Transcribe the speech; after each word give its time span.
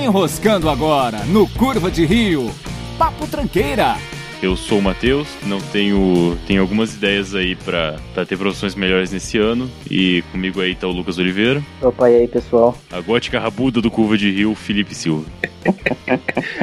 Enroscando 0.00 0.70
agora 0.70 1.18
no 1.26 1.46
Curva 1.46 1.90
de 1.90 2.06
Rio. 2.06 2.50
Papo 2.96 3.26
Tranqueira. 3.26 3.96
Eu 4.42 4.56
sou 4.56 4.78
o 4.78 4.82
Matheus, 4.82 5.28
não 5.44 5.60
tenho, 5.60 6.38
tenho 6.46 6.62
algumas 6.62 6.94
ideias 6.94 7.34
aí 7.34 7.54
pra, 7.54 7.96
pra 8.14 8.24
ter 8.24 8.38
profissões 8.38 8.74
melhores 8.74 9.12
nesse 9.12 9.36
ano. 9.36 9.70
E 9.90 10.22
comigo 10.32 10.62
aí 10.62 10.74
tá 10.74 10.86
o 10.86 10.90
Lucas 10.90 11.18
Oliveira. 11.18 11.62
Opa, 11.82 12.08
e 12.08 12.16
aí, 12.16 12.26
pessoal? 12.28 12.74
A 12.90 12.98
gótica 13.02 13.38
rabuda 13.38 13.82
do 13.82 13.90
Curva 13.90 14.16
de 14.16 14.30
Rio, 14.30 14.54
Felipe 14.54 14.94
Silva. 14.94 15.26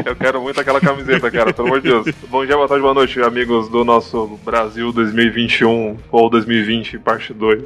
Eu 0.04 0.16
quero 0.16 0.42
muito 0.42 0.60
aquela 0.60 0.82
camiseta, 0.82 1.30
cara, 1.30 1.54
pelo 1.54 1.68
amor 1.68 1.82
de 1.82 1.90
Deus. 1.90 2.08
Bom 2.30 2.44
dia, 2.44 2.56
boa 2.56 2.68
tarde, 2.68 2.82
boa 2.82 2.96
noite, 2.96 3.22
amigos 3.22 3.70
do 3.70 3.86
nosso 3.86 4.40
Brasil 4.44 4.92
2021 4.92 5.98
ou 6.12 6.30
2020, 6.32 6.98
parte 6.98 7.32
2. 7.32 7.64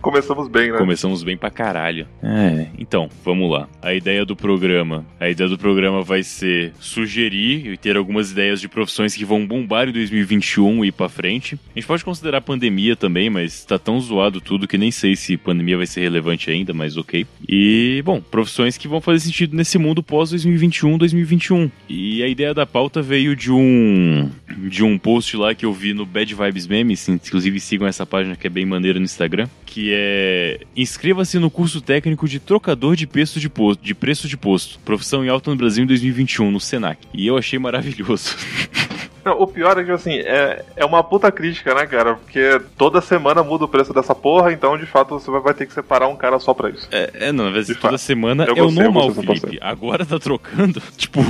Começamos 0.00 0.48
bem, 0.48 0.72
né? 0.72 0.78
Começamos 0.78 1.22
bem 1.22 1.36
pra 1.36 1.50
caralho. 1.50 2.06
É, 2.22 2.68
então, 2.78 3.08
vamos 3.24 3.50
lá. 3.50 3.68
A 3.82 3.92
ideia 3.92 4.24
do 4.24 4.34
programa. 4.34 5.04
A 5.18 5.28
ideia 5.28 5.48
do 5.48 5.58
programa 5.58 6.02
vai 6.02 6.22
ser 6.22 6.72
sugerir 6.80 7.66
e 7.66 7.76
ter 7.76 7.96
algumas 7.96 8.30
ideias 8.30 8.60
de 8.60 8.68
profissões 8.68 9.14
que 9.14 9.24
vão 9.24 9.46
bombar 9.46 9.88
em 9.88 9.92
2021 9.92 10.84
e 10.84 10.88
ir 10.88 10.92
pra 10.92 11.08
frente. 11.08 11.58
A 11.74 11.78
gente 11.78 11.86
pode 11.86 12.04
considerar 12.04 12.40
pandemia 12.40 12.96
também, 12.96 13.28
mas 13.28 13.64
tá 13.64 13.78
tão 13.78 14.00
zoado 14.00 14.40
tudo 14.40 14.66
que 14.66 14.78
nem 14.78 14.90
sei 14.90 15.14
se 15.14 15.36
pandemia 15.36 15.76
vai 15.76 15.86
ser 15.86 16.00
relevante 16.00 16.50
ainda, 16.50 16.72
mas 16.72 16.96
ok. 16.96 17.26
E, 17.48 18.02
bom, 18.04 18.20
profissões 18.20 18.78
que 18.78 18.88
vão 18.88 19.00
fazer 19.00 19.20
sentido 19.20 19.54
nesse 19.54 19.78
mundo 19.78 20.02
pós 20.02 20.30
2021, 20.30 20.96
2021. 20.96 21.70
E 21.88 22.22
a 22.22 22.28
ideia 22.28 22.54
da 22.54 22.64
pauta 22.64 23.02
veio 23.02 23.36
de 23.36 23.52
um 23.52 24.30
de 24.68 24.82
um 24.82 24.98
post 24.98 25.36
lá 25.36 25.54
que 25.54 25.64
eu 25.64 25.72
vi 25.72 25.94
no 25.94 26.04
Bad 26.04 26.34
Vibes 26.34 26.66
Memes, 26.66 27.08
inclusive 27.08 27.60
sigam 27.60 27.86
essa 27.86 28.04
página 28.04 28.36
que 28.36 28.46
é 28.46 28.50
bem 28.50 28.66
maneira 28.66 28.98
no 28.98 29.04
Instagram, 29.04 29.48
que 29.70 29.92
é 29.94 30.60
inscreva-se 30.76 31.38
no 31.38 31.48
curso 31.48 31.80
técnico 31.80 32.28
de 32.28 32.40
trocador 32.40 32.96
de 32.96 33.06
preço 33.06 33.38
de 33.38 33.48
posto, 33.48 33.82
de 33.82 33.94
preço 33.94 34.28
de 34.28 34.36
posto, 34.36 34.80
profissão 34.80 35.24
em 35.24 35.28
alta 35.28 35.50
no 35.50 35.56
Brasil 35.56 35.84
em 35.84 35.86
2021 35.86 36.50
no 36.50 36.60
Senac. 36.60 37.06
E 37.14 37.26
eu 37.26 37.38
achei 37.38 37.58
maravilhoso. 37.58 38.36
Não, 39.24 39.40
o 39.40 39.46
pior 39.46 39.78
é 39.78 39.84
que, 39.84 39.90
assim, 39.90 40.18
é, 40.18 40.64
é 40.76 40.84
uma 40.84 41.02
puta 41.02 41.30
crítica, 41.30 41.74
né, 41.74 41.86
cara? 41.86 42.14
Porque 42.14 42.60
toda 42.76 43.00
semana 43.00 43.42
muda 43.42 43.64
o 43.64 43.68
preço 43.68 43.92
dessa 43.92 44.14
porra, 44.14 44.52
então, 44.52 44.76
de 44.78 44.86
fato, 44.86 45.18
você 45.18 45.30
vai 45.30 45.54
ter 45.54 45.66
que 45.66 45.72
separar 45.74 46.08
um 46.08 46.16
cara 46.16 46.38
só 46.38 46.54
pra 46.54 46.70
isso. 46.70 46.88
É, 46.90 47.10
é 47.28 47.32
não, 47.32 47.48
às 47.48 47.52
vezes 47.52 47.68
De 47.68 47.74
toda 47.74 47.92
fato. 47.92 48.00
semana 48.00 48.44
Eu 48.44 48.56
é 48.56 48.62
o 48.62 48.70
normal, 48.70 49.10
Felipe. 49.12 49.58
Agora 49.60 50.04
tá 50.06 50.18
trocando, 50.18 50.80
tipo, 50.96 51.20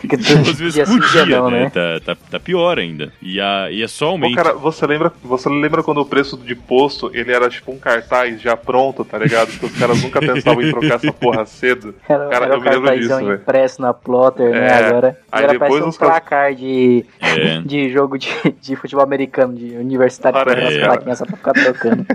Fica 0.00 0.16
às 0.50 0.58
vezes 0.58 0.88
por 0.88 1.00
dia 1.10 1.24
dia, 1.24 1.42
né? 1.42 1.50
né? 1.50 1.70
Tá, 1.70 2.00
tá, 2.14 2.16
tá 2.30 2.40
pior 2.40 2.78
ainda. 2.78 3.12
E, 3.22 3.40
a, 3.40 3.70
e 3.70 3.82
é 3.82 3.88
só 3.88 4.06
Pô, 4.06 4.12
aumento. 4.12 4.34
cara, 4.36 4.52
você 4.54 4.86
lembra, 4.86 5.12
você 5.22 5.48
lembra 5.48 5.82
quando 5.82 6.00
o 6.00 6.06
preço 6.06 6.36
de 6.36 6.54
posto, 6.54 7.10
ele 7.14 7.32
era 7.32 7.48
tipo 7.48 7.70
um 7.72 7.78
cartaz 7.78 8.40
já 8.40 8.56
pronto, 8.56 9.04
tá 9.04 9.18
ligado? 9.18 9.48
Que 9.58 9.66
os 9.66 9.78
caras 9.78 10.02
nunca 10.02 10.20
pensavam 10.20 10.62
em 10.62 10.70
trocar 10.70 10.96
essa 10.96 11.12
porra 11.12 11.46
cedo. 11.46 11.94
Era, 12.08 12.28
Cara, 12.28 12.44
era 12.46 12.54
eu 12.54 12.58
o 12.58 12.62
me 12.62 12.70
lembro 12.70 12.98
disso, 12.98 13.16
velho. 13.16 13.34
impresso 13.34 13.80
na 13.82 13.94
plotter, 13.94 14.50
né? 14.50 14.66
É, 14.68 14.86
Agora, 14.90 15.18
aí 15.30 15.44
agora 15.44 15.52
depois 15.52 15.70
parece 15.70 15.86
um 15.86 15.88
os 15.88 15.98
placar 15.98 16.54
de, 16.54 17.04
É. 17.20 17.60
de 17.60 17.90
jogo 17.90 18.18
de, 18.18 18.28
de 18.60 18.76
futebol 18.76 19.04
americano, 19.04 19.54
de 19.54 19.76
universitário, 19.76 20.44
cara. 20.44 20.86
plaquinhas 20.86 21.18
só 21.18 21.26
pra 21.26 21.36
ficar 21.36 21.52
trocando. 21.52 22.06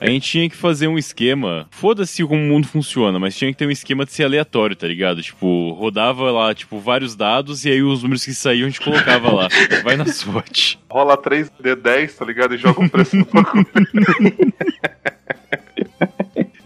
A 0.00 0.06
gente 0.06 0.30
tinha 0.30 0.48
que 0.48 0.56
fazer 0.56 0.86
um 0.86 0.96
esquema. 0.96 1.66
Foda-se 1.70 2.24
como 2.24 2.40
o 2.40 2.44
mundo 2.44 2.66
funciona, 2.68 3.18
mas 3.18 3.36
tinha 3.36 3.50
que 3.50 3.58
ter 3.58 3.66
um 3.66 3.70
esquema 3.70 4.04
de 4.04 4.12
ser 4.12 4.24
aleatório, 4.24 4.76
tá 4.76 4.86
ligado? 4.86 5.22
Tipo, 5.22 5.72
rodava 5.72 6.30
lá, 6.30 6.54
tipo, 6.54 6.78
vários 6.78 7.16
dados 7.16 7.64
e 7.64 7.70
aí 7.70 7.82
os 7.82 8.02
números 8.02 8.24
que 8.24 8.32
saíam 8.32 8.66
a 8.66 8.70
gente 8.70 8.80
colocava 8.80 9.32
lá. 9.32 9.48
Vai 9.82 9.96
na 9.96 10.06
sorte. 10.06 10.78
Rola 10.88 11.16
3D10, 11.16 12.16
tá 12.16 12.24
ligado? 12.24 12.54
E 12.54 12.58
joga 12.58 12.80
um 12.80 12.88
preço 12.88 13.16
no 13.16 13.24
bagulho. 13.26 13.66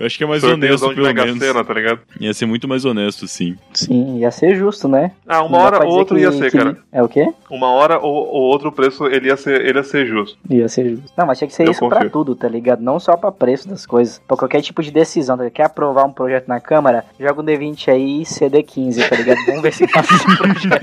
Acho 0.08 0.16
que 0.18 0.24
é 0.24 0.26
mais 0.26 0.40
Sorteiozão 0.40 0.88
honesto, 0.88 0.94
pelo 0.94 1.06
Mega 1.06 1.24
menos. 1.26 1.38
Sena, 1.38 1.62
tá 1.64 1.74
ligado? 1.74 2.00
Ia 2.18 2.32
ser 2.32 2.46
muito 2.46 2.66
mais 2.66 2.84
honesto, 2.84 3.28
sim. 3.28 3.56
Sim, 3.74 4.18
ia 4.20 4.30
ser 4.30 4.56
justo, 4.56 4.88
né? 4.88 5.12
Ah, 5.26 5.42
uma 5.44 5.58
hora 5.58 5.78
pra 5.78 5.86
ou 5.86 5.92
outro 5.98 6.16
que- 6.16 6.22
ia 6.22 6.32
ser, 6.32 6.50
que- 6.50 6.56
cara. 6.58 6.78
É 6.90 7.02
o 7.02 7.08
quê? 7.08 7.28
Uma 7.50 7.68
hora 7.70 7.98
ou, 7.98 8.12
ou 8.26 8.42
outro 8.44 8.72
preço, 8.72 9.06
ele 9.06 9.28
ia 9.28 9.36
ser, 9.36 9.60
ele 9.66 9.78
ia 9.78 9.82
ser 9.84 10.06
justo. 10.06 10.38
Ia 10.48 10.68
ser 10.68 10.88
justo. 10.96 11.12
Não, 11.16 11.26
mas 11.26 11.36
tinha 11.38 11.46
que 11.48 11.54
ser 11.54 11.66
Eu 11.66 11.72
isso 11.72 11.86
pra 11.86 11.98
confio. 11.98 12.10
tudo, 12.10 12.34
tá 12.34 12.48
ligado? 12.48 12.80
Não 12.82 12.98
só 12.98 13.16
pra 13.16 13.30
preço 13.30 13.68
das 13.68 13.84
coisas. 13.84 14.18
Pra 14.26 14.36
qualquer 14.36 14.62
tipo 14.62 14.82
de 14.82 14.90
decisão. 14.90 15.36
Tá? 15.36 15.42
ligado? 15.44 15.54
Quer 15.56 15.64
aprovar 15.64 16.04
um 16.06 16.12
projeto 16.12 16.48
na 16.48 16.58
Câmara? 16.60 17.04
Joga 17.20 17.42
um 17.42 17.44
D20 17.44 17.88
aí 17.92 18.22
e 18.22 18.24
CD15, 18.24 19.08
tá 19.08 19.16
ligado? 19.16 19.38
Vamos 19.46 19.62
ver 19.62 19.72
se 19.74 19.86
passa 19.92 20.14
esse 20.14 20.36
projeto. 20.38 20.82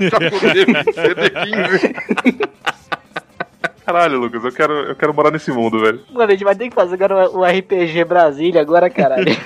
CD15. 0.94 2.48
Caralho, 3.86 4.18
Lucas, 4.18 4.44
eu 4.44 4.50
quero, 4.52 4.72
eu 4.72 4.96
quero 4.96 5.14
morar 5.14 5.30
nesse 5.30 5.50
mundo, 5.52 5.78
velho. 5.80 6.00
Mano, 6.12 6.28
a 6.28 6.32
gente 6.32 6.42
vai 6.44 6.56
ter 6.56 6.68
que 6.68 6.74
fazer 6.74 6.94
agora 7.02 7.30
o 7.30 7.44
RPG 7.44 8.04
Brasília 8.04 8.60
agora, 8.60 8.90
caralho. 8.90 9.24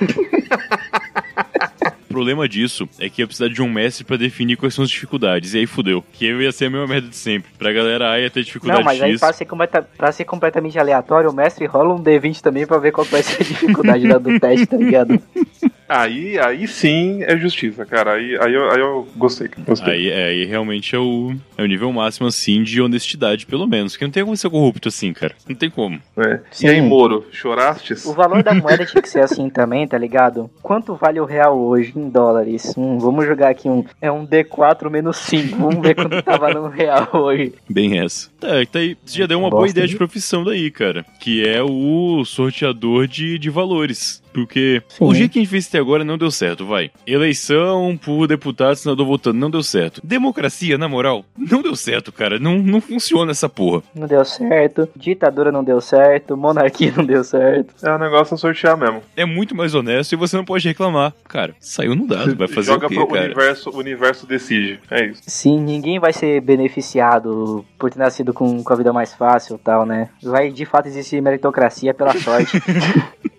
O 2.09 2.12
problema 2.12 2.49
disso 2.49 2.89
é 2.99 3.09
que 3.09 3.23
ia 3.23 3.27
precisar 3.27 3.49
de 3.49 3.62
um 3.62 3.71
mestre 3.71 4.05
pra 4.05 4.17
definir 4.17 4.56
quais 4.56 4.75
são 4.75 4.83
as 4.83 4.91
dificuldades. 4.91 5.55
E 5.55 5.59
aí 5.59 5.67
fudeu. 5.67 6.05
Que 6.12 6.27
eu 6.27 6.43
ia 6.43 6.51
ser 6.51 6.65
a 6.65 6.71
mesma 6.71 6.87
merda 6.89 7.09
de 7.09 7.15
sempre. 7.15 7.49
Pra 7.56 7.73
galera 7.73 8.11
A 8.11 8.19
ia 8.21 8.28
ter 8.28 8.43
dificuldade 8.43 8.81
Não, 8.81 8.84
mas 8.84 9.01
aí 9.01 9.12
X. 9.12 9.21
pra 9.21 9.33
ser, 9.33 9.45
completa- 9.45 9.89
pra 9.97 10.11
ser 10.11 10.25
completamente 10.25 10.77
aleatório, 10.77 11.31
o 11.31 11.33
mestre 11.33 11.67
rola 11.67 11.95
um 11.95 12.03
D20 12.03 12.41
também 12.41 12.67
pra 12.67 12.78
ver 12.78 12.91
qual 12.91 13.05
vai 13.07 13.22
ser 13.22 13.41
a 13.41 13.45
dificuldade 13.47 14.09
da- 14.09 14.19
do 14.19 14.41
teste, 14.41 14.67
tá 14.67 14.77
ligado? 14.77 15.22
Aí, 15.93 16.39
aí 16.39 16.69
sim 16.69 17.23
é 17.25 17.37
justiça, 17.37 17.84
cara. 17.84 18.12
Aí, 18.12 18.39
aí, 18.41 18.55
eu, 18.55 18.71
aí 18.71 18.78
eu 18.81 19.09
gostei. 19.17 19.49
gostei. 19.67 19.93
Aí, 19.93 20.09
é, 20.09 20.25
aí 20.27 20.45
realmente 20.45 20.95
é 20.95 20.99
o, 21.01 21.34
é 21.59 21.62
o 21.65 21.67
nível 21.67 21.93
máximo, 21.93 22.28
assim, 22.28 22.62
de 22.62 22.81
honestidade, 22.81 23.45
pelo 23.45 23.67
menos. 23.67 23.93
Porque 23.95 24.05
não 24.05 24.12
tem 24.12 24.25
como 24.25 24.37
ser 24.37 24.49
corrupto 24.51 24.87
assim, 24.87 25.12
cara. 25.12 25.34
Não 25.49 25.56
tem 25.56 25.69
como. 25.69 26.01
É. 26.17 26.39
E 26.62 26.69
aí, 26.69 26.81
Moro, 26.81 27.27
chorastes? 27.33 28.05
O 28.06 28.12
valor 28.15 28.41
da 28.43 28.55
moeda 28.55 28.87
tinha 28.87 29.03
que 29.03 29.09
ser 29.09 29.21
assim 29.25 29.51
também, 29.51 29.87
tá 29.89 29.99
ligado? 29.99 30.49
Quanto 30.62 30.95
vale 30.95 31.19
o 31.19 31.25
real 31.25 31.59
hoje 31.61 31.93
em 31.97 32.09
dólares? 32.09 32.72
Hum, 32.78 32.99
vamos 32.99 33.27
jogar 33.27 33.49
aqui 33.51 33.69
um. 33.69 33.84
É 34.01 34.12
um 34.12 34.25
D4 34.25 34.89
menos 34.89 35.17
5. 35.17 35.57
Vamos 35.57 35.81
ver 35.83 35.97
quanto 35.97 36.22
tá 36.22 36.37
valendo 36.37 36.67
o 36.67 36.69
real 36.69 37.09
hoje. 37.15 37.53
Bem 37.69 37.99
essa. 37.99 38.31
Tá, 38.39 38.49
tá 38.71 38.78
aí, 38.78 38.97
você 39.05 39.19
já 39.19 39.27
deu 39.27 39.41
uma 39.41 39.51
boa 39.51 39.69
ideia 39.69 39.87
de- 39.87 39.93
de 39.95 39.99
profissão 39.99 40.45
daí, 40.45 40.71
cara. 40.71 41.05
Que 41.21 41.45
é 41.47 41.61
o 41.62 42.25
sorteador 42.25 43.09
de, 43.09 43.39
de 43.41 43.51
valores. 43.51 44.22
Porque 44.32 44.82
Sim. 44.88 45.04
o 45.04 45.14
jeito 45.14 45.32
que 45.32 45.38
a 45.38 45.42
gente 45.42 45.50
fez 45.50 45.66
até 45.66 45.78
agora 45.78 46.04
não 46.04 46.18
deu 46.18 46.30
certo, 46.30 46.66
vai. 46.66 46.91
Eleição 47.06 47.98
por 48.02 48.26
deputado, 48.26 48.76
senador 48.76 49.06
votando, 49.06 49.38
não 49.38 49.50
deu 49.50 49.62
certo. 49.62 50.00
Democracia, 50.04 50.78
na 50.78 50.88
moral, 50.88 51.24
não 51.36 51.62
deu 51.62 51.74
certo, 51.76 52.12
cara. 52.12 52.38
Não, 52.38 52.58
não 52.58 52.80
funciona 52.80 53.30
essa 53.32 53.48
porra. 53.48 53.82
Não 53.94 54.06
deu 54.06 54.24
certo. 54.24 54.88
Ditadura 54.96 55.52
não 55.52 55.64
deu 55.64 55.80
certo. 55.80 56.36
Monarquia 56.36 56.92
não 56.96 57.04
deu 57.04 57.24
certo. 57.24 57.74
É 57.82 57.91
o 57.91 57.98
negócio 57.98 58.34
é 58.34 58.38
sortear 58.38 58.76
mesmo. 58.76 59.02
É 59.16 59.24
muito 59.24 59.54
mais 59.54 59.74
honesto 59.74 60.12
e 60.12 60.16
você 60.16 60.36
não 60.36 60.44
pode 60.44 60.66
reclamar. 60.66 61.12
Cara, 61.28 61.54
saiu 61.58 61.94
no 61.94 62.06
dado, 62.06 62.36
vai 62.36 62.48
fazer 62.48 62.72
Joga 62.72 62.86
o 62.86 62.88
quê, 62.88 62.94
pro 62.94 63.06
cara? 63.08 63.24
universo, 63.26 63.70
o 63.70 63.76
universo 63.78 64.26
decide. 64.26 64.80
É 64.91 65.06
isso. 65.06 65.22
Sim, 65.26 65.60
ninguém 65.60 65.98
vai 65.98 66.12
ser 66.12 66.41
beneficiado 66.41 67.64
por 67.78 67.91
ter 67.91 67.98
nascido 67.98 68.32
com, 68.32 68.62
com 68.62 68.72
a 68.72 68.76
vida 68.76 68.92
mais 68.92 69.14
fácil 69.14 69.56
e 69.56 69.58
tal, 69.58 69.84
né? 69.86 70.08
Vai 70.22 70.50
de 70.50 70.64
fato 70.64 70.86
existir 70.86 71.20
meritocracia 71.20 71.94
pela 71.94 72.14
sorte. 72.14 72.60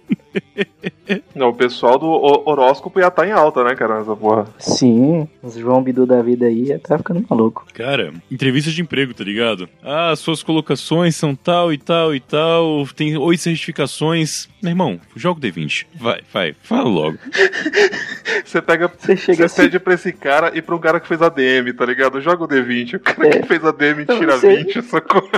Não, 1.35 1.49
o 1.49 1.53
pessoal 1.53 1.99
do 1.99 2.05
ho- 2.07 2.43
horóscopo 2.45 2.99
ia 2.99 3.07
estar 3.07 3.27
em 3.27 3.31
alta, 3.31 3.63
né, 3.63 3.75
cara, 3.75 3.99
nessa 3.99 4.15
porra. 4.15 4.45
Sim, 4.57 5.27
os 5.43 5.55
João 5.55 5.81
Bidu 5.83 6.05
da 6.05 6.21
vida 6.21 6.45
aí 6.45 6.77
tá 6.79 6.97
ficando 6.97 7.25
maluco. 7.29 7.65
Cara, 7.73 8.13
entrevista 8.31 8.71
de 8.71 8.81
emprego, 8.81 9.13
tá 9.13 9.23
ligado? 9.23 9.67
Ah, 9.83 10.13
suas 10.15 10.41
colocações 10.41 11.15
são 11.15 11.35
tal 11.35 11.73
e 11.73 11.77
tal 11.77 12.15
e 12.15 12.19
tal, 12.19 12.85
tem 12.95 13.17
oito 13.17 13.41
certificações. 13.41 14.47
Meu 14.61 14.71
irmão, 14.71 14.99
joga 15.15 15.39
o 15.39 15.41
D20. 15.43 15.85
Vai, 15.99 16.21
vai, 16.31 16.55
fala 16.61 16.87
logo. 16.87 17.17
Você 18.45 18.61
pega. 18.61 18.87
Você 18.97 19.17
chega 19.17 19.37
Você 19.49 19.61
assim. 19.61 19.61
pede 19.63 19.79
pra 19.79 19.93
esse 19.93 20.11
cara 20.13 20.51
e 20.55 20.61
pra 20.61 20.75
um 20.75 20.79
cara 20.79 20.99
que 20.99 21.07
fez 21.07 21.21
ADM, 21.21 21.73
tá 21.75 21.85
ligado? 21.85 22.21
Joga 22.21 22.43
o 22.43 22.47
D20. 22.47 22.95
O 22.95 22.99
cara 22.99 23.27
É. 23.27 23.39
que 23.39 23.47
fez 23.47 23.63
ADM 23.65 24.05
Eu 24.07 24.19
tira 24.19 24.37
sei. 24.37 24.63
20, 24.63 24.81
sacou? 24.83 25.27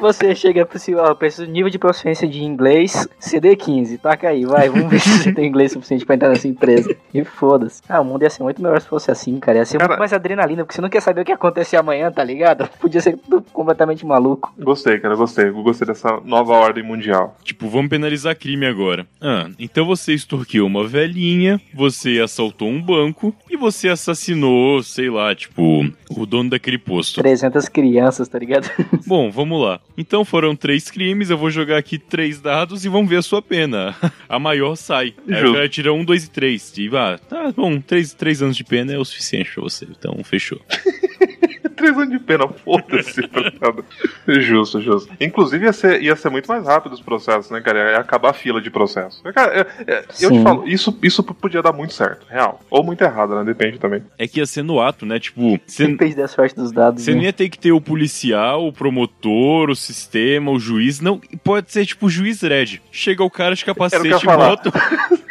Você 0.00 0.34
chega 0.34 0.64
pro 0.64 0.76
assim, 0.76 0.94
ó, 0.94 1.14
preciso 1.14 1.46
de 1.46 1.52
nível 1.52 1.70
de 1.70 1.78
proficiência 1.78 2.26
de 2.28 2.42
inglês, 2.42 3.08
CD15, 3.20 3.98
taca 3.98 4.28
aí, 4.28 4.44
vai, 4.44 4.68
vamos 4.68 4.88
ver 4.90 5.00
se 5.00 5.08
você 5.18 5.32
tem 5.32 5.46
inglês 5.46 5.72
suficiente 5.72 6.04
pra 6.06 6.14
entrar 6.14 6.28
nessa 6.28 6.46
empresa. 6.48 6.94
E 7.12 7.24
foda-se. 7.24 7.82
Ah, 7.88 8.00
o 8.00 8.04
mundo 8.04 8.22
ia 8.22 8.30
ser 8.30 8.42
muito 8.42 8.62
melhor 8.62 8.80
se 8.80 8.88
fosse 8.88 9.10
assim, 9.10 9.38
cara. 9.38 9.58
Ia 9.58 9.64
ser 9.64 9.78
Cara- 9.78 9.88
muito 9.88 9.98
mais 9.98 10.12
adrenalina, 10.12 10.64
porque 10.64 10.74
você 10.74 10.80
não 10.80 10.88
quer 10.88 11.00
saber 11.00 11.22
o 11.22 11.24
que 11.24 11.32
acontecer 11.32 11.76
amanhã, 11.76 12.10
tá 12.10 12.22
ligado? 12.22 12.68
Podia 12.80 13.00
ser 13.00 13.16
tudo 13.18 13.44
completamente 13.52 14.04
maluco. 14.06 14.52
Gostei, 14.58 14.98
cara, 14.98 15.14
gostei. 15.16 15.48
Eu 15.48 15.62
Gostei 15.68 15.86
dessa 15.86 16.18
nova 16.24 16.54
ordem 16.54 16.82
mundial. 16.82 17.36
Tipo, 17.44 17.68
vamos 17.68 17.88
penalizar 17.90 18.34
crime 18.36 18.64
agora. 18.66 19.06
Ah, 19.20 19.48
então 19.58 19.84
você 19.84 20.14
extorquiu 20.14 20.64
uma 20.66 20.86
velhinha, 20.86 21.60
você 21.74 22.20
assaltou 22.20 22.68
um 22.68 22.80
banco 22.80 23.34
e 23.50 23.56
você 23.56 23.88
assassinou, 23.88 24.82
sei 24.82 25.10
lá, 25.10 25.34
tipo, 25.34 25.84
o 26.10 26.24
dono 26.26 26.50
daquele 26.50 26.78
posto. 26.78 27.20
300 27.20 27.68
crianças, 27.68 28.28
tá 28.28 28.38
ligado? 28.38 28.70
Bom, 29.06 29.30
vamos 29.38 29.62
lá. 29.62 29.80
Então 29.96 30.24
foram 30.24 30.56
três 30.56 30.90
crimes, 30.90 31.30
eu 31.30 31.38
vou 31.38 31.48
jogar 31.48 31.78
aqui 31.78 31.96
três 31.96 32.40
dados 32.40 32.84
e 32.84 32.88
vamos 32.88 33.08
ver 33.08 33.18
a 33.18 33.22
sua 33.22 33.40
pena. 33.40 33.94
A 34.28 34.36
maior 34.36 34.74
sai. 34.74 35.14
Aí 35.28 35.46
o 35.46 35.52
cara 35.52 35.68
tira 35.68 35.92
um, 35.92 36.04
dois 36.04 36.24
e 36.24 36.30
três. 36.30 36.76
E 36.76 36.90
ah, 36.96 37.18
tá 37.18 37.52
bom, 37.52 37.80
três, 37.80 38.12
três 38.12 38.42
anos 38.42 38.56
de 38.56 38.64
pena 38.64 38.92
é 38.92 38.98
o 38.98 39.04
suficiente 39.04 39.52
pra 39.54 39.62
você. 39.62 39.86
Então 39.88 40.18
fechou. 40.24 40.60
Três 41.78 41.96
anos 41.96 42.10
de 42.10 42.18
pena, 42.18 42.46
foda-se, 42.48 43.22
tá 43.28 43.40
ligado? 43.40 43.84
Justo, 44.28 44.80
justo. 44.80 45.12
Inclusive 45.20 45.64
ia 45.64 45.72
ser, 45.72 46.02
ia 46.02 46.14
ser 46.16 46.28
muito 46.28 46.46
mais 46.48 46.66
rápido 46.66 46.92
os 46.92 47.00
processos, 47.00 47.50
né, 47.50 47.60
cara? 47.60 47.92
Ia 47.92 47.98
acabar 47.98 48.30
a 48.30 48.32
fila 48.34 48.60
de 48.60 48.70
processo. 48.70 49.22
Cara, 49.32 49.66
é- 49.86 49.90
é- 49.92 50.04
eu 50.20 50.30
te 50.32 50.42
falo, 50.42 50.66
isso, 50.68 50.98
isso 51.02 51.22
podia 51.22 51.62
dar 51.62 51.72
muito 51.72 51.94
certo, 51.94 52.26
real. 52.28 52.60
Ou 52.70 52.82
muito 52.84 53.02
errado, 53.02 53.34
né? 53.36 53.44
Depende 53.44 53.78
também. 53.78 54.02
É 54.18 54.26
que 54.26 54.40
ia 54.40 54.46
ser 54.46 54.62
no 54.62 54.80
ato, 54.80 55.06
né? 55.06 55.18
Tipo, 55.18 55.58
você 55.66 55.86
Depende 55.86 56.14
da 56.16 56.28
sorte 56.28 56.54
dos 56.54 56.72
dados. 56.72 57.02
Você 57.02 57.12
né? 57.12 57.16
não 57.16 57.24
ia 57.24 57.32
ter 57.32 57.48
que 57.48 57.58
ter 57.58 57.72
o 57.72 57.80
policial, 57.80 58.66
o 58.66 58.72
promotor, 58.72 59.70
o 59.70 59.76
sistema, 59.76 60.50
o 60.50 60.58
juiz. 60.58 61.00
Não, 61.00 61.20
pode 61.44 61.70
ser 61.72 61.86
tipo 61.86 62.06
o 62.06 62.10
juiz 62.10 62.42
Red. 62.42 62.80
Chega 62.90 63.22
o 63.24 63.30
cara 63.30 63.54
de 63.54 63.64
capacete 63.64 64.06
e 64.08 64.26
moto, 64.26 64.72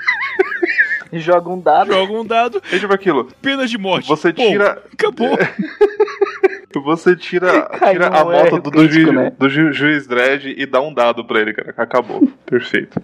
Joga 1.13 1.49
um 1.49 1.59
dado. 1.59 1.93
joga 1.93 2.13
um 2.13 2.25
dado, 2.25 2.61
É 2.69 2.77
tipo 2.79 2.93
aquilo. 2.93 3.29
pena 3.41 3.65
de 3.65 3.77
morte. 3.77 4.07
Você 4.09 4.33
Pô, 4.33 4.41
tira. 4.45 4.83
Acabou. 4.91 5.37
Você 6.87 7.17
tira, 7.17 7.69
tira 7.91 8.07
a 8.07 8.23
moto 8.23 8.61
do, 8.61 8.71
do, 8.71 8.87
ju- 8.87 9.11
né? 9.11 9.33
do 9.37 9.49
ju- 9.49 9.73
juiz 9.73 10.07
Dredd 10.07 10.45
e 10.57 10.65
dá 10.65 10.79
um 10.79 10.93
dado 10.93 11.25
pra 11.25 11.41
ele, 11.41 11.53
cara. 11.53 11.73
Acabou. 11.75 12.25
Perfeito. 12.47 13.01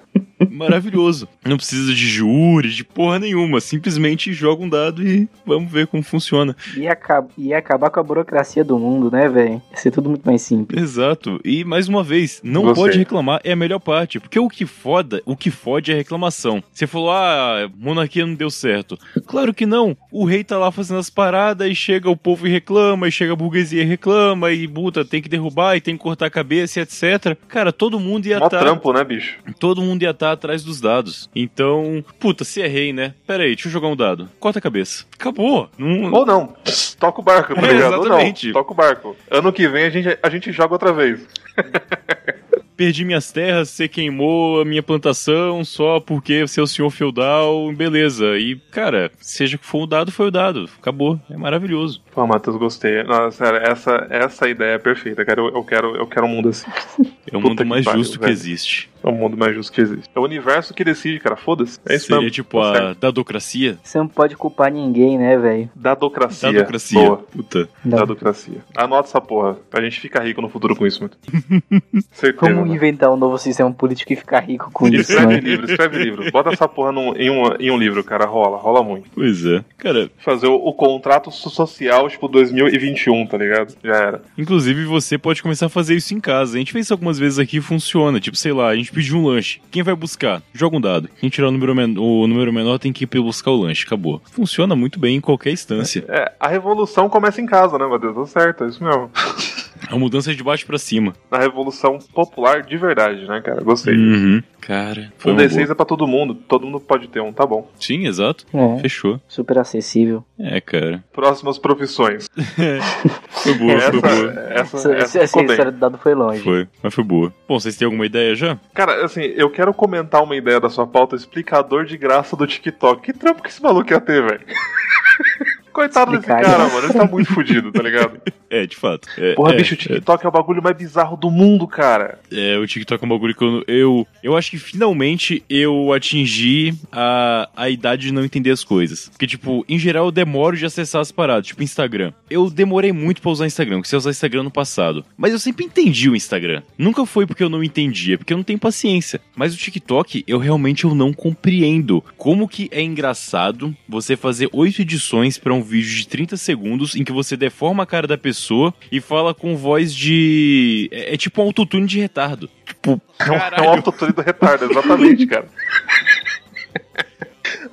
Maravilhoso. 0.52 1.28
Não 1.46 1.58
precisa 1.58 1.94
de 1.94 2.08
júri, 2.08 2.70
de 2.70 2.84
porra 2.84 3.20
nenhuma. 3.20 3.60
Simplesmente 3.62 4.34
joga 4.34 4.64
um 4.64 4.70
dado 4.70 5.06
e 5.08 5.28
vamos 5.46 5.72
ver 5.72 5.88
como 5.88 6.04
funciona. 6.04 6.56
Ia, 6.78 6.94
acab- 6.94 7.30
acabar 7.56 7.90
com 7.90 8.00
a 8.00 8.04
burocracia 8.04 8.64
do 8.64 8.78
mundo, 8.78 9.12
né, 9.12 9.28
velho? 9.30 9.62
Ia 9.72 9.78
ser 9.78 9.92
tudo 9.92 10.10
muito 10.10 10.24
mais 10.26 10.42
simples. 10.42 10.82
Exato. 10.82 11.40
E 11.44 11.64
mais 11.64 11.88
uma 11.88 12.04
vez, 12.04 12.42
não 12.44 12.64
Gostei. 12.64 12.84
pode 12.84 12.98
reclamar, 12.98 13.40
é 13.44 13.52
a 13.52 13.56
melhor 13.56 13.80
parte. 13.80 14.20
Porque 14.20 14.40
o 14.40 14.48
que 14.50 14.66
foda, 14.66 15.22
o 15.26 15.36
que 15.36 15.52
fode 15.52 15.92
é 15.92 15.94
a 15.94 15.98
reclamação. 15.98 16.64
Você 16.72 16.88
falou, 16.88 17.12
ah, 17.12 17.70
monarquia 17.78 18.26
não 18.26 18.36
deu 18.36 18.50
certo. 18.50 18.98
Claro 19.26 19.54
que 19.54 19.66
não. 19.66 19.96
O 20.12 20.26
rei 20.26 20.44
tá 20.44 20.58
lá 20.58 20.72
fazendo 20.72 21.00
as 21.00 21.10
paradas 21.10 21.70
e 21.70 21.76
chega 21.76 22.10
o 22.10 22.18
povo 22.18 22.48
e 22.48 22.50
reclama, 22.52 23.08
e 23.08 23.12
chega 23.12 23.34
a 23.34 23.36
burguesia 23.36 23.82
e 23.82 23.86
reclama, 23.86 24.52
e 24.52 24.68
puta, 24.68 25.04
tem 25.06 25.22
que 25.22 25.30
derrubar 25.30 25.76
e 25.76 25.82
tem 25.82 25.96
que 25.98 26.04
cortar 26.04 26.28
a 26.28 26.30
cabeça, 26.30 26.80
e 26.80 26.84
etc. 26.84 27.38
Cara, 27.48 27.72
todo 27.72 28.00
mundo 28.00 28.26
ia 28.26 28.36
estar. 28.38 28.60
trampo, 28.60 28.94
né, 28.94 29.04
bicho? 29.04 29.38
todo 29.60 29.82
mundo 29.82 30.04
ia 30.04 30.12
estar 30.12 30.33
atrás 30.34 30.64
dos 30.64 30.80
dados. 30.82 31.30
Então, 31.36 32.04
puta, 32.20 32.44
se 32.44 32.62
é 32.62 32.68
rei, 32.68 32.92
né? 32.94 33.14
Pera 33.26 33.44
aí, 33.44 33.50
deixa 33.56 33.68
eu 33.68 33.72
jogar 33.72 33.88
um 33.88 33.96
dado. 33.96 34.30
Corta 34.40 34.60
a 34.60 34.62
cabeça. 34.62 35.06
Acabou. 35.14 35.70
Não... 35.78 36.12
Ou 36.12 36.26
não. 36.26 36.54
Toca 37.00 37.22
o 37.22 37.24
barco, 37.24 37.56
tá 37.56 37.62
É, 37.68 37.68
ligado? 37.74 37.94
Ou 37.96 38.06
exatamente. 38.06 38.48
não. 38.48 38.54
Toca 38.54 38.72
o 38.72 38.76
barco. 38.76 39.16
Ano 39.30 39.52
que 39.54 39.68
vem 39.68 39.86
a 39.86 39.90
gente, 39.90 40.18
a 40.22 40.30
gente 40.30 40.52
joga 40.52 40.74
outra 40.74 40.92
vez. 40.94 41.20
Perdi 42.76 43.06
minhas 43.06 43.32
terras, 43.32 43.70
você 43.70 43.88
queimou 43.88 44.62
a 44.62 44.66
minha 44.66 44.82
plantação 44.82 45.64
só 45.64 46.00
porque 46.00 46.42
você 46.48 46.60
é 46.60 46.64
o 46.64 46.68
senhor 46.68 46.90
feudal, 46.90 47.72
beleza. 47.74 48.38
E, 48.38 48.56
cara, 48.72 49.12
seja 49.20 49.58
que 49.58 49.66
for 49.66 49.84
o 49.84 49.88
dado, 49.88 50.12
foi 50.12 50.28
o 50.28 50.32
dado. 50.32 50.70
Acabou. 50.80 51.20
É 51.30 51.38
maravilhoso. 51.38 52.02
Pô, 52.14 52.26
Matheus, 52.28 52.58
gostei. 52.58 53.04
Nossa, 53.04 53.32
sério, 53.46 53.60
essa, 53.60 54.08
essa 54.10 54.48
ideia 54.50 54.74
é 54.76 54.80
perfeita, 54.80 55.24
cara. 55.26 55.42
Eu, 55.42 55.50
eu 55.50 55.64
quero, 55.64 55.96
eu 55.96 56.08
quero 56.08 56.26
um 56.26 56.30
mundo 56.30 56.50
assim. 56.50 56.68
É 57.32 57.38
o 57.38 57.40
Puta 57.42 57.50
mundo 57.50 57.64
que 57.64 57.70
mais 57.70 57.86
pariu, 57.86 58.04
justo 58.04 58.20
que 58.20 58.30
existe. 58.30 58.90
É 59.04 59.08
o 59.08 59.12
mundo 59.12 59.36
mais 59.36 59.56
justo 59.56 59.72
que 59.74 59.82
existe. 59.82 60.08
É 60.14 60.20
o 60.20 60.24
universo 60.24 60.72
que 60.72 60.84
decide, 60.84 61.20
cara. 61.20 61.36
Foda-se. 61.36 61.80
É 61.90 61.96
isso 61.96 62.06
Seria 62.06 62.20
mesmo. 62.20 62.32
tipo 62.32 62.62
Tá 62.62 62.70
a 62.70 62.76
certo. 62.76 63.00
dadocracia. 63.00 63.78
Você 63.82 63.98
não 63.98 64.08
pode 64.08 64.36
culpar 64.36 64.72
ninguém, 64.72 65.18
né, 65.18 65.36
velho? 65.38 65.68
Dadocracia. 65.76 66.52
Dadocracia. 66.54 67.00
Boa. 67.00 67.18
Puta. 67.18 67.68
Dadocracia. 67.84 68.60
Anota 68.76 69.08
essa 69.08 69.20
porra. 69.20 69.58
A 69.72 69.82
gente 69.82 70.00
fica 70.00 70.22
rico 70.22 70.42
no 70.44 70.50
futuro 70.50 70.76
com 70.76 70.86
isso, 70.86 71.00
muito. 71.00 71.18
Certeza. 72.12 72.54
Né? 72.54 72.73
Inventar 72.74 73.12
um 73.12 73.18
novo 73.18 73.38
sistema 73.38 73.72
político 73.72 74.14
e 74.14 74.16
ficar 74.16 74.40
rico 74.42 74.70
com 74.72 74.88
isso, 74.88 75.12
Escreve 75.12 75.34
né? 75.36 75.40
livro, 75.40 75.66
escreve 75.70 75.98
livro. 76.04 76.32
Bota 76.32 76.50
essa 76.52 76.68
porra 76.68 76.92
num- 76.92 77.16
em, 77.16 77.30
um, 77.30 77.54
em 77.60 77.72
um 77.72 77.78
livro, 77.78 78.04
cara. 78.04 78.26
Rola, 78.26 78.58
rola 78.58 78.84
muito. 78.84 79.10
Pois 79.14 79.46
é. 79.46 79.64
Cara, 79.78 80.10
Fazer 80.18 80.48
o, 80.48 80.56
o 80.56 80.74
contrato 80.74 81.32
so- 81.32 81.50
social, 81.50 82.10
tipo, 82.10 82.28
2021, 82.28 83.26
tá 83.28 83.38
ligado? 83.38 83.76
Já 83.84 83.96
era. 83.96 84.22
Inclusive, 84.38 84.86
você 84.86 85.18
pode 85.18 85.42
começar 85.44 85.66
a 85.68 85.70
fazer 85.70 85.96
isso 85.96 86.14
em 86.14 86.20
casa. 86.20 86.56
A 86.56 86.60
gente 86.60 86.72
fez 86.72 86.86
isso 86.86 86.94
algumas 86.94 87.18
vezes 87.20 87.40
aqui 87.40 87.58
e 87.58 87.62
funciona. 87.62 88.20
Tipo, 88.20 88.38
sei 88.38 88.52
lá, 88.54 88.70
a 88.70 88.76
gente 88.76 88.92
pediu 88.92 89.18
um 89.18 89.26
lanche. 89.28 89.62
Quem 89.72 89.84
vai 89.84 89.96
buscar? 89.96 90.42
Joga 90.54 90.78
um 90.78 90.82
dado. 90.82 91.10
Quem 91.20 91.30
tirar 91.30 91.48
o 91.48 91.52
número, 91.52 91.76
men 91.76 91.96
o 91.98 92.28
número 92.28 92.52
menor 92.54 92.78
tem 92.80 92.92
que 92.94 93.04
ir 93.06 93.08
buscar 93.22 93.52
o 93.52 93.62
lanche. 93.62 93.84
Acabou. 93.86 94.22
Funciona 94.32 94.76
muito 94.76 95.00
bem 95.00 95.18
em 95.18 95.22
qualquer 95.22 95.52
instância. 95.52 96.04
É, 96.08 96.32
a 96.40 96.48
revolução 96.48 97.08
começa 97.10 97.42
em 97.42 97.46
casa, 97.46 97.78
né, 97.78 97.86
Matheus? 97.86 98.16
Tá 98.16 98.26
certo, 98.42 98.64
é 98.64 98.68
isso 98.68 98.84
mesmo. 98.84 99.10
A 99.90 99.98
mudança 99.98 100.32
é 100.32 100.34
de 100.36 100.44
baixo 100.44 100.66
pra 100.66 100.78
cima. 100.78 101.14
Na 101.30 101.38
revolução 101.38 102.00
popular 102.14 102.62
de 102.64 102.78
verdade, 102.78 103.28
né, 103.28 103.42
cara? 103.42 103.62
Gostei. 103.62 103.94
Uhum. 103.96 104.42
Cara, 104.62 105.12
foi 105.18 105.32
Um 105.32 105.36
uma 105.36 105.44
D6 105.44 105.54
boa. 105.56 105.72
é 105.72 105.76
pra 105.76 105.86
todo 105.86 106.08
mundo. 106.08 106.34
Todo 106.36 106.66
mundo 106.66 106.80
pode 106.80 107.08
ter 107.10 107.20
um, 107.22 107.34
tá 107.34 107.46
bom. 107.46 107.70
Sim, 107.78 108.08
exato. 108.08 108.46
É, 108.54 108.80
Fechou. 108.80 109.20
super 109.28 109.58
acessível. 109.60 110.24
É, 110.40 110.62
cara. 110.62 111.04
Próximas 111.12 111.58
profissões. 111.58 112.28
Foi 113.30 113.54
boa, 113.56 113.74
essa, 113.74 113.92
foi 113.92 114.00
boa. 114.02 114.32
essa, 114.32 114.78
Essa, 114.78 114.94
essa 114.94 115.20
essa, 115.20 115.42
história 115.42 115.72
do 115.72 115.78
dado 115.78 115.98
foi 115.98 116.14
longe. 116.16 116.42
Foi, 116.42 116.66
mas 116.82 116.94
foi 116.94 117.04
boa. 117.04 117.34
Bom, 117.46 117.60
vocês 117.60 117.76
têm 117.76 117.86
alguma 117.86 118.06
ideia 118.06 118.34
já? 118.36 118.58
Cara, 118.74 119.04
assim, 119.04 119.22
eu 119.36 119.50
quero 119.50 119.74
comentar 119.74 120.24
uma 120.24 120.36
ideia 120.36 120.62
da 120.62 120.70
sua 120.70 120.88
pauta, 120.88 121.16
explicador 121.18 121.84
de 121.84 121.98
graça 121.98 122.38
do 122.38 122.48
TikTok. 122.48 123.02
Que 123.02 123.12
trampo 123.12 123.44
que 123.44 123.50
esse 123.50 123.62
maluco 123.62 123.92
ia 123.92 124.00
ter, 124.00 124.24
velho? 124.24 124.46
Coitado 125.74 126.12
desse 126.12 126.28
cara, 126.28 126.70
mano. 126.70 126.86
Ele 126.86 126.94
tá 126.94 127.06
muito 127.06 127.34
fudido, 127.34 127.72
tá 127.72 127.82
ligado? 127.82 128.22
É, 128.54 128.68
de 128.68 128.76
fato. 128.76 129.08
É, 129.18 129.34
Porra, 129.34 129.54
é, 129.54 129.58
bicho, 129.58 129.74
o 129.74 129.78
TikTok 129.78 130.24
é. 130.24 130.30
o 130.30 130.32
bagulho 130.32 130.62
mais 130.62 130.78
bizarro 130.78 131.18
do 131.18 131.32
mundo, 131.32 131.68
cara. 131.68 132.20
É, 132.32 132.56
o 132.60 132.68
TikTok 132.68 133.04
é 133.04 133.08
um 133.08 133.10
bagulho 133.10 133.34
que 133.34 133.44
eu, 133.44 133.64
eu. 133.68 134.08
Eu 134.22 134.38
acho 134.38 134.52
que 134.52 134.60
finalmente 134.60 135.44
eu 135.50 135.92
atingi 135.92 136.76
a, 136.92 137.50
a 137.56 137.68
idade 137.68 138.04
de 138.04 138.14
não 138.14 138.24
entender 138.24 138.52
as 138.52 138.64
coisas. 138.64 139.10
Porque, 139.10 139.26
tipo, 139.26 139.66
em 139.68 139.80
geral 139.80 140.06
eu 140.06 140.12
demoro 140.12 140.56
de 140.56 140.68
acessar 140.68 141.02
as 141.02 141.12
paradas, 141.12 141.48
tipo 141.48 141.64
Instagram. 141.64 142.14
Eu 142.30 142.48
demorei 142.48 142.92
muito 142.92 143.24
pra 143.24 143.32
usar 143.32 143.48
Instagram, 143.48 143.82
porque 143.82 143.96
eu 143.96 143.98
usar 143.98 144.12
Instagram 144.12 144.44
no 144.44 144.52
passado. 144.52 145.04
Mas 145.18 145.34
eu 145.34 145.40
sempre 145.40 145.66
entendi 145.66 146.08
o 146.08 146.16
Instagram. 146.16 146.62
Nunca 146.78 147.08
foi 147.08 147.26
porque 147.26 147.44
eu 147.44 147.50
não 147.50 147.64
entendia, 147.64 148.20
porque 148.20 148.34
eu 148.34 148.38
não 148.38 148.44
tenho 148.44 148.60
paciência. 148.60 149.20
Mas 149.36 149.56
o 149.56 149.58
TikTok, 149.58 150.24
eu 150.28 150.38
realmente 150.38 150.84
eu 150.84 150.94
não 150.94 151.12
compreendo. 151.12 152.04
Como 152.18 152.48
que 152.48 152.70
é 152.72 152.84
engraçado 152.84 153.76
você 153.90 154.16
fazer 154.16 154.48
oito 154.54 154.84
edições 154.84 155.40
pra 155.40 155.56
um 155.56 155.63
vídeo 155.64 155.96
de 155.96 156.08
30 156.08 156.38
segundos 156.38 156.96
em 156.96 157.04
que 157.04 157.12
você 157.12 157.36
deforma 157.38 157.84
a 157.84 157.86
cara 157.86 158.08
da 158.08 158.18
pessoa 158.18 158.74
e 158.92 159.00
fala 159.00 159.34
com 159.34 159.56
voz 159.56 159.94
de. 159.94 160.90
É, 160.92 161.14
é 161.14 161.18
tipo 161.18 161.42
um 161.42 161.46
autotune 161.46 161.88
de 161.88 162.00
retardo. 162.00 162.50
Tipo, 162.66 163.02
É 163.20 163.32
um, 163.32 163.36
é 163.36 163.68
um 163.68 163.70
autotune 163.70 164.12
do 164.12 164.22
retardo, 164.22 164.66
exatamente, 164.70 165.26
cara. 165.26 165.48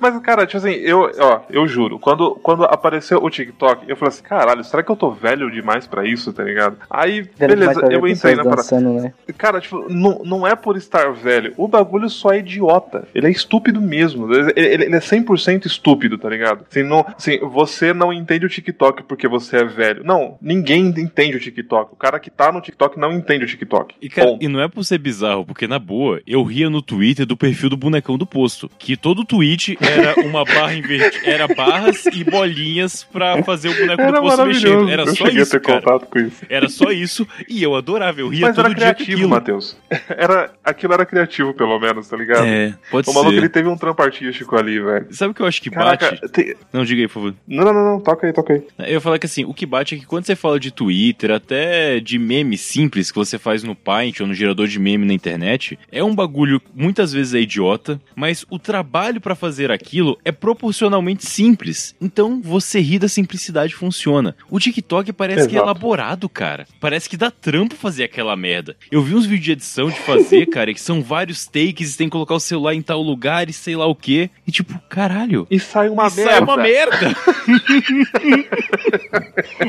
Mas, 0.01 0.19
cara, 0.21 0.45
tipo 0.45 0.57
assim, 0.57 0.71
eu, 0.71 1.11
ó, 1.19 1.41
eu 1.49 1.67
juro, 1.67 1.99
quando, 1.99 2.31
quando 2.41 2.63
apareceu 2.65 3.23
o 3.23 3.29
TikTok, 3.29 3.85
eu 3.87 3.95
falei 3.95 4.09
assim, 4.09 4.23
caralho, 4.23 4.63
será 4.63 4.81
que 4.83 4.91
eu 4.91 4.95
tô 4.95 5.11
velho 5.11 5.51
demais 5.51 5.85
pra 5.85 6.05
isso, 6.07 6.33
tá 6.33 6.43
ligado? 6.43 6.77
Aí, 6.89 7.21
demais 7.21 7.37
beleza, 7.37 7.79
eu 7.93 7.99
entrei 8.07 8.33
pessoas 8.33 8.37
na 8.37 8.43
parada. 8.43 8.63
né? 9.01 9.13
Cara, 9.37 9.61
tipo, 9.61 9.85
não, 9.89 10.21
não 10.25 10.47
é 10.47 10.55
por 10.55 10.75
estar 10.75 11.11
velho. 11.13 11.53
O 11.57 11.67
bagulho 11.67 12.09
só 12.09 12.31
é 12.33 12.39
idiota. 12.39 13.07
Ele 13.13 13.27
é 13.27 13.29
estúpido 13.31 13.79
mesmo. 13.81 14.31
Ele, 14.33 14.51
ele- 14.55 14.83
ele 14.85 14.95
é 14.95 14.99
100% 14.99 15.65
estúpido, 15.65 16.17
tá 16.17 16.27
ligado? 16.29 16.65
Assim, 16.69 16.83
não, 16.83 17.05
assim, 17.15 17.39
você 17.39 17.93
não 17.93 18.11
entende 18.11 18.45
o 18.45 18.49
TikTok 18.49 19.03
porque 19.03 19.27
você 19.27 19.57
é 19.57 19.63
velho. 19.65 20.03
Não, 20.03 20.37
ninguém 20.41 20.87
entende 20.87 21.37
o 21.37 21.39
TikTok. 21.39 21.93
O 21.93 21.95
cara 21.95 22.19
que 22.19 22.29
tá 22.31 22.51
no 22.51 22.61
TikTok 22.61 22.99
não 22.99 23.11
entende 23.13 23.43
o 23.45 23.47
TikTok. 23.47 23.95
E, 24.01 24.09
cara, 24.09 24.37
e 24.39 24.47
não 24.47 24.59
é 24.61 24.67
por 24.67 24.83
ser 24.83 24.97
bizarro, 24.97 25.45
porque 25.45 25.67
na 25.67 25.77
boa, 25.79 26.21
eu 26.25 26.43
ria 26.43 26.69
no 26.69 26.81
Twitter 26.81 27.25
do 27.25 27.37
perfil 27.37 27.69
do 27.69 27.77
bonecão 27.77 28.17
do 28.17 28.25
posto. 28.25 28.69
Que 28.79 28.95
todo 28.97 29.23
tweet 29.25 29.77
era 29.91 30.21
uma 30.21 30.43
barra 30.45 30.73
invertida. 30.73 31.25
Era 31.29 31.47
barras 31.47 32.05
e 32.07 32.23
bolinhas 32.23 33.03
pra 33.03 33.43
fazer 33.43 33.69
o 33.69 33.73
boneco 33.73 33.97
do 33.97 34.01
Era 34.03 34.21
posto 34.21 34.37
maravilhoso. 34.37 34.65
mexendo. 34.85 34.89
Era 34.91 35.01
eu 35.03 35.07
só 35.07 35.25
cheguei 35.25 35.41
isso, 35.41 35.55
a 35.55 35.59
ter 35.59 35.65
cara. 35.65 35.81
contato 35.81 36.05
com 36.09 36.19
isso. 36.19 36.45
Era 36.49 36.69
só 36.69 36.91
isso 36.91 37.27
e 37.47 37.61
eu 37.63 37.75
adorava. 37.75 38.19
Eu 38.21 38.29
ria 38.29 38.47
Mas 38.47 38.55
todo 38.55 38.65
era 38.65 38.73
dia 38.75 38.93
criativo. 38.93 39.29
Matheus. 39.29 39.77
Era, 40.09 40.51
aquilo 40.63 40.93
era 40.93 41.05
criativo, 41.05 41.53
pelo 41.53 41.79
menos, 41.79 42.07
tá 42.07 42.15
ligado? 42.17 42.45
É, 42.45 42.73
pode 42.89 43.09
o 43.09 43.13
maluco 43.13 43.31
ser. 43.31 43.37
ele 43.37 43.49
teve 43.49 43.67
um 43.69 43.77
trampo 43.77 44.01
artístico 44.01 44.55
ali, 44.57 44.79
velho. 44.79 45.07
Sabe 45.11 45.31
o 45.31 45.33
que 45.33 45.41
eu 45.41 45.45
acho 45.45 45.61
que 45.61 45.69
Caraca, 45.69 46.11
bate? 46.11 46.29
tem- 46.31 46.55
Não, 46.71 46.83
diga 46.85 47.01
aí, 47.01 47.07
por 47.07 47.13
favor. 47.15 47.35
não, 47.47 47.63
não, 47.65 47.73
não, 47.73 47.85
não, 47.93 47.99
toca 47.99 48.27
aí, 48.27 48.33
toca 48.33 48.53
aí. 48.53 48.63
Eu 48.79 48.93
ia 48.93 49.01
falar 49.01 49.19
que 49.19 49.25
assim, 49.25 49.43
o 49.45 49.53
que 49.53 49.65
bate 49.65 49.95
é 49.95 49.97
que 49.97 50.05
quando 50.05 50.25
você 50.25 50.35
fala 50.35 50.59
de 50.59 50.71
Twitter, 50.71 51.31
até 51.31 51.99
de 51.99 52.17
meme 52.19 52.57
simples 52.57 53.11
que 53.11 53.17
você 53.17 53.37
faz 53.39 53.63
no 53.63 53.75
Paint 53.75 54.19
ou 54.21 54.27
no 54.27 54.33
gerador 54.33 54.67
de 54.67 54.79
meme 54.79 55.05
na 55.05 55.13
internet, 55.13 55.77
é 55.91 56.03
um 56.03 56.13
bagulho 56.15 56.61
muitas 56.73 57.11
vezes 57.13 57.33
é 57.33 57.39
idiota, 57.39 57.99
mas 58.15 58.45
o 58.49 58.59
trabalho 58.59 59.19
pra 59.21 59.35
fazer 59.35 59.71
aquilo 59.71 59.80
é 60.23 60.31
proporcionalmente 60.31 61.25
simples. 61.25 61.95
Então 62.01 62.41
você 62.41 62.79
ri 62.79 62.97
da 62.99 63.07
simplicidade 63.07 63.73
funciona. 63.75 64.35
O 64.49 64.59
TikTok 64.59 65.11
parece 65.13 65.47
que 65.47 65.55
é 65.55 65.57
Exato. 65.57 65.65
elaborado, 65.65 66.29
cara. 66.29 66.65
Parece 66.79 67.09
que 67.09 67.17
dá 67.17 67.29
trampo 67.31 67.75
fazer 67.75 68.03
aquela 68.03 68.35
merda. 68.35 68.75
Eu 68.91 69.01
vi 69.01 69.15
uns 69.15 69.25
vídeos 69.25 69.45
de 69.45 69.51
edição 69.53 69.89
de 69.89 69.99
fazer, 69.99 70.45
cara, 70.51 70.73
que 70.73 70.81
são 70.81 71.01
vários 71.01 71.45
takes, 71.45 71.93
e 71.93 71.97
tem 71.97 72.07
que 72.07 72.11
colocar 72.11 72.35
o 72.35 72.39
celular 72.39 72.73
em 72.73 72.81
tal 72.81 73.01
lugar 73.01 73.49
e 73.49 73.53
sei 73.53 73.75
lá 73.75 73.85
o 73.85 73.95
quê. 73.95 74.29
E 74.47 74.51
tipo, 74.51 74.79
caralho. 74.89 75.47
E 75.49 75.59
sai 75.59 75.89
uma 75.89 76.07
isso 76.07 76.17
merda. 76.17 76.33
é 76.33 76.39
uma 76.39 76.57
merda. 76.57 77.15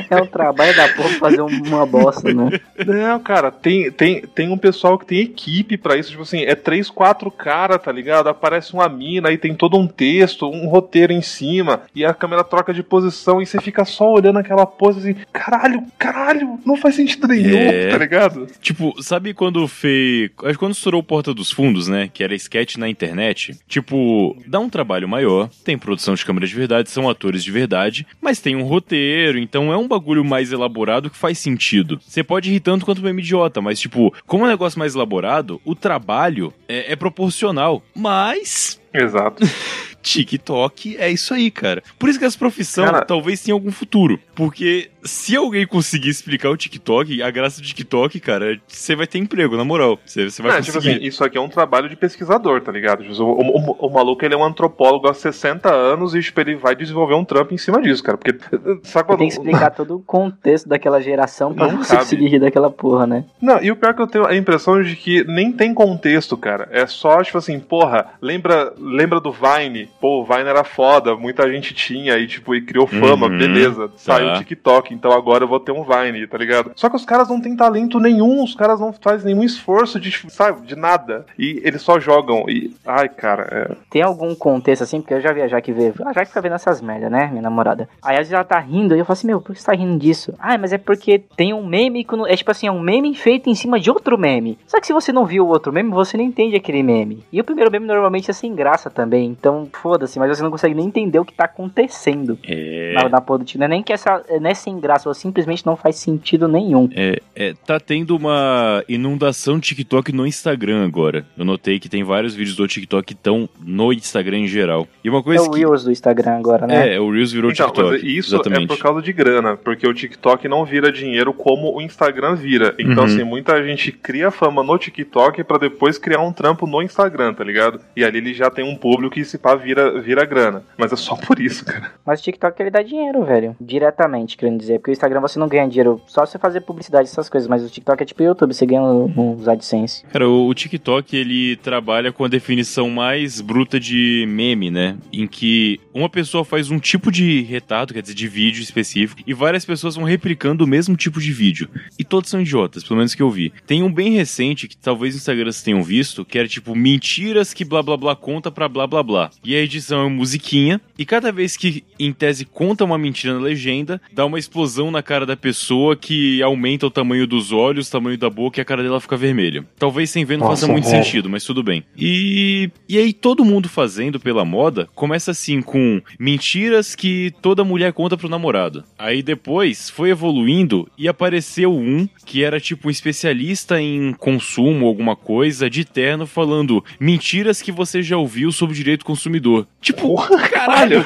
É 0.09 0.21
um 0.21 0.25
trabalho 0.25 0.75
da 0.75 0.87
porra 0.89 1.09
fazer 1.19 1.41
um- 1.41 1.63
uma 1.67 1.85
bosta, 1.85 2.33
né? 2.33 2.59
Não, 2.85 3.19
cara, 3.19 3.51
tem, 3.51 3.91
tem, 3.91 4.21
tem 4.21 4.49
um 4.49 4.57
pessoal 4.57 4.97
que 4.97 5.05
tem 5.05 5.19
equipe 5.19 5.77
pra 5.77 5.95
isso. 5.97 6.09
Tipo 6.11 6.21
assim, 6.23 6.41
é 6.41 6.55
três, 6.55 6.89
quatro 6.89 7.29
cara, 7.31 7.77
tá 7.79 7.91
ligado? 7.91 8.27
Aparece 8.27 8.73
uma 8.73 8.87
mina, 8.89 9.29
aí 9.29 9.37
tem 9.37 9.53
todo 9.55 9.77
um 9.77 9.87
texto, 10.03 10.49
um 10.49 10.67
roteiro 10.67 11.13
em 11.13 11.21
cima, 11.21 11.83
e 11.95 12.03
a 12.03 12.13
câmera 12.13 12.43
troca 12.43 12.73
de 12.73 12.83
posição 12.83 13.41
e 13.41 13.45
você 13.45 13.61
fica 13.61 13.85
só 13.85 14.11
olhando 14.11 14.39
aquela 14.39 14.65
pose 14.65 14.99
assim, 14.99 15.15
caralho, 15.31 15.81
caralho, 15.97 16.59
não 16.65 16.75
faz 16.75 16.95
sentido 16.95 17.27
nenhum, 17.27 17.57
É. 17.57 17.89
tá 17.89 17.97
ligado? 17.97 18.47
Tipo, 18.61 19.01
sabe 19.01 19.33
quando 19.33 19.65
fez. 19.67 20.29
Quando 20.57 20.73
estourou 20.73 20.99
o 20.99 21.03
Porta 21.03 21.33
dos 21.33 21.51
Fundos, 21.51 21.87
né? 21.87 22.09
Que 22.13 22.23
era 22.23 22.35
sketch 22.35 22.75
na 22.75 22.89
internet. 22.89 23.57
Tipo, 23.67 24.35
dá 24.45 24.59
um 24.59 24.69
trabalho 24.69 25.07
maior, 25.07 25.49
tem 25.63 25.77
produção 25.77 26.15
de 26.15 26.25
câmera 26.25 26.45
de 26.45 26.53
verdade, 26.55 26.89
são 26.89 27.09
atores 27.09 27.43
de 27.43 27.51
verdade, 27.51 28.05
mas 28.21 28.39
tem 28.41 28.55
um 28.55 28.63
roteiro, 28.63 29.37
então 29.39 29.71
é 29.71 29.77
um 29.77 29.87
bagulho 29.87 30.23
mais 30.25 30.51
elaborado 30.51 31.09
que 31.09 31.17
faz 31.17 31.37
sentido. 31.37 31.99
Você 32.05 32.23
pode 32.23 32.53
ir 32.53 32.59
tanto 32.59 32.85
quanto 32.85 32.99
o 32.99 33.03
meme 33.03 33.21
idiota, 33.21 33.61
mas, 33.61 33.79
tipo, 33.79 34.13
como 34.27 34.43
é 34.43 34.47
um 34.47 34.51
negócio 34.51 34.77
mais 34.79 34.95
elaborado, 34.95 35.61
o 35.63 35.75
trabalho 35.75 36.53
é, 36.67 36.91
é 36.91 36.95
proporcional. 36.95 37.81
Mas. 37.95 38.79
Exato. 38.93 39.43
TikTok 40.03 40.97
é 40.97 41.09
isso 41.09 41.33
aí, 41.33 41.49
cara. 41.49 41.81
Por 41.97 42.09
isso 42.09 42.19
que 42.19 42.25
essa 42.25 42.37
profissão 42.37 42.85
Cara- 42.85 43.05
talvez 43.05 43.41
tenha 43.41 43.53
algum 43.55 43.71
futuro. 43.71 44.19
Porque 44.35 44.89
se 45.03 45.35
alguém 45.35 45.65
conseguir 45.65 46.09
explicar 46.09 46.49
o 46.49 46.57
TikTok, 46.57 47.21
a 47.21 47.29
graça 47.31 47.61
do 47.61 47.67
TikTok, 47.67 48.19
cara, 48.19 48.59
você 48.67 48.95
vai 48.95 49.05
ter 49.07 49.17
emprego, 49.19 49.55
na 49.57 49.63
moral. 49.65 49.99
Você, 50.05 50.29
você 50.29 50.41
vai 50.41 50.53
Não, 50.53 50.61
tipo 50.61 50.73
conseguir. 50.77 50.95
assim, 50.97 51.05
isso 51.05 51.23
aqui 51.23 51.37
é 51.37 51.41
um 51.41 51.49
trabalho 51.49 51.89
de 51.89 51.95
pesquisador, 51.95 52.61
tá 52.61 52.71
ligado? 52.71 53.03
O, 53.03 53.23
o- 53.23 53.71
o- 53.71 53.87
o 53.87 53.89
maluco 53.93 54.23
ele 54.23 54.33
é 54.33 54.37
um 54.37 54.43
antropólogo 54.43 55.07
há 55.09 55.13
60 55.13 55.73
anos 55.73 56.13
e 56.15 56.21
tipo, 56.21 56.39
ele 56.41 56.55
vai 56.55 56.75
desenvolver 56.75 57.15
um 57.15 57.25
trampo 57.25 57.53
em 57.53 57.57
cima 57.57 57.81
disso, 57.81 58.03
cara. 58.03 58.17
Porque. 58.17 58.37
Sabe 58.83 59.07
quando. 59.07 59.19
Tem 59.19 59.27
que 59.27 59.33
explicar 59.33 59.71
todo 59.75 59.95
o 59.97 59.99
contexto 60.01 60.67
daquela 60.67 61.01
geração 61.01 61.53
pra 61.53 61.67
Não 61.67 61.77
você 61.83 61.95
conseguir 61.97 62.27
rir 62.27 62.39
daquela 62.39 62.69
porra, 62.69 63.05
né? 63.07 63.25
Não, 63.41 63.61
e 63.61 63.71
o 63.71 63.75
pior 63.75 63.91
é 63.91 63.93
que 63.93 64.01
eu 64.01 64.07
tenho 64.07 64.25
a 64.25 64.35
impressão 64.35 64.81
de 64.81 64.95
que 64.95 65.23
nem 65.25 65.51
tem 65.51 65.73
contexto, 65.73 66.35
cara. 66.37 66.67
É 66.71 66.85
só, 66.87 67.21
tipo 67.23 67.37
assim, 67.37 67.59
porra, 67.59 68.07
lembra, 68.21 68.73
lembra 68.77 69.19
do 69.19 69.31
Vine? 69.31 69.89
Pô, 69.99 70.21
o 70.21 70.25
Vine 70.25 70.49
era 70.49 70.63
foda, 70.63 71.15
muita 71.15 71.49
gente 71.51 71.73
tinha 71.73 72.17
e, 72.17 72.27
tipo, 72.27 72.53
e 72.53 72.61
criou 72.61 72.85
fama, 72.87 73.27
Uhum, 73.27 73.37
beleza. 73.37 73.89
Saiu 73.95 74.27
tá. 74.27 74.33
o 74.33 74.37
TikTok, 74.39 74.93
então 74.93 75.11
agora 75.11 75.43
eu 75.43 75.47
vou 75.47 75.59
ter 75.59 75.71
um 75.71 75.83
Vine, 75.83 76.27
tá 76.27 76.37
ligado? 76.37 76.71
Só 76.75 76.89
que 76.89 76.95
os 76.95 77.05
caras 77.05 77.29
não 77.29 77.39
têm 77.39 77.55
talento 77.55 77.99
nenhum, 77.99 78.43
os 78.43 78.55
caras 78.55 78.79
não 78.79 78.91
fazem 78.93 79.33
nenhum 79.33 79.43
esforço 79.45 79.99
de, 79.99 80.11
sabe, 80.29 80.65
de 80.67 80.75
nada. 80.75 81.25
E 81.39 81.61
eles 81.63 81.81
só 81.81 81.99
jogam. 81.99 82.45
E, 82.49 82.73
ai, 82.85 83.07
cara, 83.09 83.47
é. 83.51 83.75
Tem 83.89 84.01
algum 84.01 84.35
contexto 84.35 84.83
assim, 84.83 84.99
porque 84.99 85.13
eu 85.13 85.21
já 85.21 85.31
vi 85.31 85.41
a 85.41 85.47
Jaque 85.47 85.71
ver. 85.71 85.93
A 86.05 86.13
Jaque 86.13 86.27
fica 86.27 86.41
vendo 86.41 86.55
essas 86.55 86.81
merda, 86.81 87.09
né, 87.09 87.27
minha 87.29 87.41
namorada? 87.41 87.87
Aí 88.01 88.15
às 88.15 88.19
vezes 88.19 88.33
ela 88.33 88.43
tá 88.43 88.59
rindo 88.59 88.95
e 88.95 88.99
eu 88.99 89.05
falo 89.05 89.13
assim, 89.13 89.27
meu, 89.27 89.39
por 89.41 89.53
que 89.53 89.61
você 89.61 89.65
tá 89.67 89.73
rindo 89.73 89.97
disso? 89.97 90.33
Ah, 90.39 90.57
mas 90.57 90.73
é 90.73 90.77
porque 90.77 91.19
tem 91.37 91.53
um 91.53 91.65
meme, 91.65 92.03
que 92.03 92.15
é 92.27 92.35
tipo 92.35 92.51
assim, 92.51 92.67
é 92.67 92.71
um 92.71 92.79
meme 92.81 93.15
feito 93.15 93.49
em 93.49 93.55
cima 93.55 93.79
de 93.79 93.89
outro 93.89 94.17
meme. 94.17 94.57
Só 94.67 94.79
que 94.79 94.87
se 94.87 94.93
você 94.93 95.11
não 95.11 95.25
viu 95.25 95.45
o 95.45 95.49
outro 95.49 95.71
meme, 95.71 95.91
você 95.91 96.17
não 96.17 96.23
entende 96.23 96.55
aquele 96.55 96.83
meme. 96.83 97.23
E 97.31 97.39
o 97.39 97.43
primeiro 97.43 97.71
meme 97.71 97.85
normalmente 97.87 98.29
é 98.29 98.33
sem 98.33 98.53
graça 98.53 98.89
também, 98.89 99.27
então 99.29 99.65
foda-se, 99.83 100.17
mas 100.17 100.29
você 100.37 100.41
não 100.41 100.49
consegue 100.49 100.73
nem 100.73 100.85
entender 100.87 101.19
o 101.19 101.25
que 101.25 101.33
tá 101.33 101.43
acontecendo 101.43 102.39
É. 102.47 102.93
na, 102.95 103.09
na. 103.09 103.23
Não 103.57 103.65
é 103.65 103.67
nem 103.67 103.83
que 103.83 103.91
essa, 103.91 104.23
não 104.39 104.49
é 104.49 104.53
sem 104.53 104.79
graça, 104.79 105.07
ela 105.07 105.13
simplesmente 105.13 105.65
não 105.65 105.75
faz 105.75 105.97
sentido 105.97 106.47
nenhum. 106.47 106.87
É, 106.95 107.19
é, 107.35 107.53
tá 107.65 107.79
tendo 107.79 108.15
uma 108.15 108.81
inundação 108.87 109.59
de 109.59 109.67
TikTok 109.69 110.13
no 110.13 110.25
Instagram 110.25 110.85
agora. 110.85 111.25
Eu 111.37 111.43
notei 111.43 111.79
que 111.79 111.89
tem 111.89 112.03
vários 112.03 112.33
vídeos 112.33 112.55
do 112.55 112.65
TikTok 112.67 113.05
que 113.05 113.13
estão 113.13 113.49
no 113.61 113.91
Instagram 113.91 114.39
em 114.39 114.47
geral. 114.47 114.87
E 115.03 115.09
uma 115.09 115.19
É 115.19 115.23
coisa 115.23 115.43
o 115.43 115.51
que. 115.51 115.59
Reels 115.59 115.83
do 115.83 115.91
Instagram 115.91 116.37
agora, 116.37 116.65
né? 116.67 116.95
É, 116.95 116.99
o 116.99 117.11
Reels 117.11 117.31
virou 117.33 117.51
Então, 117.51 117.67
TikTok. 117.67 117.91
mas 117.91 118.03
isso 118.03 118.35
é 118.35 118.39
exatamente. 118.39 118.67
por 118.67 118.77
causa 118.77 119.01
de 119.01 119.11
grana, 119.11 119.57
porque 119.57 119.85
o 119.87 119.93
TikTok 119.93 120.47
não 120.47 120.63
vira 120.63 120.91
dinheiro 120.91 121.33
como 121.33 121.75
o 121.75 121.81
Instagram 121.81 122.35
vira. 122.35 122.73
Então, 122.79 123.03
Uhum. 123.03 123.09
assim, 123.09 123.23
muita 123.23 123.61
gente 123.63 123.91
cria 123.91 124.31
fama 124.31 124.63
no 124.63 124.77
TikTok 124.77 125.43
pra 125.43 125.57
depois 125.57 125.97
criar 125.97 126.21
um 126.21 126.31
trampo 126.31 126.65
no 126.67 126.81
Instagram, 126.81 127.33
tá 127.33 127.43
ligado? 127.43 127.79
E 127.95 128.03
ali 128.03 128.19
ele 128.19 128.33
já 128.33 128.49
tem 128.49 128.63
um 128.63 128.75
público 128.75 129.15
que 129.15 129.25
se 129.25 129.37
pá 129.37 129.55
vira, 129.55 129.72
vira 130.03 130.25
grana. 130.25 130.63
Mas 130.77 130.93
é 130.93 130.95
só 130.95 131.15
por 131.15 131.39
isso, 131.39 131.65
cara. 131.65 131.91
Mas 132.05 132.19
o 132.19 132.23
TikTok 132.23 132.61
ele 132.61 132.71
dá 132.71 132.81
dinheiro, 132.81 133.25
velho. 133.25 133.55
Diretamente, 133.59 134.37
querendo 134.37 134.59
dizer. 134.59 134.79
Porque 134.79 134.91
o 134.91 134.93
Instagram 134.93 135.21
você 135.21 135.37
não 135.37 135.47
ganha 135.47 135.67
dinheiro 135.67 136.01
só 136.07 136.25
você 136.25 136.37
fazer 136.37 136.61
publicidade, 136.61 137.09
essas 137.09 137.27
coisas. 137.27 137.49
Mas 137.49 137.63
o 137.63 137.69
TikTok 137.69 138.01
é 138.01 138.05
tipo 138.05 138.21
o 138.23 138.25
YouTube, 138.25 138.53
você 138.53 138.65
ganha 138.65 138.81
uns 138.81 139.47
AdSense. 139.47 140.05
Cara, 140.11 140.29
o 140.29 140.53
o 140.53 140.55
TikTok 140.55 141.15
ele 141.17 141.55
trabalha 141.57 142.11
com 142.11 142.23
a 142.23 142.27
definição 142.27 142.89
mais 142.89 143.41
bruta 143.41 143.79
de 143.79 144.25
meme, 144.29 144.69
né? 144.69 144.95
Em 145.11 145.27
que 145.27 145.79
uma 145.93 146.07
pessoa 146.07 146.45
faz 146.45 146.69
um 146.69 146.77
tipo 146.77 147.11
de 147.11 147.41
retrato, 147.41 147.93
quer 147.93 148.01
dizer, 148.01 148.13
de 148.13 148.27
vídeo 148.27 148.61
específico, 148.61 149.21
e 149.25 149.33
várias 149.33 149.65
pessoas 149.65 149.95
vão 149.95 150.05
replicando 150.05 150.63
o 150.63 150.67
mesmo 150.67 150.95
tipo 150.95 151.19
de 151.19 151.33
vídeo. 151.33 151.67
E 151.97 152.03
todos 152.03 152.29
são 152.29 152.41
idiotas, 152.41 152.83
pelo 152.83 152.97
menos 152.97 153.15
que 153.15 153.21
eu 153.21 153.31
vi. 153.31 153.51
Tem 153.65 153.81
um 153.81 153.91
bem 153.91 154.11
recente 154.11 154.67
que 154.67 154.77
talvez 154.77 155.15
no 155.15 155.17
Instagram 155.17 155.45
vocês 155.45 155.63
tenham 155.63 155.81
visto, 155.81 156.23
que 156.23 156.37
era 156.37 156.47
tipo 156.47 156.75
mentiras 156.75 157.53
que 157.53 157.65
blá 157.65 157.81
blá 157.81 157.97
blá 157.97 158.15
conta 158.15 158.51
pra 158.51 158.69
blá 158.69 158.85
blá 158.85 159.01
blá. 159.01 159.29
E 159.43 159.55
a 159.55 159.61
edição 159.63 160.05
é 160.05 160.09
musiquinha, 160.09 160.79
e 160.97 161.05
cada 161.05 161.31
vez 161.31 161.57
que 161.57 161.83
em 161.99 162.11
tese 162.13 162.45
conta 162.45 162.83
uma 162.83 162.97
mentira 162.97 163.33
na 163.33 163.39
legenda, 163.39 164.01
dá 164.11 164.25
uma 164.25 164.39
explosão 164.39 164.91
na 164.91 165.01
cara 165.01 165.25
da 165.25 165.35
pessoa 165.35 165.95
que 165.95 166.41
aumenta 166.41 166.85
o 166.87 166.91
tamanho 166.91 167.25
dos 167.25 167.51
olhos, 167.51 167.87
o 167.87 167.91
tamanho 167.91 168.17
da 168.17 168.29
boca 168.29 168.59
e 168.59 168.61
a 168.61 168.65
cara 168.65 168.83
dela 168.83 168.99
fica 168.99 169.17
vermelha. 169.17 169.65
Talvez 169.77 170.09
sem 170.09 170.25
ver 170.25 170.37
não 170.37 170.47
Nossa, 170.47 170.61
faça 170.61 170.71
muito 170.71 170.89
velho. 170.89 171.03
sentido, 171.03 171.29
mas 171.29 171.43
tudo 171.43 171.63
bem. 171.63 171.83
E, 171.97 172.69
e 172.87 172.97
aí 172.97 173.13
todo 173.13 173.45
mundo 173.45 173.69
fazendo 173.69 174.19
pela 174.19 174.45
moda 174.45 174.89
começa 174.93 175.31
assim 175.31 175.61
com 175.61 176.01
mentiras 176.19 176.95
que 176.95 177.31
toda 177.41 177.63
mulher 177.63 177.93
conta 177.93 178.17
pro 178.17 178.29
namorado. 178.29 178.83
Aí 178.97 179.21
depois 179.21 179.89
foi 179.89 180.09
evoluindo 180.09 180.89
e 180.97 181.07
apareceu 181.07 181.73
um 181.73 182.07
que 182.25 182.43
era 182.43 182.59
tipo 182.59 182.87
um 182.87 182.91
especialista 182.91 183.81
em 183.81 184.13
consumo, 184.13 184.87
alguma 184.87 185.15
coisa, 185.15 185.69
de 185.69 185.85
terno, 185.85 186.25
falando 186.25 186.83
mentiras 186.99 187.61
que 187.61 187.71
você 187.71 188.01
já 188.01 188.17
ouviu 188.17 188.51
sobre 188.51 188.73
o 188.73 188.77
direito 188.77 189.05
consumidor. 189.05 189.42
Tipo, 189.81 190.15
caralho! 190.49 191.05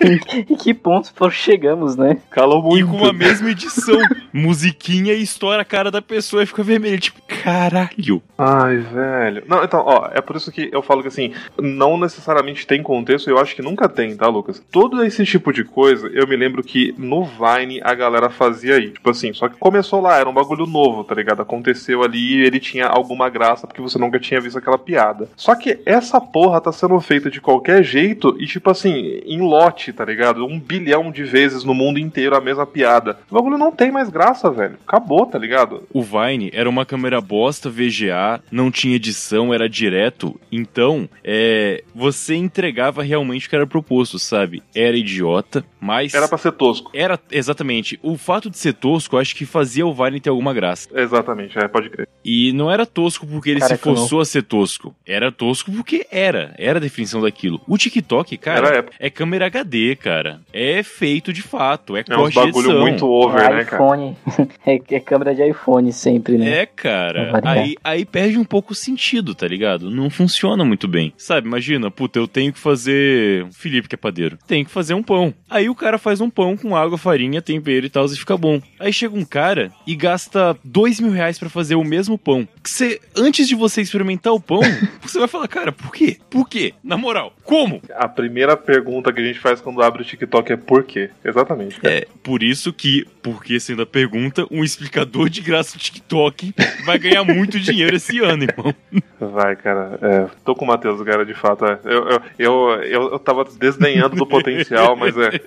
E 0.00 0.56
que 0.56 0.74
ponto 0.74 1.12
for 1.14 1.32
chegamos, 1.32 1.96
né? 1.96 2.18
Calou 2.30 2.60
E 2.76 2.82
muito. 2.82 2.98
com 2.98 3.04
a 3.06 3.12
mesma 3.12 3.50
edição. 3.50 3.98
Musiquinha 4.32 5.12
e 5.14 5.22
estoura 5.22 5.62
a 5.62 5.64
cara 5.64 5.90
da 5.90 6.00
pessoa 6.02 6.42
e 6.42 6.46
fica 6.46 6.62
vermelho. 6.62 6.98
Tipo, 7.00 7.20
caralho. 7.26 8.22
Ai, 8.36 8.76
velho. 8.76 9.42
Não, 9.48 9.64
então, 9.64 9.82
ó, 9.84 10.08
é 10.12 10.20
por 10.20 10.36
isso 10.36 10.52
que 10.52 10.68
eu 10.72 10.82
falo 10.82 11.02
que 11.02 11.08
assim, 11.08 11.32
não 11.60 11.98
necessariamente 11.98 12.66
tem 12.66 12.82
contexto, 12.82 13.28
eu 13.28 13.38
acho 13.38 13.54
que 13.54 13.62
nunca 13.62 13.88
tem, 13.88 14.16
tá, 14.16 14.28
Lucas? 14.28 14.62
Todo 14.70 15.02
esse 15.04 15.24
tipo 15.24 15.52
de 15.52 15.64
coisa, 15.64 16.08
eu 16.08 16.26
me 16.26 16.36
lembro 16.36 16.62
que 16.62 16.94
no 16.96 17.24
Vine 17.24 17.80
a 17.82 17.94
galera 17.94 18.30
fazia 18.30 18.76
aí. 18.76 18.90
Tipo 18.90 19.10
assim, 19.10 19.32
só 19.32 19.48
que 19.48 19.56
começou 19.58 20.00
lá, 20.00 20.18
era 20.18 20.28
um 20.28 20.34
bagulho 20.34 20.66
novo, 20.66 21.02
tá 21.04 21.14
ligado? 21.14 21.42
Aconteceu 21.42 22.02
ali 22.02 22.36
e 22.36 22.42
ele 22.44 22.60
tinha 22.60 22.86
alguma 22.86 23.28
graça 23.28 23.66
porque 23.66 23.80
você 23.82 23.98
nunca 23.98 24.18
tinha 24.20 24.40
visto 24.40 24.58
aquela 24.58 24.78
piada. 24.78 25.28
Só 25.36 25.54
que 25.54 25.78
essa 25.84 26.20
porra 26.20 26.60
tá 26.60 26.70
sendo 26.72 26.98
feita 27.00 27.30
de 27.30 27.40
qualquer 27.40 27.82
jeito 27.82 28.36
e, 28.38 28.46
tipo 28.46 28.70
assim, 28.70 29.20
em 29.26 29.40
lote, 29.40 29.87
tá 29.92 30.04
ligado? 30.04 30.44
Um 30.46 30.58
bilhão 30.58 31.10
de 31.10 31.24
vezes 31.24 31.64
no 31.64 31.74
mundo 31.74 31.98
inteiro 31.98 32.36
a 32.36 32.40
mesma 32.40 32.66
piada. 32.66 33.18
O 33.30 33.34
bagulho 33.34 33.58
não 33.58 33.72
tem 33.72 33.90
mais 33.90 34.08
graça, 34.08 34.50
velho. 34.50 34.76
Acabou, 34.86 35.26
tá 35.26 35.38
ligado? 35.38 35.82
O 35.92 36.02
Vine 36.02 36.50
era 36.52 36.68
uma 36.68 36.84
câmera 36.86 37.20
bosta 37.20 37.68
VGA, 37.70 38.42
não 38.50 38.70
tinha 38.70 38.96
edição, 38.96 39.52
era 39.52 39.68
direto. 39.68 40.38
Então, 40.50 41.08
é, 41.24 41.82
você 41.94 42.34
entregava 42.34 43.02
realmente 43.02 43.46
o 43.46 43.50
que 43.50 43.56
era 43.56 43.66
proposto, 43.66 44.18
sabe? 44.18 44.62
Era 44.74 44.96
idiota, 44.96 45.64
mas 45.80 46.14
Era 46.14 46.28
pra 46.28 46.38
ser 46.38 46.52
tosco. 46.52 46.90
era 46.94 47.18
exatamente. 47.30 47.98
O 48.02 48.16
fato 48.16 48.50
de 48.50 48.58
ser 48.58 48.74
tosco, 48.74 49.16
eu 49.16 49.20
acho 49.20 49.34
que 49.34 49.46
fazia 49.46 49.86
o 49.86 49.94
Vine 49.94 50.20
ter 50.20 50.30
alguma 50.30 50.52
graça. 50.54 50.88
Exatamente, 50.94 51.58
é, 51.58 51.66
pode 51.68 51.90
crer. 51.90 52.08
E 52.24 52.52
não 52.52 52.70
era 52.70 52.84
tosco 52.84 53.26
porque 53.26 53.50
ele 53.50 53.60
Cara, 53.60 53.76
se 53.76 53.82
forçou 53.82 54.20
a 54.20 54.24
ser 54.24 54.42
tosco. 54.42 54.94
Era 55.06 55.30
tosco 55.32 55.70
porque 55.72 56.06
era. 56.10 56.54
Era 56.58 56.78
a 56.78 56.80
definição 56.80 57.20
daquilo. 57.20 57.60
O 57.66 57.78
TikTok, 57.78 58.36
cara, 58.36 58.86
é 58.98 59.08
câmera 59.10 59.46
HD, 59.46 59.77
cara. 59.96 60.40
É 60.52 60.82
feito 60.82 61.32
de 61.32 61.42
fato. 61.42 61.96
É, 61.96 62.00
É 62.00 62.04
corte 62.04 62.38
de 62.38 62.46
bagulho 62.46 62.80
muito 62.80 63.06
over, 63.06 63.40
é 63.42 63.54
né, 63.54 63.64
cara? 63.64 63.76
iPhone. 63.84 64.16
é, 64.66 64.80
é 64.96 65.00
câmera 65.00 65.34
de 65.34 65.48
iPhone 65.48 65.92
sempre, 65.92 66.38
né? 66.38 66.60
É, 66.62 66.66
cara. 66.66 67.40
Aí, 67.44 67.76
aí 67.82 68.04
perde 68.04 68.38
um 68.38 68.44
pouco 68.44 68.72
o 68.72 68.76
sentido, 68.76 69.34
tá 69.34 69.46
ligado? 69.46 69.90
Não 69.90 70.10
funciona 70.10 70.64
muito 70.64 70.86
bem. 70.88 71.12
Sabe, 71.16 71.46
imagina, 71.46 71.90
puta, 71.90 72.18
eu 72.18 72.28
tenho 72.28 72.52
que 72.52 72.58
fazer. 72.58 73.44
O 73.44 73.52
Felipe 73.52 73.88
que 73.88 73.94
é 73.94 73.98
padeiro. 73.98 74.38
Tem 74.46 74.64
que 74.64 74.70
fazer 74.70 74.94
um 74.94 75.02
pão. 75.02 75.32
Aí 75.48 75.68
o 75.68 75.74
cara 75.74 75.98
faz 75.98 76.20
um 76.20 76.30
pão 76.30 76.56
com 76.56 76.76
água, 76.76 76.98
farinha, 76.98 77.42
tempero 77.42 77.86
e 77.86 77.90
tal, 77.90 78.06
e 78.06 78.16
fica 78.16 78.36
bom. 78.36 78.60
Aí 78.78 78.92
chega 78.92 79.16
um 79.16 79.24
cara 79.24 79.70
e 79.86 79.94
gasta 79.94 80.56
dois 80.64 81.00
mil 81.00 81.10
reais 81.12 81.38
pra 81.38 81.48
fazer 81.48 81.74
o 81.74 81.84
mesmo 81.84 82.18
pão. 82.18 82.46
Que 82.62 82.70
você, 82.70 83.00
antes 83.16 83.48
de 83.48 83.54
você 83.54 83.80
experimentar 83.80 84.32
o 84.32 84.40
pão, 84.40 84.60
você 85.02 85.18
vai 85.18 85.28
falar, 85.28 85.48
cara, 85.48 85.72
por 85.72 85.92
quê? 85.92 86.16
Por 86.30 86.48
quê? 86.48 86.74
Na 86.82 86.96
moral, 86.96 87.32
como? 87.44 87.80
A 87.94 88.08
primeira 88.08 88.56
pergunta 88.56 89.12
que 89.12 89.20
a 89.20 89.24
gente 89.24 89.38
faz 89.38 89.60
quando 89.68 89.82
abre 89.82 90.00
o 90.00 90.04
TikTok 90.04 90.50
é 90.50 90.56
por 90.56 90.82
quê? 90.82 91.10
Exatamente. 91.22 91.78
cara. 91.78 91.94
É, 91.94 92.06
por 92.22 92.42
isso 92.42 92.72
que, 92.72 93.06
porque 93.22 93.60
sendo 93.60 93.82
a 93.82 93.86
pergunta, 93.86 94.46
um 94.50 94.64
explicador 94.64 95.28
de 95.28 95.42
graça 95.42 95.76
do 95.76 95.80
TikTok 95.80 96.54
vai 96.86 96.98
ganhar 96.98 97.22
muito 97.22 97.60
dinheiro 97.60 97.94
esse 97.96 98.18
ano, 98.20 98.44
irmão. 98.44 98.74
Vai, 99.20 99.56
cara. 99.56 99.98
É, 100.00 100.26
tô 100.42 100.54
com 100.54 100.64
o 100.64 100.68
Matheus, 100.68 101.02
cara, 101.02 101.26
de 101.26 101.34
fato. 101.34 101.66
é. 101.66 101.78
Eu, 101.84 102.08
eu, 102.08 102.22
eu, 102.38 102.70
eu, 102.82 103.12
eu 103.12 103.18
tava 103.18 103.44
desdenhando 103.44 104.16
do 104.16 104.26
potencial, 104.26 104.96
mas 104.96 105.14
é. 105.18 105.38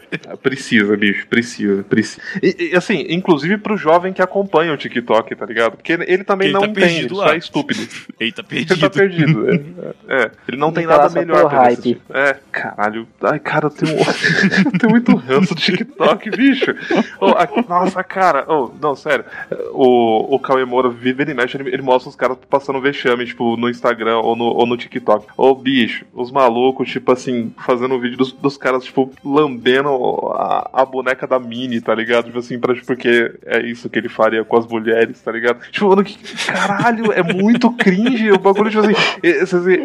Precisa, 0.44 0.96
bicho, 0.96 1.26
precisa, 1.28 1.84
precisa. 1.84 2.22
E, 2.44 2.72
e, 2.72 2.76
assim, 2.76 3.06
inclusive 3.10 3.58
pro 3.58 3.76
jovem 3.76 4.14
que 4.14 4.22
acompanha 4.22 4.72
o 4.74 4.78
TikTok, 4.78 5.36
tá 5.36 5.46
ligado? 5.48 5.78
Porque 5.78 5.94
ele, 5.94 6.06
ele 6.08 6.24
também 6.24 6.50
Ele 6.50 6.54
não 6.54 6.62
tá 6.62 6.74
perdido 6.74 7.14
ele 7.16 7.16
lá. 7.16 7.28
só 7.30 7.34
é 7.34 7.38
estúpido. 7.38 7.82
Eita, 8.20 8.42
Ele 8.52 8.66
perdido. 8.66 8.80
tá 8.80 8.90
perdido. 8.90 9.50
É, 9.50 10.24
é. 10.24 10.32
ele 10.48 10.58
não 10.58 10.72
tem 10.72 10.84
Fica 10.84 10.96
lá 10.96 11.04
nada 11.04 11.20
melhor 11.20 11.50
pra 11.50 11.72
ele 11.72 11.76
hype. 11.76 12.02
É, 12.14 12.38
caralho. 12.52 13.08
Ai, 13.24 13.40
cara, 13.40 13.68
eu 13.68 13.70
tenho, 13.70 13.98
tenho 14.80 14.92
muito 14.92 15.16
ranço 15.16 15.54
do 15.56 15.62
TikTok, 15.62 16.30
bicho. 16.32 16.74
Oh, 17.20 17.28
a- 17.28 17.48
nossa, 17.68 18.04
cara. 18.04 18.46
Oh, 18.48 18.70
não, 18.82 18.96
sério. 18.96 19.26
O, 19.72 20.36
o 20.36 20.40
Cauê 20.40 20.66
Moura 20.66 20.90
vive 20.90 21.24
ele 21.24 21.34
mexe, 21.34 21.58
ele, 21.58 21.70
ele 21.70 21.82
mostra 21.82 22.10
os 22.10 22.16
caras 22.16 22.38
passando 22.50 22.82
vexame, 22.82 23.26
tipo, 23.26 23.56
no 23.58 23.70
Instagram 23.70 24.20
ou 24.20 24.36
no, 24.36 24.46
ou 24.46 24.66
no 24.66 24.78
TikTok. 24.78 25.28
Ô, 25.38 25.54
bicho, 25.56 26.06
os 26.14 26.32
malucos, 26.32 26.90
tipo 26.90 27.12
assim, 27.12 27.54
fazendo 27.66 28.00
vídeo 28.00 28.18
dos, 28.18 28.32
dos 28.32 28.58
caras, 28.58 28.84
tipo, 28.84 29.12
lambendo 29.24 29.90
a, 30.34 30.70
a 30.82 30.86
boneca 30.86 31.28
da 31.28 31.40
Mini, 31.40 31.82
tá 31.82 31.94
ligado? 31.94 32.26
Tipo 32.26 32.40
assim, 32.40 32.60
pra, 32.60 32.76
porque 32.86 33.34
é 33.46 33.62
isso 33.66 33.90
que 33.90 34.00
ele 34.00 34.10
faria 34.10 34.44
com 34.44 34.58
as 34.58 34.66
mulheres, 34.68 35.22
tá 35.22 35.32
ligado? 35.32 35.60
Tipo, 35.72 35.90
mano, 35.90 36.04
que, 36.04 36.18
caralho, 36.46 37.12
é 37.12 37.22
muito 37.24 37.72
cringe. 37.72 38.32
O 38.32 38.40
bagulho, 38.40 38.70
tipo 38.70 38.82
assim, 38.84 38.94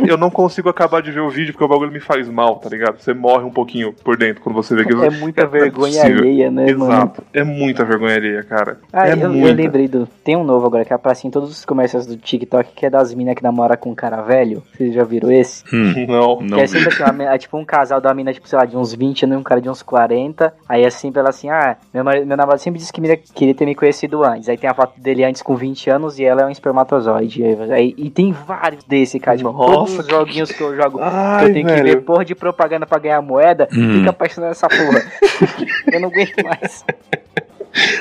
eu 0.06 0.16
não 0.16 0.30
consigo 0.30 0.68
acabar 0.68 1.02
de 1.02 1.10
ver 1.10 1.20
o 1.20 1.30
vídeo 1.30 1.52
porque 1.52 1.64
o 1.64 1.68
bagulho 1.68 1.92
me 1.92 2.00
faz 2.00 2.28
mal, 2.28 2.56
tá 2.56 2.68
ligado? 2.68 2.98
Você 3.00 3.12
morre 3.14 3.44
um 3.44 3.50
pouquinho 3.50 3.92
por 4.06 4.16
dentro 4.16 4.40
quando 4.40 4.54
você 4.54 4.72
vê 4.76 4.82
aquilo. 4.82 5.04
É 5.04 5.10
muita 5.10 5.42
não 5.42 5.50
vergonha 5.50 5.92
possível. 6.00 6.18
alheia, 6.20 6.48
né, 6.50 6.72
mano? 6.74 6.92
Exato. 6.92 7.22
É 7.34 7.42
muita 7.42 7.84
vergonha 7.84 8.14
alheia, 8.14 8.42
cara. 8.44 8.78
Ah, 8.92 9.08
é 9.08 9.14
eu, 9.14 9.16
eu 9.18 9.30
muita. 9.32 9.52
lembrei 9.52 9.88
do. 9.88 10.06
Tem 10.22 10.36
um 10.36 10.44
novo 10.44 10.64
agora 10.64 10.84
que 10.84 10.94
aparece 10.94 11.26
em 11.26 11.30
todos 11.30 11.50
os 11.50 11.64
comerciais 11.64 12.06
do 12.06 12.16
TikTok, 12.16 12.70
que 12.74 12.86
é 12.86 12.90
das 12.90 13.12
minas 13.12 13.34
que 13.34 13.42
namora 13.42 13.76
com 13.76 13.90
um 13.90 13.94
cara 13.96 14.22
velho. 14.22 14.62
Vocês 14.76 14.94
já 14.94 15.02
viram 15.02 15.30
esse? 15.32 15.64
Hum, 15.74 16.06
Não. 16.06 16.40
não 16.40 16.56
que 16.58 16.62
é 16.62 16.66
sempre 16.68 16.88
assim, 16.88 17.02
uma, 17.02 17.24
é 17.24 17.36
tipo 17.38 17.58
um 17.58 17.64
casal 17.64 18.00
da 18.00 18.14
mina, 18.14 18.32
tipo, 18.32 18.46
sei 18.48 18.56
lá, 18.58 18.64
de 18.64 18.76
uns 18.76 18.94
20 18.94 19.24
anos 19.24 19.36
e 19.36 19.40
um 19.40 19.42
cara 19.42 19.60
de 19.60 19.68
uns 19.68 19.82
40. 19.82 20.54
Aí 20.68 20.84
é 20.84 20.90
sempre 20.90 21.18
ela 21.18 21.30
assim, 21.30 21.50
ah, 21.50 21.76
meu, 21.92 22.04
mari- 22.04 22.24
meu 22.24 22.36
namorado 22.36 22.60
sempre 22.62 22.78
disse 22.78 22.92
que 22.92 23.00
mina 23.00 23.16
queria 23.16 23.54
ter 23.54 23.66
me 23.66 23.74
conhecido 23.74 24.22
antes. 24.22 24.48
Aí 24.48 24.56
tem 24.56 24.70
a 24.70 24.74
foto 24.74 25.00
dele 25.00 25.24
antes 25.24 25.42
com 25.42 25.56
20 25.56 25.90
anos 25.90 26.18
e 26.20 26.24
ela 26.24 26.42
é 26.42 26.46
um 26.46 26.50
espermatozoide. 26.50 27.42
Aí, 27.42 27.72
aí- 27.72 27.94
e 27.98 28.08
tem 28.10 28.30
vários 28.32 28.84
desse, 28.84 29.18
cara. 29.18 29.36
Tipo, 29.36 29.50
Nossa, 29.52 29.72
todos 29.74 29.98
os 29.98 30.06
que- 30.06 30.10
joguinhos 30.12 30.52
que 30.52 30.60
eu 30.62 30.76
jogo. 30.76 30.98
que 30.98 31.04
Ai, 31.04 31.48
eu 31.48 31.52
tenho 31.52 31.66
que 31.66 31.72
ver 31.74 31.82
velho. 31.82 32.02
porra 32.02 32.24
de 32.24 32.34
propaganda 32.34 32.86
pra 32.86 32.98
ganhar 32.98 33.20
moeda, 33.22 33.68
Hum. 33.72 33.95
Fica 33.98 34.10
apaixonado 34.10 34.48
nessa 34.50 34.68
porra. 34.68 35.02
eu 35.92 36.00
não 36.00 36.08
aguento 36.08 36.44
mais. 36.44 36.84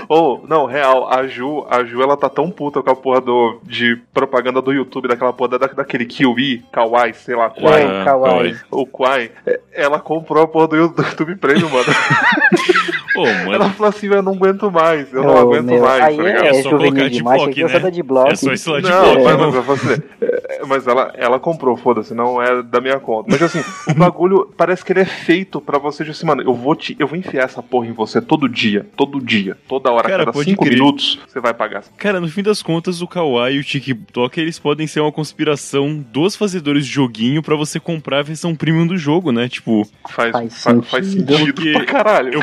Ou, 0.08 0.46
não, 0.48 0.66
real, 0.66 1.12
a 1.12 1.28
Ju, 1.28 1.66
a 1.70 1.84
Ju, 1.84 2.02
ela 2.02 2.16
tá 2.16 2.30
tão 2.30 2.50
puta 2.50 2.82
com 2.82 2.90
a 2.90 2.96
porra 2.96 3.20
do, 3.20 3.60
de 3.64 3.98
propaganda 4.14 4.62
do 4.62 4.72
YouTube, 4.72 5.08
daquela 5.08 5.34
porra 5.34 5.60
da, 5.60 5.68
daquele 5.68 6.06
Kiwi, 6.06 6.64
Kawaii, 6.72 7.14
sei 7.14 7.36
lá, 7.36 7.50
Kwai. 7.50 7.84
É, 7.84 8.06
kawaii. 8.06 8.58
O 8.72 8.86
Kwai, 8.86 9.32
ela 9.74 10.00
comprou 10.00 10.44
a 10.44 10.48
porra 10.48 10.68
do 10.70 10.76
YouTube 10.78 11.36
Premium, 11.36 11.70
mano. 11.70 11.86
Pô, 13.16 13.26
Ela 13.54 13.70
falou 13.72 13.90
assim, 13.90 14.08
eu 14.08 14.22
não 14.22 14.34
aguento 14.34 14.72
mais, 14.72 15.12
eu 15.14 15.24
não 15.24 15.38
aguento 15.38 15.66
meu, 15.66 15.82
mais, 15.82 16.04
aí 16.04 16.18
tá 16.18 16.24
ligado? 16.24 16.46
é, 16.46 16.50
É 16.50 16.54
só 16.62 16.70
juvenil 16.70 16.92
colocar 16.94 17.10
que 17.52 17.60
eu 17.62 17.70
sou 17.70 17.78
né? 17.78 17.80
da 17.80 17.88
adblock. 17.88 18.32
é 18.32 18.36
só 18.36 18.54
isso 18.54 18.72
lá 18.72 18.82
de 18.82 18.90
Não, 18.90 19.16
boa. 19.16 19.38
mas, 19.38 19.56
mas, 19.56 19.66
você, 19.66 20.04
é, 20.22 20.66
mas 20.68 20.88
ela, 20.88 21.14
ela 21.16 21.40
comprou, 21.40 21.76
foda-se, 21.78 22.14
não 22.14 22.42
é 22.42 22.62
da 22.62 22.80
minha 22.82 23.00
conta. 23.00 23.30
Mas 23.32 23.42
assim, 23.42 23.64
o 23.90 23.94
bagulho 23.98 24.52
parece 24.58 24.84
que 24.84 24.92
ele 24.94 25.00
é 25.02 25.06
feito 25.06 25.60
pra 25.62 25.80
você, 25.80 26.04
tipo 26.04 26.12
assim, 26.16 26.26
mano, 26.26 26.42
eu 26.44 26.54
vou 26.54 26.76
te, 26.76 26.96
eu 27.00 27.08
vou 27.08 27.18
enfiar 27.18 27.44
essa 27.46 27.64
porra 27.64 27.88
em 27.88 27.92
você 27.94 28.22
todo 28.22 28.48
dia, 28.50 28.86
todo 28.98 29.20
dia, 29.22 29.58
toda 29.68 29.92
hora, 29.92 30.04
Cara, 30.10 30.20
cada 30.26 30.34
pode 30.34 30.50
cinco 30.50 30.64
crer. 30.66 30.74
minutos, 30.78 31.20
você 31.28 31.40
vai 31.40 31.54
pagar. 31.54 31.84
Cara, 31.98 32.20
no 32.20 32.28
fim 32.28 32.44
das 32.44 32.62
contas, 32.62 33.02
o 33.02 33.08
Kawaii 33.08 33.56
e 33.56 33.60
o 33.60 33.64
TikTok, 33.64 34.40
eles 34.40 34.60
podem 34.60 34.86
ser 34.88 35.00
uma 35.00 35.12
conspiração 35.12 36.04
dos 36.12 36.36
fazedores 36.36 36.86
de 36.86 36.92
joguinho 36.92 37.42
pra 37.42 37.56
você 37.56 37.80
comprar 37.80 38.20
a 38.20 38.24
versão 38.24 38.56
premium 38.56 38.86
do 38.88 38.98
jogo, 38.98 39.32
né? 39.32 39.48
Tipo, 39.48 39.88
Faz, 40.10 40.32
Faz 40.32 40.64
fa- 40.64 40.82
faz 40.82 41.06
sentido. 41.08 41.38
sentido 41.38 41.54
Porque 41.56 41.72
pra 41.74 41.86
caralho. 41.86 42.34
eu, 42.34 42.42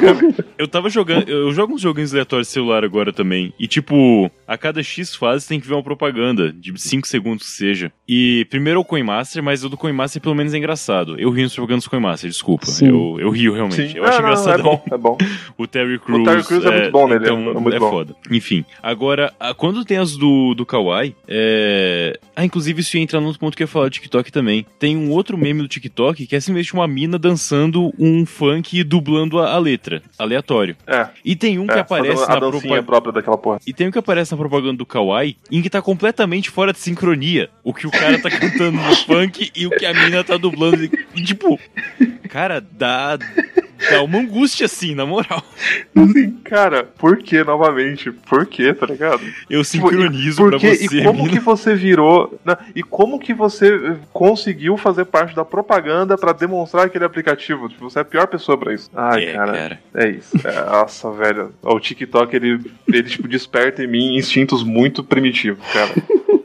eu 0.63 0.69
tava 0.69 0.89
jogando, 0.89 1.29
eu 1.29 1.53
jogo 1.53 1.75
uns 1.75 1.81
joguinhos 1.81 2.13
aleatórios 2.13 2.49
de 2.49 2.55
celular 2.55 2.85
agora 2.85 3.13
também. 3.13 3.53
E 3.59 3.67
tipo, 3.67 4.31
a 4.53 4.59
cada 4.59 4.83
X 4.83 5.15
fases 5.17 5.47
tem 5.47 5.59
que 5.61 5.67
ver 5.67 5.75
uma 5.75 5.83
propaganda 5.83 6.53
de 6.53 6.73
5 6.81 7.07
segundos 7.07 7.45
que 7.47 7.51
seja. 7.53 7.93
E 8.09 8.47
primeiro 8.51 8.79
é 8.79 8.81
o 8.81 8.85
Coin 8.85 9.03
Master, 9.03 9.43
mas 9.43 9.65
o 9.65 9.69
do 9.69 9.77
Coin 9.77 9.93
Master 9.93 10.21
pelo 10.21 10.35
menos 10.35 10.53
é 10.55 10.59
engraçado. 10.59 11.19
Eu 11.19 11.31
rio 11.31 11.45
nos 11.45 11.55
propagandas 11.55 11.85
do 11.85 11.91
Coin 11.91 12.01
Master, 12.03 12.29
desculpa. 12.31 12.67
Sim. 12.67 12.89
Eu, 12.89 13.17
eu 13.21 13.31
rio 13.31 13.55
realmente. 13.55 13.93
Sim. 13.93 13.97
Eu 13.97 14.05
acho 14.05 14.19
Não, 14.21 14.25
engraçado. 14.27 14.61
É 14.61 14.63
bom, 14.63 14.83
é 14.93 14.97
bom. 14.99 15.19
O 15.59 15.67
Terry 15.67 15.99
Crews. 15.99 16.25
Terry 16.25 16.43
Crews 16.45 16.65
é 16.65 16.71
muito 16.81 16.93
bom 16.93 17.07
nele, 17.09 17.25
Então, 17.25 17.39
é 17.51 17.55
muito 17.55 17.77
é 17.77 17.79
bom. 17.79 17.91
foda. 17.91 18.17
Enfim, 18.31 18.65
agora, 18.83 19.33
a- 19.39 19.55
quando 19.55 19.85
tem 19.85 19.99
as 19.99 20.17
do, 20.17 20.55
do 20.55 20.67
Kawaii, 20.67 21.15
é... 21.29 22.19
Ah, 22.35 22.45
inclusive 22.45 22.81
isso 22.81 22.97
entra 22.99 23.21
no 23.21 23.27
outro 23.27 23.41
ponto 23.41 23.57
que 23.57 23.63
eu 23.63 23.67
ia 23.67 23.69
falar 23.69 23.87
do 23.87 23.91
TikTok 23.91 24.33
também. 24.33 24.67
Tem 24.79 24.97
um 24.97 25.11
outro 25.11 25.37
meme 25.39 25.61
do 25.63 25.69
TikTok 25.69 26.27
que 26.27 26.35
é 26.37 26.41
simplesmente 26.41 26.75
uma 26.75 26.87
mina 26.89 27.19
dançando 27.19 27.93
um 27.99 28.25
funk 28.27 28.79
e 28.79 28.83
dublando 28.85 29.39
a, 29.39 29.53
a 29.53 29.59
letra, 29.59 30.03
aleatório. 30.19 30.77
É, 30.87 31.09
E 31.25 31.37
tem 31.37 31.59
um 31.59 31.67
que 31.67 31.75
é 31.75 31.81
aparece 31.81 32.25
a 32.25 32.29
na 32.29 32.41
propaganda. 32.41 32.83
própria 32.83 33.13
daquela 33.13 33.39
porra. 33.39 33.59
E 33.67 33.73
tem 33.73 33.89
um 33.89 33.91
que 33.91 33.99
aparece 33.99 34.33
na 34.33 34.39
propaganda 34.43 34.79
do 34.79 34.87
Kawaii, 34.87 35.37
em 35.51 35.63
que 35.63 35.71
tá 35.71 35.81
completamente 35.81 36.51
fora 36.51 36.73
de 36.73 36.79
sincronia. 36.79 37.49
O 37.63 37.73
que 37.73 37.87
o 37.87 37.91
cara 37.91 38.21
tá 38.21 38.31
cantando 38.31 38.79
no 38.79 38.97
funk 38.97 39.51
e 39.55 39.67
o 39.67 39.71
que 39.71 39.87
a 39.87 39.95
mina 39.95 40.25
tá 40.25 40.37
dublando. 40.37 40.85
E 40.85 41.23
tipo, 41.23 41.59
cara, 42.29 42.61
dá, 42.61 43.19
dá 43.91 44.03
uma 44.03 44.19
angústia 44.19 44.67
assim, 44.67 44.95
na 44.95 45.05
moral. 45.07 45.43
Assim, 45.97 46.31
cara, 46.45 46.85
por 46.85 47.19
que 47.19 47.43
novamente? 47.45 48.11
Por 48.11 48.47
que, 48.47 48.73
tá 48.75 48.87
ligado? 48.87 49.23
Eu 49.49 49.63
Tipo, 49.63 49.65
sincronizo 49.65 50.37
Por 50.39 50.51
pra 50.51 50.59
você, 50.59 50.85
E 50.99 51.03
como 51.05 51.25
mina. 51.25 51.31
que 51.35 51.41
você 51.41 51.75
virou. 51.75 52.39
né, 52.45 52.57
E 52.75 52.83
como 52.83 53.19
que 53.19 53.33
você 53.35 53.75
eh, 53.75 53.97
conseguiu 54.13 54.77
fazer 54.77 55.05
parte 55.07 55.35
da 55.35 55.45
propaganda 55.45 56.17
pra 56.19 56.33
demonstrar 56.33 56.87
aquele 56.87 57.05
aplicativo? 57.05 57.69
Tipo, 57.69 57.89
você 57.91 57.99
é 57.99 58.03
a 58.03 58.05
pior 58.05 58.27
pessoa 58.27 58.57
pra 58.59 58.73
isso. 58.75 58.91
Ai, 58.95 59.25
É, 59.27 59.33
cara, 59.35 59.53
cara. 59.53 59.81
É 59.95 60.09
isso. 60.11 60.37
É, 60.47 60.65
nossa, 60.71 61.11
velho. 61.13 61.55
O 61.63 61.79
TikTok, 61.81 62.35
ele, 62.35 62.61
ele 62.89 63.03
tipo, 63.09 63.29
desperta 63.29 63.83
em 63.83 63.87
mim 63.87 64.17
instintos 64.17 64.63
muito 64.65 65.03
primitivos, 65.05 65.65
cara. 65.73 65.93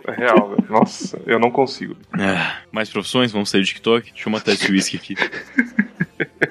É 0.08 0.12
real, 0.14 0.50
velho. 0.50 0.66
Nossa, 0.70 1.20
eu 1.26 1.40
não 1.40 1.52
consigo. 1.52 1.96
Ah, 2.14 2.58
mais 2.72 2.90
profissões? 2.90 3.32
Vamos 3.32 3.50
sair 3.50 3.62
do 3.62 3.68
TikTok? 3.68 4.12
Deixa 4.12 4.28
eu 4.28 4.32
matar 4.32 4.54
esse 4.54 4.72
whisky 4.72 4.96
aqui. 4.98 5.16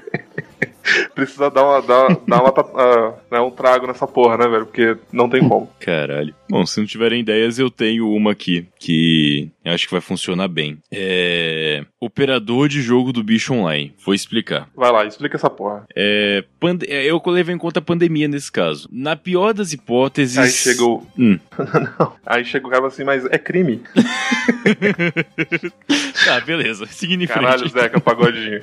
Precisa 1.15 1.51
dar, 1.51 1.65
uma, 1.65 1.83
dar, 1.83 2.09
dar 2.27 2.43
uma, 2.43 2.55
ah, 2.75 3.15
né, 3.31 3.41
um 3.41 3.51
trago 3.51 3.87
nessa 3.87 4.07
porra, 4.07 4.37
né, 4.39 4.49
velho? 4.49 4.67
Porque 4.67 4.97
não 5.13 5.29
tem 5.29 5.47
como. 5.49 5.71
Caralho. 5.81 6.35
Bom, 6.49 6.65
se 6.65 6.79
não 6.79 6.87
tiverem 6.87 7.21
ideias, 7.21 7.59
eu 7.59 7.71
tenho 7.71 8.09
uma 8.11 8.33
aqui 8.33 8.67
que 8.79 9.51
eu 9.65 9.73
acho 9.73 9.87
que 9.87 9.93
vai 9.93 10.01
funcionar 10.01 10.49
bem. 10.49 10.79
É. 10.93 11.85
Operador 12.01 12.69
de 12.69 12.81
jogo 12.81 13.13
do 13.13 13.23
bicho 13.23 13.53
online. 13.55 13.93
Vou 14.05 14.15
explicar. 14.15 14.69
Vai 14.77 14.93
lá, 14.93 15.05
explica 15.05 15.37
essa 15.37 15.51
porra. 15.51 15.85
É. 15.95 16.45
pande- 16.61 16.87
é, 16.89 17.05
Eu 17.05 17.21
levei 17.27 17.55
em 17.55 17.59
conta 17.59 17.81
a 17.81 17.83
pandemia 17.83 18.29
nesse 18.29 18.51
caso. 18.53 18.89
Na 18.93 19.17
pior 19.17 19.53
das 19.53 19.73
hipóteses. 19.73 20.39
Aí 20.39 20.51
chega 20.51 20.85
o. 20.85 21.05
Hum. 21.19 21.39
não. 21.99 22.13
Aí 22.25 22.45
chega 22.45 22.67
o 22.67 22.71
cara 22.71 22.87
assim, 22.87 23.03
mas 23.05 23.25
é 23.27 23.39
crime. 23.39 23.83
Tá, 26.27 26.41
beleza. 26.41 26.87
Seguindo 26.87 27.23
em 27.25 27.27
Caralho, 27.27 27.59
frente. 27.61 27.73
Zeca, 27.73 28.01
pagodinho. 28.01 28.61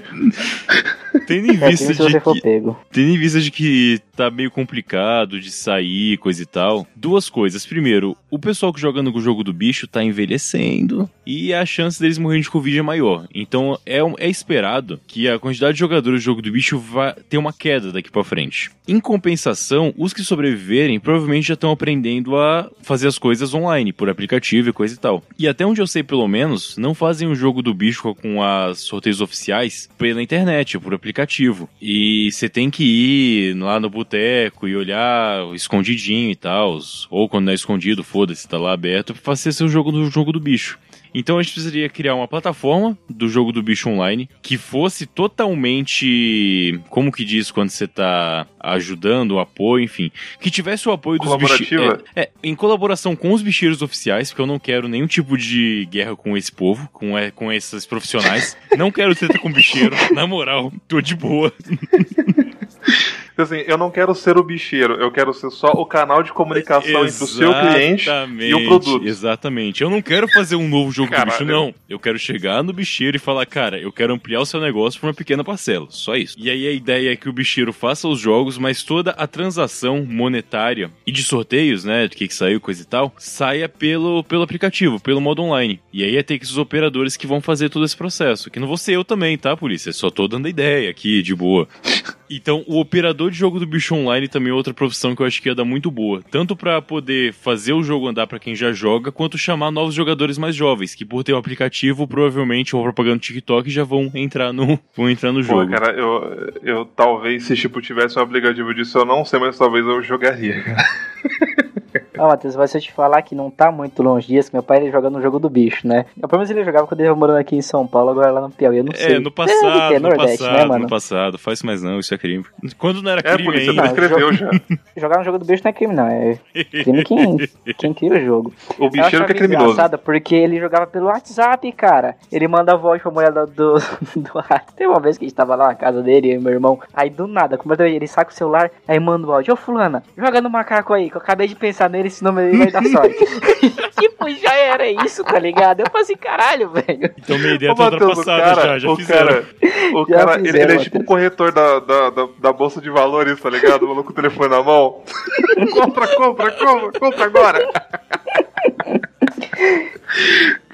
Tendo 1.28 1.52
em 1.52 1.64
É 1.64 1.70
vista 1.70 1.94
se 1.94 2.08
de 2.08 2.20
que. 2.20 2.42
pego. 2.42 2.80
Tendo 2.92 3.10
em 3.10 3.18
vista 3.18 3.40
de 3.40 3.50
que 3.52 4.00
tá 4.16 4.30
meio 4.30 4.52
complicado 4.52 5.40
de 5.40 5.52
sair, 5.52 6.18
coisa 6.18 6.44
e 6.44 6.46
tal, 6.46 6.88
duas 6.96 7.30
coisas. 7.30 7.66
Primeiro, 7.66 8.16
o 8.30 8.38
pessoal 8.38 8.72
que 8.72 8.80
joga 8.80 9.02
no 9.02 9.20
jogo 9.20 9.44
do 9.44 9.54
bicho 9.54 9.88
tá 9.88 10.04
envelhecendo 10.04 11.10
e 11.26 11.54
a 11.54 11.66
chance 11.66 12.00
deles 12.00 12.18
morrerem 12.18 12.44
de 12.44 12.50
Covid 12.50 12.78
é 12.78 12.82
maior. 12.82 13.28
Então 13.34 13.78
é, 13.86 14.00
é 14.20 14.30
esperado 14.30 15.00
que 15.08 15.28
a 15.28 15.40
quantidade 15.40 15.74
de 15.74 15.80
jogadores 15.80 16.22
do 16.22 16.24
jogo 16.24 16.42
do 16.42 16.52
bicho 16.52 16.78
vá 16.78 17.14
ter 17.14 17.38
uma 17.38 17.54
queda 17.54 17.92
daqui 17.92 18.12
pra 18.12 18.24
frente. 18.24 18.72
Em 18.88 19.00
compensação, 19.00 19.94
os 19.98 20.14
que 20.14 20.24
sobreviverem 20.24 21.00
provavelmente 21.00 21.48
já 21.48 21.54
estão 21.54 21.72
aprendendo 21.72 22.38
a 22.38 22.70
fazer 22.82 23.08
as 23.08 23.18
coisas 23.18 23.54
online, 23.54 23.94
por 23.94 24.10
aplicativo 24.10 24.70
e 24.70 24.74
coisa 24.74 24.94
e 24.94 24.98
tal. 24.98 25.24
E 25.40 25.48
até 25.48 25.66
onde 25.66 25.82
eu 25.82 25.88
sei, 25.88 26.04
pelo 26.04 26.28
menos, 26.28 26.78
não 26.78 26.94
fazem 26.94 27.28
o 27.28 27.36
jogo 27.36 27.62
do 27.62 27.74
bicho 27.74 28.14
com 28.16 28.44
as 28.44 28.80
sorteios 28.80 29.22
oficiais 29.22 29.90
pela 29.98 30.22
internet, 30.22 30.78
por 30.78 30.94
aplicativo. 30.94 31.70
E 31.82 32.30
você 32.32 32.50
tem 32.50 32.70
que 32.70 32.84
ir 32.84 33.56
lá 33.56 33.80
no 33.80 33.90
boteco 34.04 34.68
e 34.68 34.76
olhar 34.76 35.54
escondidinho 35.54 36.30
e 36.30 36.36
tal. 36.36 36.80
Ou 37.10 37.28
quando 37.28 37.46
não 37.46 37.52
é 37.52 37.56
escondido, 37.56 38.04
foda-se, 38.04 38.48
tá 38.48 38.58
lá 38.58 38.74
aberto, 38.74 39.14
pra 39.14 39.22
fazer 39.22 39.52
seu 39.52 39.68
jogo 39.68 39.92
no 39.92 40.10
jogo 40.12 40.32
do 40.32 40.40
bicho. 40.40 40.78
Então 41.14 41.38
a 41.38 41.44
gente 41.44 41.54
precisaria 41.54 41.88
criar 41.90 42.16
uma 42.16 42.28
plataforma 42.28 42.98
do 43.08 43.30
jogo 43.30 43.52
do 43.52 43.62
bicho 43.62 43.88
online 43.88 44.28
que 44.42 44.58
fosse 44.58 45.06
totalmente. 45.06 46.80
Como 46.90 47.12
que 47.12 47.24
diz 47.24 47.52
quando 47.52 47.70
você 47.70 47.88
tá 47.88 48.48
ajudando, 48.60 49.34
o 49.34 49.40
apoio, 49.40 49.84
enfim. 49.84 50.12
Que 50.40 50.50
tivesse 50.50 50.90
o 50.90 50.92
apoio 50.92 51.20
dos 51.20 51.36
bicheiros. 51.36 52.04
É, 52.16 52.24
é, 52.24 52.30
em 52.42 52.56
colaboração 52.56 53.16
com 53.16 53.32
os 53.32 53.42
bicheiros 53.42 53.82
oficiais, 53.82 54.30
porque 54.30 54.42
eu 54.42 54.48
não 54.48 54.58
quero 54.58 54.88
nenhum 54.88 55.06
tipo 55.06 55.38
de 55.38 55.88
guerra 55.92 56.16
com 56.16 56.36
esse 56.36 56.52
povo, 56.52 56.90
com, 56.92 57.18
é, 57.18 57.30
com 57.30 57.52
esses 57.52 57.86
profissionais. 57.86 58.58
não 58.76 58.92
quero 58.92 59.16
treta 59.16 59.38
com 59.38 59.52
bicheiro, 59.52 59.96
na 60.14 60.26
moral, 60.26 60.74
tô 60.88 61.00
de 61.00 61.16
boa. 61.16 61.54
Assim, 63.38 63.64
eu 63.66 63.78
não 63.78 63.90
quero 63.90 64.14
ser 64.14 64.38
o 64.38 64.44
bicheiro, 64.44 64.94
eu 64.96 65.12
quero 65.12 65.34
ser 65.34 65.50
só 65.50 65.68
o 65.68 65.86
canal 65.86 66.22
de 66.22 66.32
comunicação 66.32 67.06
entre 67.06 67.24
o 67.24 67.28
seu 67.28 67.52
cliente 67.54 68.10
e 68.40 68.54
o 68.54 68.66
produto. 68.66 69.06
Exatamente. 69.06 69.82
Eu 69.82 69.90
não 69.90 70.02
quero 70.02 70.28
fazer 70.28 70.56
um 70.56 70.68
novo 70.68 70.92
jogo 70.92 71.10
Caralho. 71.10 71.32
do 71.32 71.32
bicho, 71.32 71.46
não. 71.46 71.74
Eu 71.90 72.00
quero 72.00 72.20
chegar 72.20 72.64
no 72.64 72.72
bicheiro 72.72 73.18
e 73.18 73.20
falar, 73.20 73.46
cara, 73.46 73.80
eu 73.80 73.92
quero 73.92 74.14
ampliar 74.14 74.42
o 74.42 74.46
seu 74.46 74.60
negócio 74.60 75.00
pra 75.00 75.10
uma 75.10 75.14
pequena 75.14 75.44
parcela. 75.44 75.88
Só 75.90 76.16
isso. 76.16 76.36
E 76.38 76.50
aí 76.50 76.68
a 76.68 76.72
ideia 76.72 77.12
é 77.12 77.16
que 77.16 77.30
o 77.30 77.34
bicheiro 77.34 77.74
faça 77.74 78.08
os 78.08 78.20
jogos, 78.20 78.58
mas 78.58 78.84
toda 78.84 79.12
a 79.12 79.26
transação 79.26 80.06
monetária 80.06 80.92
e 81.06 81.12
de 81.12 81.24
sorteios, 81.24 81.84
né, 81.84 82.08
do 82.08 82.16
que, 82.16 82.28
que 82.28 82.36
saiu, 82.36 82.62
coisa 82.62 82.82
e 82.82 82.86
tal, 82.86 83.14
saia 83.18 83.68
pelo, 83.68 84.24
pelo 84.24 84.44
aplicativo, 84.44 85.00
pelo 85.00 85.22
modo 85.22 85.42
online. 85.42 85.80
E 85.92 86.04
aí 86.04 86.18
é 86.18 86.24
ter 86.24 86.38
que 86.38 86.46
os 86.46 86.58
operadores 86.58 87.18
que 87.18 87.28
vão 87.28 87.42
fazer 87.42 87.70
todo 87.70 87.86
esse 87.86 87.98
processo. 87.98 88.50
Que 88.50 88.60
não 88.60 88.68
vou 88.68 88.78
ser 88.78 88.94
eu 88.94 89.04
também, 89.04 89.38
tá, 89.38 89.56
polícia? 89.58 89.92
Só 89.92 90.10
tô 90.10 90.28
dando 90.28 90.48
ideia 90.48 90.90
aqui, 90.90 91.22
de 91.22 91.36
boa. 91.36 91.68
Então, 92.36 92.64
o 92.66 92.80
operador 92.80 93.23
de 93.30 93.38
jogo 93.38 93.60
do 93.60 93.66
bicho 93.66 93.96
online 93.96 94.28
também 94.28 94.52
é 94.52 94.54
outra 94.54 94.74
profissão 94.74 95.16
que 95.16 95.22
eu 95.22 95.26
acho 95.26 95.42
que 95.42 95.50
ia 95.50 95.56
dar 95.56 95.66
muito 95.66 95.90
boa. 95.92 96.22
Tanto 96.32 96.56
pra 96.56 96.82
poder 96.82 97.34
fazer 97.34 97.74
o 97.74 97.84
jogo 97.84 98.08
andar 98.08 98.28
pra 98.28 98.40
quem 98.40 98.56
já 98.56 98.72
joga, 98.72 99.12
quanto 99.12 99.38
chamar 99.38 99.72
novos 99.72 99.94
jogadores 99.94 100.38
mais 100.38 100.56
jovens, 100.56 100.96
que 100.96 101.06
por 101.06 101.24
ter 101.24 101.34
o 101.34 101.38
aplicativo, 101.38 102.08
provavelmente, 102.08 102.76
ou 102.76 102.84
propaganda 102.84 103.16
no 103.16 103.20
TikTok, 103.22 103.70
já 103.70 103.84
vão 103.84 104.12
entrar 104.16 104.52
no, 104.54 104.80
vão 104.96 105.10
entrar 105.10 105.32
no 105.32 105.40
Pô, 105.40 105.44
jogo. 105.46 105.72
cara, 105.72 105.92
eu, 105.94 106.54
eu 106.64 106.86
talvez, 106.86 107.44
se 107.44 107.56
tipo, 107.56 107.82
tivesse 107.82 108.18
um 108.18 108.22
aplicativo 108.22 108.74
disso, 108.74 108.98
eu 108.98 109.06
não 109.06 109.26
sei, 109.26 109.40
mas 109.40 109.58
talvez 109.58 109.86
eu 109.86 110.02
jogaria, 110.02 110.62
cara. 110.64 110.84
Ó, 112.18 112.28
Matheus, 112.28 112.56
mas 112.56 112.72
se 112.72 112.78
eu 112.78 112.82
te 112.82 112.92
falar 112.92 113.22
que 113.22 113.36
não 113.36 113.50
tá 113.50 113.72
muito 113.72 114.02
longe 114.04 114.28
disso, 114.28 114.50
meu 114.54 114.64
pai 114.64 114.78
ele 114.80 114.92
joga 114.92 115.10
no 115.10 115.22
jogo 115.22 115.40
do 115.40 115.50
bicho, 115.50 115.88
né? 115.88 116.06
Eu, 116.22 116.28
pelo 116.28 116.40
menos 116.40 116.50
ele 116.50 116.64
jogava 116.64 116.88
quando 116.88 117.00
ele 117.02 117.14
morando 117.14 117.38
aqui 117.38 117.56
em 117.56 117.62
São 117.62 117.86
Paulo, 117.88 118.12
agora 118.12 118.32
lá 118.32 118.42
no 118.42 118.50
Piauí, 118.50 118.78
eu 118.78 118.84
não 118.84 118.94
sei. 118.96 119.16
É, 119.16 119.20
no 119.20 119.32
passado, 119.32 119.90
ter, 119.90 120.00
no 120.00 120.10
Nordeste, 120.10 120.38
passado, 120.40 120.58
né, 120.58 120.66
mano? 120.66 120.84
no 120.84 120.90
passado. 120.90 121.38
Faz 121.38 121.64
mais 121.64 121.82
não, 121.82 122.00
isso 122.00 122.14
é 122.14 122.18
crime. 122.18 122.46
Quando 122.78 123.02
não 123.02 123.12
era 123.12 123.22
É, 123.24 123.34
crime 123.36 123.58
ainda. 123.58 123.82
prescreveu 123.82 124.34
já. 124.34 124.50
Jogar 124.98 125.18
no 125.20 125.24
jogo 125.24 125.40
do 125.40 125.46
bicho 125.46 125.64
não 125.64 125.70
é 125.70 125.74
crime, 125.74 125.94
não. 125.94 126.08
É 126.08 126.38
crime 126.84 127.04
quem, 127.04 127.38
quem 127.78 127.94
cria 127.94 128.14
o 128.14 128.20
jogo. 128.26 128.54
O 128.80 128.86
Eu 128.86 128.90
bicheiro 128.90 129.08
achava 129.08 129.26
que 129.26 129.32
é 129.32 129.36
criminoso. 129.36 129.98
porque 130.04 130.36
ele 130.36 130.60
jogava 130.60 130.88
pelo 130.88 131.08
WhatsApp, 131.08 131.72
cara. 131.74 132.16
Ele 132.32 132.48
manda 132.48 132.76
voz 132.76 133.02
pra 133.02 133.12
mulher 133.12 133.32
do, 133.32 133.46
do, 133.48 133.74
do 134.16 134.32
WhatsApp. 134.36 134.74
Tem 134.76 134.88
uma 134.88 135.00
vez 135.00 135.18
que 135.18 135.26
a 135.26 135.28
gente 135.28 135.36
tava 135.36 135.56
lá 135.56 135.68
na 135.68 135.76
casa 135.76 136.02
dele, 136.02 136.32
eu 136.34 136.40
e 136.40 136.44
meu 136.44 136.54
irmão. 136.54 136.80
Aí 136.94 137.10
do 137.10 137.28
nada, 137.28 137.58
completamente, 137.58 137.96
ele 137.96 138.08
saca 138.08 138.32
o 138.32 138.34
celular, 138.34 138.70
aí 138.88 139.00
manda 139.00 139.28
o 139.28 139.32
áudio. 139.34 139.54
Ô 139.54 139.58
fulana, 139.58 140.04
joga 140.18 140.42
no 140.42 140.50
macaco 140.50 140.94
aí, 140.94 141.10
que 141.10 141.16
eu 141.18 141.22
acabei 141.22 141.48
de 141.48 141.56
pensar 141.56 141.90
nele, 141.90 142.03
esse 142.08 142.24
nome 142.24 142.42
aí 142.42 142.58
vai 142.58 142.72
dar 142.72 142.84
sorte. 142.84 143.26
tipo, 144.00 144.30
já 144.30 144.54
era 144.54 144.88
isso, 144.88 145.24
tá 145.24 145.40
ligado? 145.40 145.82
Eu 145.82 145.88
falei 145.88 146.04
assim, 146.04 146.16
caralho, 146.16 146.70
velho. 146.70 147.14
Então 147.18 147.38
minha 147.38 147.56
ideia 147.56 147.76
tá 147.76 147.82
o 147.82 147.92
ultrapassada 147.92 148.42
cara, 148.42 148.62
já, 148.62 148.80
já 148.80 148.90
o 148.90 148.96
fizeram. 148.96 149.28
cara, 149.28 149.46
o 149.94 150.06
Já 150.08 150.18
cara 150.18 150.34
ele, 150.36 150.46
fizeram, 150.46 150.72
ele 150.72 150.82
é 150.82 150.84
tipo 150.84 151.00
um 151.00 151.06
corretor 151.06 151.52
da, 151.52 151.80
da, 151.80 152.10
da, 152.10 152.28
da 152.40 152.54
bolsa 152.54 152.82
de 152.82 152.90
valores, 152.90 153.40
tá 153.40 153.50
ligado? 153.50 153.84
O 153.84 153.90
maluco 153.90 154.06
com 154.06 154.12
o 154.12 154.16
telefone 154.16 154.50
na 154.50 154.64
mão. 154.64 155.04
compra, 155.74 156.08
compra, 156.16 156.52
compra, 156.52 157.00
compra 157.00 157.26
agora. 157.26 157.60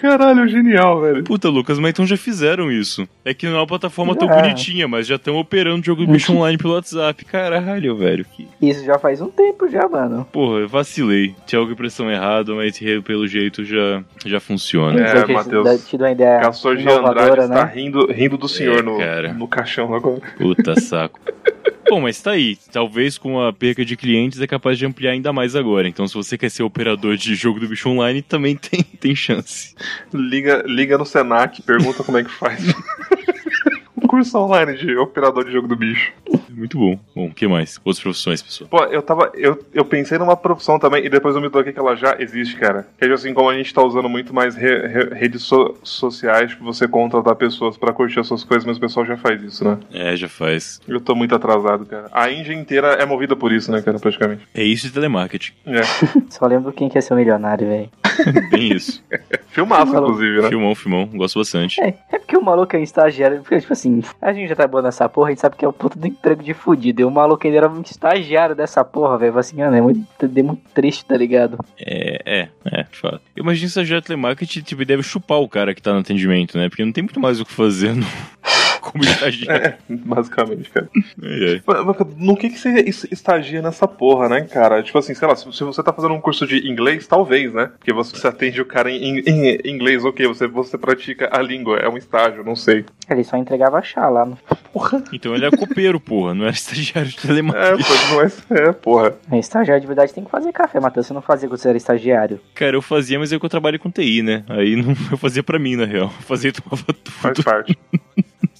Caralho, 0.01 0.47
genial, 0.47 1.01
velho. 1.01 1.23
Puta, 1.23 1.49
Lucas, 1.49 1.77
mas 1.77 1.89
então 1.91 2.05
já 2.05 2.15
fizeram 2.15 2.71
isso. 2.71 3.07
É 3.23 3.33
que 3.33 3.45
não 3.45 3.55
é 3.55 3.59
uma 3.59 3.67
plataforma 3.67 4.15
tão 4.15 4.27
Já. 4.27 4.35
bonitinha, 4.41 4.87
mas 4.87 5.05
já 5.05 5.15
estão 5.15 5.35
operando 5.37 5.81
o 5.81 5.85
jogo 5.85 6.05
do 6.05 6.11
bicho 6.11 6.31
online 6.35 6.57
pelo 6.57 6.73
WhatsApp. 6.73 7.25
Caralho, 7.25 7.95
velho. 7.95 8.25
Que... 8.25 8.47
Isso 8.61 8.85
já 8.85 8.97
faz 8.97 9.21
um 9.21 9.29
tempo 9.29 9.67
já, 9.67 9.87
mano. 9.87 10.25
Porra, 10.31 10.59
eu 10.59 10.69
vacilei. 10.69 11.35
Tinha 11.45 11.59
alguma 11.59 11.73
impressão 11.73 12.09
errada, 12.09 12.53
mas 12.55 12.79
pelo 13.03 13.27
jeito 13.27 13.63
já, 13.65 14.03
já 14.25 14.39
funciona. 14.39 15.01
É, 15.01 15.23
que 15.23 15.33
Matheus. 15.33 15.87
dou 15.91 15.99
uma 15.99 16.11
ideia 16.11 16.39
Castor 16.39 16.77
de 16.77 16.89
Andrade 16.89 17.41
está 17.41 17.65
né? 17.65 17.71
rindo, 17.73 18.11
rindo 18.11 18.37
do 18.37 18.47
senhor 18.47 18.79
É, 18.79 18.81
no, 18.81 18.97
cara. 18.97 19.33
no 19.33 19.47
caixão 19.47 19.93
agora. 19.93 20.21
Puta 20.37 20.79
saco. 20.79 21.19
Bom, 21.89 22.01
mas 22.01 22.21
tá 22.21 22.31
aí. 22.31 22.57
Talvez 22.71 23.17
com 23.17 23.41
a 23.41 23.51
perca 23.51 23.83
de 23.83 23.97
clientes 23.97 24.39
é 24.39 24.47
capaz 24.47 24.77
de 24.77 24.85
ampliar 24.85 25.11
ainda 25.11 25.33
mais 25.33 25.55
agora. 25.55 25.87
Então, 25.87 26.07
se 26.07 26.13
você 26.13 26.37
quer 26.37 26.49
ser 26.49 26.63
operador 26.63 27.17
de 27.17 27.35
jogo 27.35 27.59
do 27.59 27.67
bicho 27.67 27.89
online, 27.89 28.21
também 28.21 28.55
tem, 28.57 28.83
tem 28.83 29.15
chance. 29.15 29.75
Liga, 30.13 30.63
liga 30.65 30.97
no 30.97 31.05
Senac, 31.05 31.61
pergunta 31.63 32.03
como 32.03 32.17
é 32.17 32.23
que 32.23 32.31
faz. 32.31 32.63
um 33.97 34.07
curso 34.07 34.37
online 34.37 34.77
de 34.77 34.95
operador 34.97 35.45
de 35.45 35.51
jogo 35.51 35.67
do 35.67 35.75
bicho. 35.75 36.11
Muito 36.59 36.77
bom. 36.77 36.99
Bom, 37.15 37.25
o 37.27 37.33
que 37.33 37.47
mais? 37.47 37.77
Outras 37.83 38.01
profissões, 38.03 38.41
pessoal. 38.41 38.69
Pô, 38.69 38.83
eu 38.85 39.01
tava. 39.01 39.31
Eu, 39.33 39.57
eu 39.73 39.85
pensei 39.85 40.17
numa 40.17 40.35
profissão 40.35 40.77
também, 40.77 41.05
e 41.05 41.09
depois 41.09 41.35
eu 41.35 41.41
me 41.41 41.49
toquei 41.49 41.71
que 41.73 41.79
ela 41.79 41.95
já 41.95 42.15
existe, 42.19 42.55
cara. 42.57 42.85
Que 42.97 43.05
é 43.05 43.11
assim, 43.13 43.33
como 43.33 43.49
a 43.49 43.53
gente 43.55 43.73
tá 43.73 43.81
usando 43.83 44.09
muito 44.09 44.33
mais 44.33 44.55
re- 44.55 44.87
re- 44.87 45.09
redes 45.13 45.41
so- 45.43 45.75
sociais 45.83 46.53
você 46.59 46.87
contratar 46.87 47.35
pessoas 47.35 47.77
pra 47.77 47.93
curtir 47.93 48.19
as 48.19 48.27
suas 48.27 48.43
coisas, 48.43 48.65
mas 48.65 48.77
o 48.77 48.79
pessoal 48.79 49.05
já 49.05 49.15
faz 49.17 49.41
isso, 49.41 49.63
né? 49.63 49.77
É, 49.93 50.15
já 50.15 50.27
faz. 50.27 50.81
Eu 50.87 50.99
tô 50.99 51.15
muito 51.15 51.33
atrasado, 51.33 51.85
cara. 51.85 52.07
A 52.11 52.29
Índia 52.29 52.53
inteira 52.53 52.89
é 52.93 53.05
movida 53.05 53.35
por 53.35 53.51
isso, 53.51 53.71
né, 53.71 53.81
cara, 53.81 53.97
praticamente. 53.99 54.47
É 54.53 54.63
isso 54.63 54.87
de 54.87 54.93
telemarketing. 54.93 55.53
É. 55.65 55.81
Só 56.29 56.45
lembro 56.45 56.71
quem 56.73 56.89
quer 56.89 57.01
ser 57.01 57.13
um 57.13 57.17
milionário, 57.17 57.67
velho. 57.67 57.89
Bem 58.51 58.73
isso. 58.73 59.01
Filmaço, 59.49 59.93
inclusive, 59.95 60.41
né? 60.41 60.49
Filmão, 60.49 60.75
filmão. 60.75 61.05
Gosto 61.13 61.39
bastante. 61.39 61.81
É, 61.81 61.93
é 62.11 62.19
porque 62.19 62.35
o 62.37 62.41
maluco 62.41 62.75
é 62.75 62.79
um 62.79 62.83
estagiário. 62.83 63.41
Porque, 63.41 63.59
tipo 63.59 63.71
assim, 63.73 64.01
a 64.21 64.33
gente 64.33 64.49
já 64.49 64.55
trabalhou 64.55 64.83
nessa 64.85 65.07
porra, 65.07 65.27
a 65.27 65.31
gente 65.31 65.39
sabe 65.41 65.55
que 65.55 65.63
é 65.65 65.67
o 65.67 65.73
puto 65.73 65.97
do 65.97 66.05
emprego 66.07 66.43
de 66.43 66.48
fudido. 66.53 67.01
E 67.01 67.05
o 67.05 67.11
maluco 67.11 67.45
ainda 67.45 67.57
era 67.57 67.69
um 67.69 67.81
estagiário 67.81 68.55
dessa 68.55 68.83
porra, 68.83 69.17
velho. 69.17 69.31
Falei 69.33 69.39
Assim, 69.39 69.57
mano, 69.57 69.75
é 69.75 69.81
muito, 69.81 70.05
é 70.21 70.43
muito 70.43 70.61
triste, 70.73 71.05
tá 71.05 71.15
ligado? 71.15 71.57
É, 71.79 72.21
é, 72.25 72.49
é, 72.65 72.83
de 72.83 72.97
fato. 72.97 73.21
Eu 73.35 73.43
imagino 73.43 73.61
que 73.61 73.67
estagiário 73.67 74.01
de 74.01 74.07
telemarketing 74.07 74.61
tipo, 74.61 74.85
deve 74.85 75.03
chupar 75.03 75.39
o 75.39 75.49
cara 75.49 75.73
que 75.73 75.81
tá 75.81 75.93
no 75.93 75.99
atendimento, 75.99 76.57
né? 76.57 76.69
Porque 76.69 76.83
não 76.83 76.91
tem 76.91 77.03
muito 77.03 77.19
mais 77.19 77.39
o 77.39 77.45
que 77.45 77.51
fazer 77.51 77.95
no... 77.95 78.05
como 78.91 79.03
estagiário. 79.03 79.75
Basicamente, 79.89 80.69
cara. 80.69 80.89
É, 81.23 81.53
é. 81.55 81.61
Mas, 81.65 81.85
mas, 81.85 81.97
No 82.17 82.35
que, 82.37 82.49
que 82.49 82.57
você 82.59 82.69
es- 82.81 83.07
estagia 83.11 83.61
nessa 83.61 83.87
porra, 83.87 84.29
né, 84.29 84.41
cara? 84.41 84.81
Tipo 84.83 84.97
assim, 84.97 85.13
sei 85.13 85.27
lá, 85.27 85.35
se, 85.35 85.45
você 85.45 85.83
tá 85.83 85.93
fazendo 85.93 86.13
um 86.13 86.21
curso 86.21 86.45
de 86.47 86.67
inglês, 86.69 87.05
talvez, 87.07 87.53
né? 87.53 87.71
Porque 87.77 87.93
você, 87.93 88.25
atende 88.27 88.61
o 88.61 88.65
cara 88.65 88.91
em, 88.91 89.19
em- 89.19 89.59
em 89.63 89.69
inglês, 89.69 90.03
ok, 90.05 90.27
você, 90.27 90.47
você 90.47 90.77
pratica 90.77 91.29
a 91.31 91.41
língua, 91.41 91.77
é 91.77 91.89
um 91.89 91.97
estágio, 91.97 92.43
não 92.43 92.55
sei. 92.55 92.85
Ele 93.09 93.23
só 93.23 93.37
entregava 93.37 93.81
chá 93.81 94.07
lá. 94.09 94.25
No... 94.25 94.37
Porra. 94.71 95.03
Então 95.11 95.33
ele 95.35 95.45
é 95.45 95.49
copeiro, 95.49 95.99
porra, 95.99 96.35
não 96.35 96.43
era 96.45 96.53
estagiário 96.53 97.09
de 97.09 97.17
É, 97.17 97.21
telemarketing. 97.21 97.83
pois 97.87 98.09
não 98.49 98.57
é, 98.57 98.69
é, 98.69 98.71
porra. 98.71 99.15
É, 99.31 99.39
estagiário 99.39 99.81
de 99.81 99.87
verdade 99.87 100.13
tem 100.13 100.23
que 100.23 100.29
fazer 100.29 100.51
café, 100.53 100.79
Matheus. 100.79 101.07
Você 101.07 101.13
não 101.13 101.21
fazia 101.23 101.49
quando 101.49 101.59
você 101.59 101.69
era 101.69 101.77
estagiário. 101.77 102.39
Cara, 102.53 102.75
eu 102.75 102.81
fazia, 102.81 103.17
mas 103.17 103.33
é 103.33 103.39
que 103.39 103.43
eu 103.45 103.49
trabalho 103.49 103.79
com 103.79 103.89
TI, 103.89 104.21
né? 104.21 104.43
Aí 104.47 104.75
não, 104.75 104.89
eu 105.11 105.17
fazia 105.17 105.41
pra 105.41 105.57
mim, 105.57 105.75
na 105.75 105.85
real. 105.85 106.05
Eu 106.05 106.23
fazia 106.23 106.49
e 106.49 106.53
tomava 106.53 106.83
Faz 107.05 107.35
tudo. 107.35 107.45
parte. 107.45 107.75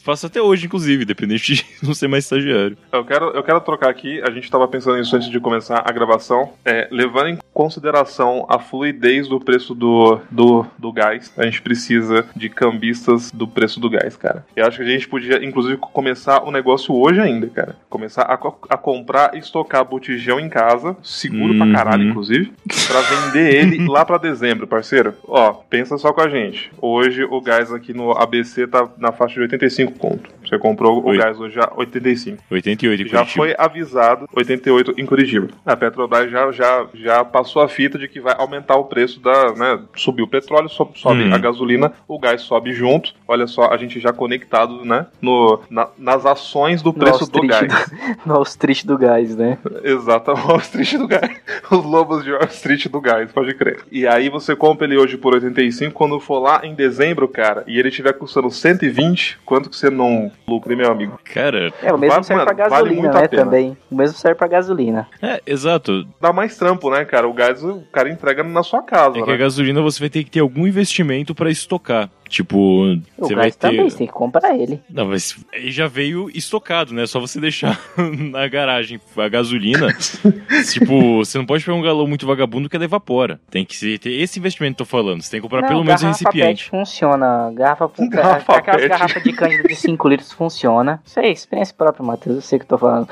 Faço 0.10 0.26
até 0.26 0.42
hoje, 0.42 0.66
inclusive, 0.66 1.04
independente 1.04 1.54
de 1.54 1.66
não 1.86 1.94
ser 1.94 2.08
mais 2.08 2.24
estagiário. 2.24 2.76
Eu 2.92 3.06
quero, 3.06 3.26
eu 3.26 3.44
quero 3.44 3.62
trocar 3.62 3.92
aqui, 3.92 4.20
a 4.24 4.32
gente 4.32 4.50
tava 4.50 4.68
pensando 4.68 4.98
nisso 4.98 5.16
antes 5.16 5.30
de 5.30 5.40
começar 5.40 5.84
a 5.86 5.92
gravação. 5.92 6.52
É, 6.66 6.88
levando 6.90 7.28
em 7.28 7.38
consideração 7.54 8.44
a 8.50 8.58
fluidez 8.58 9.28
do 9.28 9.40
preço 9.40 9.76
do, 9.76 10.20
do, 10.32 10.66
do 10.80 10.92
gás, 10.92 11.32
a 11.38 11.44
gente 11.46 11.62
precisa 11.62 12.26
de 12.36 12.50
cambistas 12.50 13.30
do 13.32 13.48
preço 13.48 13.80
do 13.80 13.88
gás, 13.88 14.16
cara. 14.18 14.44
Eu 14.56 14.66
acho 14.66 14.78
que 14.78 14.84
a 14.84 14.88
gente 14.88 15.08
podia, 15.08 15.46
inclusive, 15.46 15.78
começar 15.78 16.42
o 16.44 16.50
negócio 16.50 16.96
hoje 16.96 17.20
ainda, 17.20 17.46
cara. 17.46 17.76
Começar 17.88 18.24
a, 18.24 18.34
a 18.34 18.78
comprar 18.78 19.36
e 19.36 19.38
estocar 19.38 19.86
botijão 19.86 20.40
em 20.40 20.50
casa, 20.50 20.98
seguro 21.04 21.56
pra 21.56 21.68
Uhum. 21.68 21.74
caralho, 21.74 22.10
inclusive, 22.10 22.52
pra 22.88 23.02
vender 23.02 23.54
ele 23.54 23.86
lá 23.88 24.04
pra 24.04 24.18
dezembro, 24.18 24.66
parceiro. 24.66 25.14
Ó, 25.28 25.54
pensa 25.54 26.00
só 26.00 26.12
com 26.12 26.22
a 26.22 26.30
gente. 26.30 26.72
Hoje 26.82 27.24
o 27.26 27.40
gás 27.40 27.72
aqui 27.72 27.94
no 27.94 28.12
ABC 28.14 28.66
tá 28.66 28.90
na 28.98 29.12
faixa 29.12 29.36
de 29.36 29.42
85 29.42 29.99
conto. 30.00 30.30
Você 30.48 30.58
comprou 30.58 30.98
o 31.08 31.16
gás 31.16 31.40
hoje 31.40 31.60
a 31.60 31.72
85. 31.76 32.42
88 32.50 33.04
em 33.04 33.06
Já 33.08 33.18
Curitiba. 33.20 33.46
foi 33.46 33.56
avisado 33.56 34.28
88 34.34 34.94
em 34.98 35.06
Curitiba. 35.06 35.48
A 35.64 35.76
Petrobras 35.78 36.32
já, 36.32 36.52
já, 36.52 36.88
já 36.96 37.24
passou 37.24 37.62
a 37.62 37.68
fita 37.70 38.00
de 38.00 38.08
que 38.08 38.20
vai 38.20 38.34
aumentar 38.36 38.76
o 38.78 38.86
preço 38.86 39.20
da. 39.20 39.54
Né, 39.54 39.80
subiu 39.96 40.26
o 40.26 40.28
petróleo, 40.28 40.68
sobe, 40.70 40.98
sobe 41.00 41.24
Hum. 41.24 41.34
a 41.36 41.38
gasolina, 41.38 41.94
o 42.08 42.18
gás 42.18 42.42
sobe 42.42 42.74
junto. 42.74 43.14
Olha 43.28 43.46
só, 43.46 43.66
a 43.72 43.78
gente 43.78 44.00
já 44.00 44.12
conectado 44.12 44.84
né, 44.84 45.06
no, 45.22 45.60
na- 45.70 45.90
nas 45.98 46.26
ações 46.26 46.82
do 46.82 46.92
preço 46.94 47.30
do 47.32 47.42
gás. 47.46 47.92
No 48.26 48.34
Wall 48.34 48.44
Street 48.44 48.86
do 48.86 48.98
gás, 48.98 49.36
né? 49.36 49.60
Exato, 49.84 50.32
Wall 50.48 50.58
Street 50.60 50.94
do 50.96 51.08
gás. 51.08 51.30
Os 51.70 51.84
lobos 51.86 52.24
de 52.24 52.32
Wall 52.32 52.46
Street 52.50 52.88
do 52.88 53.00
gás, 53.02 53.32
pode 53.32 53.54
crer. 53.54 53.82
E 53.92 54.08
aí 54.08 54.30
você 54.30 54.56
compra 54.56 54.88
ele 54.88 54.98
hoje 54.98 55.16
por 55.18 55.34
85, 55.36 55.94
quando 55.94 56.20
for 56.20 56.40
lá 56.40 56.62
em 56.66 56.74
dezembro, 56.74 57.28
cara, 57.28 57.64
e 57.68 57.78
ele 57.78 57.90
estiver 57.90 58.14
custando 58.14 58.50
120, 58.50 59.38
quanto 59.46 59.70
que 59.70 59.76
você 59.80 59.90
não 59.90 60.32
lucra, 60.48 60.72
hein, 60.74 60.78
meu 60.80 60.92
amigo? 60.92 61.20
Cara, 61.34 61.72
É, 61.82 61.92
o 61.94 61.98
mesmo 61.98 62.14
Vale- 62.16 62.24
serve 62.26 62.44
pra 62.46 62.54
vale 62.54 62.70
gasolina, 62.70 63.02
muito 63.02 63.18
a 63.18 63.22
né? 63.22 63.28
pena. 63.28 63.44
Também. 63.46 63.78
O 63.90 63.96
mesmo 63.96 64.18
serve 64.18 64.36
pra 64.38 64.48
gasolina. 64.48 65.08
é, 65.22 65.42
exato. 65.48 66.06
Dá 66.22 66.32
mais 66.34 66.58
trampo, 66.58 66.90
né, 66.92 67.06
cara? 67.06 67.28
O 67.28 67.34
gás 67.34 67.64
o 67.64 67.82
cara 67.92 68.10
entrega 68.10 68.44
na 68.44 68.64
sua 68.64 68.82
casa, 68.84 69.18
É 69.18 69.22
que 69.22 69.28
né? 69.28 69.34
a 69.34 69.38
gasolina 69.38 69.82
você 69.82 70.00
vai 70.00 70.10
ter 70.10 70.24
que 70.24 70.32
ter 70.32 70.40
algum 70.42 70.68
investimento 70.68 71.34
pra 71.34 71.50
estocar. 71.50 72.10
Tipo, 72.30 72.94
O 72.94 73.02
você 73.18 73.34
vai 73.36 73.52
ter. 73.52 73.58
também, 73.58 73.90
você 73.90 73.98
tem 73.98 74.08
que 74.08 74.14
comprar 74.14 74.56
ele. 74.56 74.80
Não, 74.90 75.08
mas 75.08 75.36
ele 75.52 75.72
já 75.72 75.88
veio 75.88 76.30
estocado, 76.34 76.94
né? 76.94 77.06
Só 77.08 77.20
você 77.20 77.40
deixar 77.40 77.80
na 77.98 78.48
garagem. 78.48 79.02
A 79.18 79.28
gasolina, 79.28 79.88
tipo, 80.72 81.18
você 81.18 81.38
não 81.38 81.46
pode 81.46 81.66
pegar 81.66 81.76
um 81.76 81.82
galão 81.82 82.06
muito 82.08 82.26
vagabundo 82.28 82.70
que 82.70 82.76
ela 82.76 82.86
evapora. 82.86 83.40
Tem 83.50 83.66
que 83.66 83.98
ter 83.98 84.12
esse 84.12 84.38
investimento 84.40 84.76
que 84.78 84.82
eu 84.84 84.86
tô 84.86 84.90
falando. 84.90 85.22
Você 85.22 85.32
tem 85.32 85.40
que 85.40 85.44
comprar 85.44 85.62
Não, 85.62 85.68
pelo 85.70 85.84
menos 85.84 86.04
um 86.04 86.08
recipiente. 86.10 86.66
PET 86.66 86.70
funciona. 86.70 87.52
Garrafa, 87.54 87.90
Garrafa 88.10 88.54
aquelas 88.58 88.86
garrafas 88.88 89.24
de 89.24 89.34
cândida 89.34 89.64
de 89.68 89.76
5 89.76 90.08
litros 90.08 90.32
funciona. 90.32 91.02
Isso 91.06 91.20
aí, 91.20 91.32
experiência 91.32 91.74
própria, 91.76 92.06
Matheus. 92.06 92.36
Eu 92.36 92.42
sei 92.42 92.58
o 92.58 92.60
que 92.60 92.66
eu 92.66 92.70
tô 92.70 92.78
falando. 92.78 93.08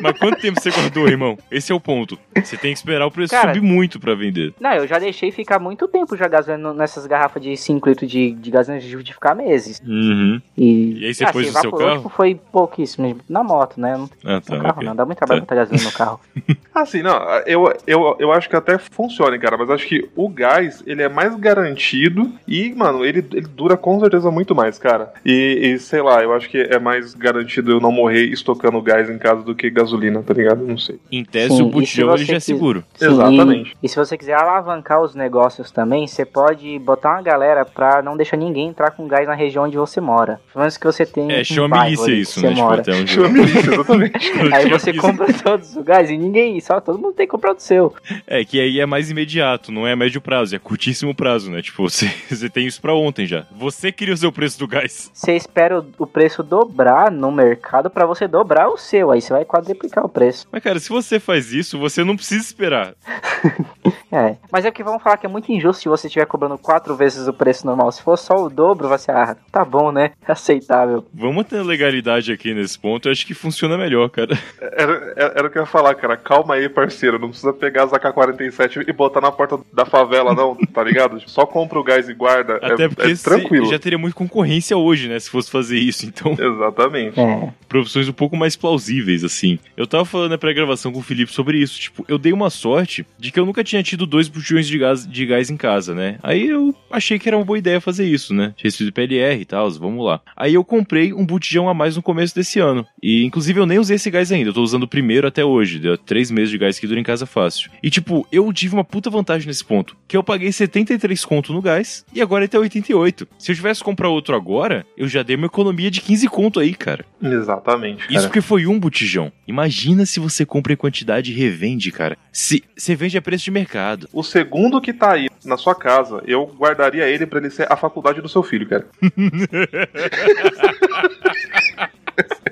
Mas 0.00 0.18
quanto 0.18 0.40
tempo 0.40 0.60
você 0.60 0.70
guardou, 0.70 1.08
irmão? 1.08 1.38
Esse 1.50 1.72
é 1.72 1.74
o 1.74 1.80
ponto. 1.80 2.18
Você 2.36 2.56
tem 2.56 2.72
que 2.72 2.78
esperar 2.78 3.06
o 3.06 3.10
preço 3.10 3.30
Cara- 3.32 3.54
subir 3.54 3.64
muito 3.64 3.98
pra 4.00 4.14
vender. 4.14 4.52
Não, 4.60 4.72
eu 4.72 4.86
já 4.86 4.98
deixei 4.98 5.30
ficar 5.30 5.58
muito 5.58 5.86
tempo 5.88 6.16
já 6.16 6.26
gasolina 6.28 6.72
nessas 6.74 7.06
garrafas 7.06 7.42
de 7.42 7.56
5 7.62 7.88
litros 7.88 8.10
de, 8.10 8.32
de 8.32 8.50
gasolina 8.50 8.80
de 9.02 9.12
ficar 9.14 9.34
meses. 9.34 9.80
Uhum. 9.86 10.40
E, 10.56 10.98
E 11.00 11.06
aí 11.06 11.14
você 11.14 11.24
ah, 11.24 11.32
pôs 11.32 11.52
no 11.52 11.60
seu 11.60 11.72
carro? 11.72 11.96
Tipo, 11.96 12.08
foi 12.08 12.34
pouquíssimo. 12.50 13.16
Na 13.28 13.42
moto, 13.42 13.80
né? 13.80 13.96
Não, 13.96 14.08
Ah, 14.24 14.40
tá. 14.40 14.54
no 14.56 14.62
carro 14.62 14.74
ok. 14.76 14.86
não. 14.88 14.96
Dá 14.96 15.04
muito 15.04 15.18
trabalho 15.18 15.40
Tá. 15.40 15.44
botar 15.46 15.54
gasolina 15.56 15.84
no 15.90 15.96
carro. 15.96 16.20
Assim, 16.74 17.02
não, 17.02 17.12
eu, 17.46 17.72
eu, 17.86 18.16
eu 18.18 18.32
acho 18.32 18.48
que 18.48 18.56
até 18.56 18.78
funciona, 18.78 19.38
cara, 19.38 19.58
mas 19.58 19.68
acho 19.70 19.86
que 19.86 20.08
o 20.16 20.26
gás, 20.28 20.82
ele 20.86 21.02
é 21.02 21.08
mais 21.08 21.34
garantido 21.36 22.32
e, 22.48 22.72
mano, 22.74 23.04
ele, 23.04 23.18
ele 23.32 23.46
dura 23.46 23.76
com 23.76 24.00
certeza 24.00 24.30
muito 24.30 24.54
mais, 24.54 24.78
cara. 24.78 25.12
E, 25.24 25.60
e, 25.74 25.78
sei 25.78 26.00
lá, 26.00 26.22
eu 26.22 26.32
acho 26.32 26.48
que 26.48 26.58
é 26.58 26.78
mais 26.78 27.14
garantido 27.14 27.72
eu 27.72 27.80
não 27.80 27.92
morrer 27.92 28.24
estocando 28.24 28.80
gás 28.80 29.10
em 29.10 29.18
casa 29.18 29.42
do 29.42 29.54
que 29.54 29.68
gasolina, 29.68 30.22
tá 30.22 30.32
ligado? 30.32 30.66
Não 30.66 30.78
sei. 30.78 30.98
Em 31.10 31.24
tese, 31.24 31.56
Sim, 31.56 31.62
o 31.62 31.66
botijão 31.68 32.14
ele 32.14 32.24
já 32.24 32.36
é 32.36 32.40
seguro. 32.40 32.82
Sim, 32.94 33.06
Exatamente. 33.06 33.76
E, 33.82 33.86
e 33.86 33.88
se 33.88 33.96
você 33.96 34.16
quiser 34.16 34.34
alavancar 34.34 35.02
os 35.02 35.14
negócios 35.14 35.70
também, 35.70 36.06
você 36.06 36.24
pode 36.24 36.78
botar 36.78 37.12
uma 37.12 37.22
galera 37.22 37.51
pra 37.64 38.02
não 38.02 38.16
deixar 38.16 38.36
ninguém 38.36 38.68
entrar 38.68 38.90
com 38.90 39.06
gás 39.06 39.26
na 39.26 39.34
região 39.34 39.64
onde 39.64 39.76
você 39.76 40.00
mora. 40.00 40.40
Pelo 40.52 40.62
menos 40.62 40.76
que 40.76 40.86
você 40.86 41.04
tem 41.06 41.30
É, 41.32 41.40
um 41.40 41.44
chama 41.44 41.84
milícia 41.84 42.12
isso, 42.12 42.42
né? 42.42 42.48
Tipo, 42.48 42.60
mora. 42.62 42.80
até 42.80 42.92
onde 42.92 43.10
Chama 43.12 43.28
milícia, 43.28 43.74
exatamente. 43.74 44.32
Aí 44.52 44.68
você 44.70 44.92
compra 44.92 45.32
todos 45.32 45.76
os 45.76 45.82
gás 45.84 46.10
e 46.10 46.16
ninguém, 46.16 46.60
só 46.60 46.80
todo 46.80 46.98
mundo 46.98 47.14
tem 47.14 47.26
que 47.26 47.30
comprar 47.30 47.54
o 47.54 47.60
seu. 47.60 47.94
É, 48.26 48.44
que 48.44 48.60
aí 48.60 48.80
é 48.80 48.86
mais 48.86 49.10
imediato, 49.10 49.70
não 49.70 49.86
é 49.86 49.94
médio 49.94 50.20
prazo, 50.20 50.56
é 50.56 50.58
curtíssimo 50.58 51.14
prazo, 51.14 51.50
né? 51.50 51.62
Tipo, 51.62 51.82
você, 51.88 52.10
você 52.28 52.48
tem 52.48 52.66
isso 52.66 52.80
pra 52.80 52.94
ontem 52.94 53.26
já. 53.26 53.46
Você 53.52 53.92
queria 53.92 54.14
o 54.14 54.16
seu 54.16 54.32
preço 54.32 54.58
do 54.58 54.66
gás. 54.66 55.10
Você 55.12 55.34
espera 55.36 55.80
o, 55.80 55.86
o 55.98 56.06
preço 56.06 56.42
dobrar 56.42 57.10
no 57.10 57.30
mercado 57.30 57.90
pra 57.90 58.06
você 58.06 58.26
dobrar 58.26 58.68
o 58.68 58.76
seu, 58.76 59.10
aí 59.10 59.20
você 59.20 59.32
vai 59.32 59.44
quadriplicar 59.44 60.04
o 60.04 60.08
preço. 60.08 60.46
Mas, 60.50 60.62
cara, 60.62 60.78
se 60.78 60.88
você 60.88 61.18
faz 61.20 61.52
isso, 61.52 61.78
você 61.78 62.02
não 62.04 62.16
precisa 62.16 62.42
esperar. 62.42 62.94
É. 64.10 64.36
Mas 64.50 64.66
é 64.66 64.70
que 64.70 64.84
vamos 64.84 65.02
falar 65.02 65.16
que 65.16 65.24
é 65.24 65.28
muito 65.28 65.50
injusto 65.50 65.82
se 65.82 65.88
você 65.88 66.06
estiver 66.06 66.26
cobrando 66.26 66.58
quatro 66.58 66.94
vezes 66.94 67.26
o 67.26 67.32
preço 67.42 67.66
normal. 67.66 67.90
Se 67.90 68.00
for 68.00 68.16
só 68.16 68.44
o 68.44 68.48
dobro, 68.48 68.88
você, 68.88 69.10
ah, 69.10 69.36
tá 69.50 69.64
bom, 69.64 69.90
né? 69.90 70.12
Aceitável. 70.28 71.04
Vamos 71.12 71.44
ter 71.46 71.60
legalidade 71.60 72.30
aqui 72.30 72.54
nesse 72.54 72.78
ponto, 72.78 73.08
eu 73.08 73.12
acho 73.12 73.26
que 73.26 73.34
funciona 73.34 73.76
melhor, 73.76 74.08
cara. 74.10 74.38
Era, 74.60 75.12
era, 75.16 75.32
era 75.36 75.46
o 75.48 75.50
que 75.50 75.58
eu 75.58 75.62
ia 75.62 75.66
falar, 75.66 75.92
cara. 75.96 76.16
Calma 76.16 76.54
aí, 76.54 76.68
parceiro. 76.68 77.18
Não 77.18 77.30
precisa 77.30 77.52
pegar 77.52 77.84
as 77.84 77.92
AK-47 77.92 78.84
e 78.88 78.92
botar 78.92 79.20
na 79.20 79.32
porta 79.32 79.58
da 79.72 79.84
favela, 79.84 80.32
não, 80.34 80.54
tá 80.54 80.84
ligado? 80.84 81.20
Só 81.26 81.44
compra 81.44 81.80
o 81.80 81.82
gás 81.82 82.08
e 82.08 82.14
guarda. 82.14 82.56
Até 82.56 82.84
é, 82.84 82.88
porque 82.88 83.10
é 83.10 83.14
tranquilo. 83.16 83.66
já 83.66 83.78
teria 83.78 83.98
muita 83.98 84.14
concorrência 84.14 84.76
hoje, 84.76 85.08
né? 85.08 85.18
Se 85.18 85.28
fosse 85.28 85.50
fazer 85.50 85.78
isso. 85.78 86.06
Então, 86.06 86.36
Exatamente. 86.38 87.18
É. 87.18 87.52
profissões 87.68 88.08
um 88.08 88.12
pouco 88.12 88.36
mais 88.36 88.54
plausíveis, 88.54 89.24
assim. 89.24 89.58
Eu 89.76 89.86
tava 89.86 90.04
falando 90.04 90.30
na 90.30 90.38
pré-gravação 90.38 90.92
com 90.92 91.00
o 91.00 91.02
Felipe 91.02 91.32
sobre 91.32 91.58
isso. 91.58 91.80
Tipo, 91.80 92.04
eu 92.06 92.18
dei 92.18 92.32
uma 92.32 92.50
sorte 92.50 93.04
de 93.18 93.32
que 93.32 93.40
eu 93.40 93.46
nunca 93.46 93.64
tinha 93.64 93.82
tido 93.82 94.06
dois 94.06 94.28
botijões 94.28 94.66
de 94.66 94.78
gás, 94.78 95.06
de 95.06 95.26
gás 95.26 95.50
em 95.50 95.56
casa, 95.56 95.94
né? 95.94 96.18
Aí 96.22 96.48
eu 96.48 96.74
achei 96.90 97.18
que 97.18 97.28
era 97.28 97.31
uma 97.36 97.44
boa 97.44 97.58
ideia 97.58 97.80
fazer 97.80 98.04
isso, 98.04 98.34
né? 98.34 98.54
Recebido 98.56 98.86
de 98.86 98.92
PLR 98.92 99.40
e 99.40 99.44
tal, 99.44 99.70
vamos 99.72 100.04
lá. 100.04 100.20
Aí 100.36 100.54
eu 100.54 100.64
comprei 100.64 101.12
um 101.12 101.24
botijão 101.24 101.68
a 101.68 101.74
mais 101.74 101.96
no 101.96 102.02
começo 102.02 102.34
desse 102.34 102.58
ano. 102.58 102.86
E, 103.02 103.24
inclusive, 103.24 103.60
eu 103.60 103.66
nem 103.66 103.78
usei 103.78 103.96
esse 103.96 104.10
gás 104.10 104.30
ainda. 104.30 104.50
Eu 104.50 104.54
tô 104.54 104.62
usando 104.62 104.84
o 104.84 104.88
primeiro 104.88 105.26
até 105.26 105.44
hoje. 105.44 105.78
Deu 105.78 105.96
três 105.96 106.30
meses 106.30 106.50
de 106.50 106.58
gás 106.58 106.78
que 106.78 106.86
dura 106.86 107.00
em 107.00 107.04
casa 107.04 107.26
fácil. 107.26 107.70
E, 107.82 107.90
tipo, 107.90 108.26
eu 108.30 108.52
tive 108.52 108.74
uma 108.74 108.84
puta 108.84 109.10
vantagem 109.10 109.46
nesse 109.46 109.64
ponto. 109.64 109.96
Que 110.06 110.16
eu 110.16 110.22
paguei 110.22 110.52
73 110.52 111.24
conto 111.24 111.52
no 111.52 111.62
gás 111.62 112.04
e 112.14 112.20
agora 112.20 112.44
ele 112.44 112.48
tá 112.48 112.58
88. 112.58 113.28
Se 113.38 113.52
eu 113.52 113.56
tivesse 113.56 113.80
que 113.80 113.84
comprar 113.84 114.08
outro 114.08 114.34
agora, 114.34 114.86
eu 114.96 115.08
já 115.08 115.22
dei 115.22 115.36
uma 115.36 115.46
economia 115.46 115.90
de 115.90 116.00
15 116.00 116.28
conto 116.28 116.60
aí, 116.60 116.74
cara. 116.74 117.04
Exatamente. 117.22 118.04
Isso 118.04 118.14
cara. 118.14 118.26
porque 118.28 118.40
foi 118.40 118.66
um 118.66 118.78
botijão. 118.78 119.32
Imagina 119.46 120.06
se 120.06 120.20
você 120.20 120.44
compra 120.44 120.72
em 120.72 120.76
quantidade 120.76 121.32
e 121.32 121.34
revende, 121.34 121.90
cara. 121.90 122.16
Se 122.32 122.62
você 122.76 122.94
vende 122.94 123.16
a 123.18 123.22
preço 123.22 123.44
de 123.44 123.50
mercado. 123.50 124.08
O 124.12 124.22
segundo 124.22 124.80
que 124.80 124.92
tá 124.92 125.12
aí 125.12 125.28
na 125.44 125.56
sua 125.56 125.74
casa, 125.74 126.22
eu 126.26 126.46
guardaria 126.46 127.08
ele 127.08 127.21
pra 127.26 127.38
ele 127.38 127.50
ser 127.50 127.70
a 127.70 127.76
faculdade 127.76 128.20
do 128.20 128.28
seu 128.28 128.42
filho, 128.42 128.68
cara. 128.68 128.86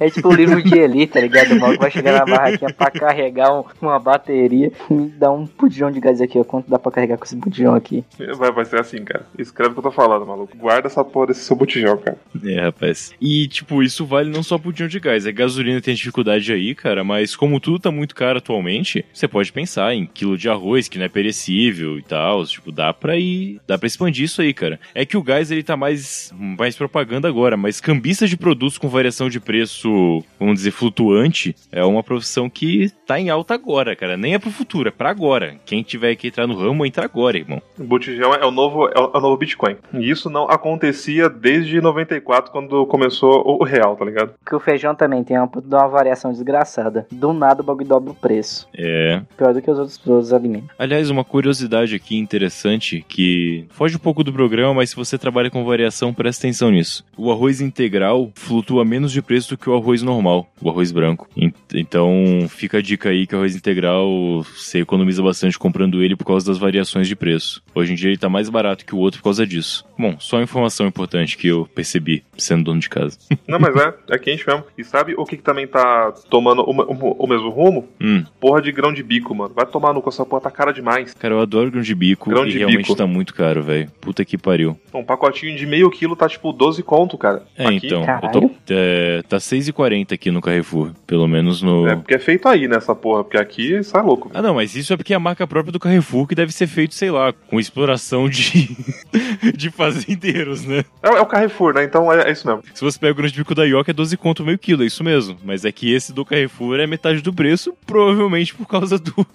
É 0.00 0.08
tipo 0.10 0.28
o 0.28 0.32
livro 0.34 0.62
de 0.62 0.74
Eli, 0.78 1.06
tá 1.06 1.20
ligado? 1.20 1.52
O 1.52 1.60
maluco 1.60 1.82
vai 1.82 1.90
chegar 1.90 2.12
na 2.18 2.24
barraquinha 2.24 2.72
pra 2.72 2.90
carregar 2.90 3.52
um- 3.54 3.64
uma 3.82 3.98
bateria. 4.00 4.72
Me 4.90 5.08
dá 5.10 5.30
um 5.30 5.46
pudijão 5.46 5.90
de 5.90 6.00
gás 6.00 6.20
aqui, 6.20 6.38
ó. 6.38 6.44
Quanto 6.44 6.70
dá 6.70 6.78
pra 6.78 6.90
carregar 6.90 7.18
com 7.18 7.24
esse 7.24 7.36
pudijão 7.36 7.74
aqui? 7.74 8.02
Vai, 8.38 8.50
vai 8.50 8.64
ser 8.64 8.80
assim, 8.80 9.04
cara. 9.04 9.26
Escreve 9.38 9.70
o 9.70 9.72
que 9.74 9.78
eu 9.80 9.82
tô 9.84 9.90
falando, 9.92 10.26
maluco. 10.26 10.56
Guarda 10.56 10.88
essa 10.88 11.04
porra 11.04 11.28
desse 11.28 11.44
seu 11.44 11.54
botijão, 11.54 11.96
cara. 11.98 12.18
É, 12.44 12.60
rapaz. 12.62 13.12
E, 13.20 13.46
tipo, 13.48 13.82
isso 13.82 14.06
vale 14.06 14.30
não 14.30 14.42
só 14.42 14.56
botijão 14.56 14.88
de 14.88 14.98
gás. 14.98 15.26
A 15.26 15.30
gasolina 15.30 15.80
tem 15.80 15.94
dificuldade 15.94 16.50
aí, 16.52 16.74
cara, 16.74 17.04
mas 17.04 17.36
como 17.36 17.60
tudo 17.60 17.78
tá 17.78 17.90
muito 17.90 18.14
caro 18.14 18.38
atualmente, 18.38 19.04
você 19.12 19.28
pode 19.28 19.52
pensar 19.52 19.94
em 19.94 20.06
quilo 20.06 20.38
de 20.38 20.48
arroz, 20.48 20.88
que 20.88 20.98
não 20.98 21.04
é 21.04 21.08
perecível 21.08 21.98
e 21.98 22.02
tal. 22.02 22.44
Tipo, 22.46 22.72
dá 22.72 22.92
pra 22.94 23.16
ir. 23.18 23.60
Dá 23.66 23.76
pra 23.76 23.86
expandir 23.86 24.24
isso 24.24 24.40
aí, 24.40 24.54
cara. 24.54 24.80
É 24.94 25.04
que 25.04 25.16
o 25.16 25.22
gás, 25.22 25.50
ele 25.50 25.62
tá 25.62 25.76
mais, 25.76 26.32
mais 26.38 26.74
propaganda 26.74 27.28
agora, 27.28 27.56
mas 27.56 27.80
cambista 27.80 28.26
de 28.26 28.36
produtos 28.36 28.78
com 28.78 28.88
variação 28.88 29.28
de 29.28 29.38
preço, 29.40 29.89
vamos 30.38 30.56
dizer, 30.56 30.70
flutuante, 30.70 31.54
é 31.70 31.84
uma 31.84 32.02
profissão 32.02 32.48
que 32.48 32.90
tá 33.06 33.18
em 33.18 33.30
alta 33.30 33.54
agora, 33.54 33.94
cara. 33.94 34.16
Nem 34.16 34.34
é 34.34 34.38
pro 34.38 34.50
futuro, 34.50 34.88
é 34.88 34.92
pra 34.92 35.10
agora. 35.10 35.56
Quem 35.64 35.82
tiver 35.82 36.14
que 36.16 36.28
entrar 36.28 36.46
no 36.46 36.56
ramo, 36.56 36.86
entra 36.86 37.04
agora, 37.04 37.38
irmão. 37.38 37.62
O 37.78 37.84
botijão 37.84 38.34
é 38.34 38.44
o 38.44 38.50
novo, 38.50 38.86
é 38.86 39.00
o, 39.00 39.10
é 39.14 39.20
novo 39.20 39.36
Bitcoin. 39.36 39.76
E 39.94 40.10
isso 40.10 40.30
não 40.30 40.44
acontecia 40.44 41.28
desde 41.28 41.80
94, 41.80 42.50
quando 42.50 42.86
começou 42.86 43.44
o, 43.46 43.64
real, 43.64 43.96
tá 43.96 44.04
ligado? 44.04 44.34
Que 44.44 44.54
o 44.54 44.60
feijão 44.60 44.94
também 44.94 45.22
tem 45.22 45.38
uma, 45.38 45.50
uma 45.54 45.88
variação 45.88 46.32
desgraçada. 46.32 47.06
Do 47.10 47.32
nada 47.32 47.62
o 47.62 47.64
bagulho 47.64 47.88
dobra 47.88 48.12
o 48.12 48.14
preço. 48.14 48.68
É. 48.76 49.20
Pior 49.36 49.52
do 49.52 49.62
que 49.62 49.70
os 49.70 49.78
outros, 49.78 49.98
os 49.98 50.06
outros 50.06 50.32
alimentos. 50.32 50.70
Aliás, 50.78 51.10
uma 51.10 51.24
curiosidade 51.24 51.94
aqui 51.94 52.16
interessante 52.16 53.04
que 53.08 53.66
foge 53.70 53.96
um 53.96 54.00
pouco 54.00 54.24
do 54.24 54.32
programa, 54.32 54.74
mas 54.74 54.90
se 54.90 54.96
você 54.96 55.18
trabalha 55.18 55.50
com 55.50 55.64
variação, 55.64 56.12
presta 56.12 56.46
atenção 56.46 56.70
nisso. 56.70 57.04
O 57.16 57.30
arroz 57.30 57.60
integral 57.60 58.30
flutua 58.34 58.84
menos 58.84 59.12
de 59.12 59.22
preço 59.22 59.50
do 59.50 59.58
que 59.58 59.68
o 59.68 59.74
arroz 59.80 60.02
normal, 60.02 60.48
o 60.60 60.68
arroz 60.70 60.92
branco. 60.92 61.28
En- 61.36 61.52
Então, 61.74 62.46
fica 62.48 62.78
a 62.78 62.82
dica 62.82 63.08
aí 63.08 63.26
que 63.26 63.34
o 63.34 63.38
arroz 63.38 63.56
integral 63.56 64.42
você 64.42 64.80
economiza 64.80 65.22
bastante 65.22 65.58
comprando 65.58 66.02
ele 66.02 66.14
por 66.16 66.24
causa 66.24 66.46
das 66.46 66.58
variações 66.58 67.08
de 67.08 67.16
preço. 67.16 67.62
Hoje 67.74 67.92
em 67.92 67.94
dia 67.96 68.10
ele 68.10 68.18
tá 68.18 68.28
mais 68.28 68.48
barato 68.48 68.84
que 68.84 68.94
o 68.94 68.98
outro 68.98 69.18
por 69.20 69.24
causa 69.24 69.46
disso. 69.46 69.84
Bom, 69.98 70.16
só 70.18 70.36
uma 70.36 70.42
informação 70.42 70.86
importante 70.86 71.36
que 71.36 71.48
eu 71.48 71.68
percebi 71.74 72.22
sendo 72.36 72.64
dono 72.64 72.80
de 72.80 72.88
casa. 72.88 73.18
Não, 73.46 73.58
mas 73.58 73.74
é, 73.76 73.94
é 74.10 74.18
quente 74.18 74.46
mesmo. 74.46 74.64
E 74.76 74.84
sabe 74.84 75.14
o 75.16 75.24
que, 75.24 75.36
que 75.36 75.42
também 75.42 75.66
tá 75.66 76.12
tomando 76.28 76.62
o, 76.62 76.70
o- 76.70 77.24
o 77.24 77.26
mesmo 77.26 77.48
rumo? 77.50 77.88
Hum, 78.00 78.24
Porra 78.40 78.60
de 78.62 78.72
grão 78.72 78.92
de 78.92 79.02
bico, 79.02 79.34
mano. 79.34 79.52
Vai 79.54 79.66
tomar 79.66 79.92
no 79.92 80.02
cu, 80.02 80.08
essa 80.08 80.24
porra 80.24 80.42
tá 80.42 80.50
cara 80.50 80.72
demais. 80.72 81.14
cara, 81.14 81.34
eu 81.34 81.40
adoro 81.40 81.70
grão 81.70 81.82
de 81.82 81.94
bico 81.94 82.28
Grão 82.30 82.46
e 82.46 82.50
de 82.50 82.58
realmente 82.58 82.82
bico. 82.82 82.96
tá 82.96 83.06
muito 83.06 83.34
caro, 83.34 83.62
velho. 83.62 83.90
Puta 84.00 84.24
que 84.24 84.36
pariu. 84.38 84.78
Um 84.94 85.04
pacotinho 85.04 85.56
de 85.56 85.66
meio 85.66 85.90
quilo 85.90 86.16
tá 86.16 86.28
tipo 86.28 86.52
12 86.52 86.82
conto, 86.82 87.16
cara. 87.18 87.42
É, 87.56 87.66
Aqui, 87.66 87.86
então. 87.86 88.04
Eu 88.22 88.30
tô, 88.30 88.50
é, 88.70 89.22
tá 89.28 89.38
6,40 89.72 90.12
aqui 90.12 90.30
no 90.30 90.40
Carrefour. 90.40 90.90
Pelo 91.06 91.26
menos 91.26 91.62
no. 91.62 91.86
É 91.86 91.96
porque 91.96 92.14
é 92.14 92.18
feito 92.18 92.48
aí 92.48 92.68
nessa 92.68 92.94
porra, 92.94 93.24
porque 93.24 93.38
aqui 93.38 93.76
isso 93.76 93.96
é 93.96 94.00
louco. 94.00 94.30
Ah, 94.34 94.42
não, 94.42 94.54
mas 94.54 94.74
isso 94.74 94.92
é 94.92 94.96
porque 94.96 95.12
é 95.12 95.16
a 95.16 95.20
marca 95.20 95.46
própria 95.46 95.72
do 95.72 95.80
Carrefour 95.80 96.26
que 96.26 96.34
deve 96.34 96.52
ser 96.52 96.66
feito, 96.66 96.94
sei 96.94 97.10
lá, 97.10 97.32
com 97.32 97.58
exploração 97.58 98.28
de, 98.28 98.76
de 99.56 99.70
fazendeiros, 99.70 100.64
né? 100.64 100.84
É, 101.02 101.08
é 101.08 101.20
o 101.20 101.26
Carrefour, 101.26 101.74
né? 101.74 101.84
Então 101.84 102.12
é, 102.12 102.28
é 102.28 102.32
isso 102.32 102.46
mesmo. 102.46 102.62
Se 102.74 102.82
você 102.82 102.98
pega 102.98 103.12
o 103.12 103.16
grande 103.16 103.34
bico 103.34 103.54
da 103.54 103.64
Ioca, 103.64 103.90
é 103.90 103.94
12 103.94 104.16
conto 104.16 104.44
meio 104.44 104.58
quilo, 104.58 104.82
é 104.82 104.86
isso 104.86 105.02
mesmo. 105.04 105.36
Mas 105.44 105.64
é 105.64 105.72
que 105.72 105.92
esse 105.92 106.12
do 106.12 106.24
Carrefour 106.24 106.78
é 106.78 106.86
metade 106.86 107.22
do 107.22 107.32
preço, 107.32 107.74
provavelmente 107.86 108.54
por 108.54 108.66
causa 108.66 108.98
do. 108.98 109.14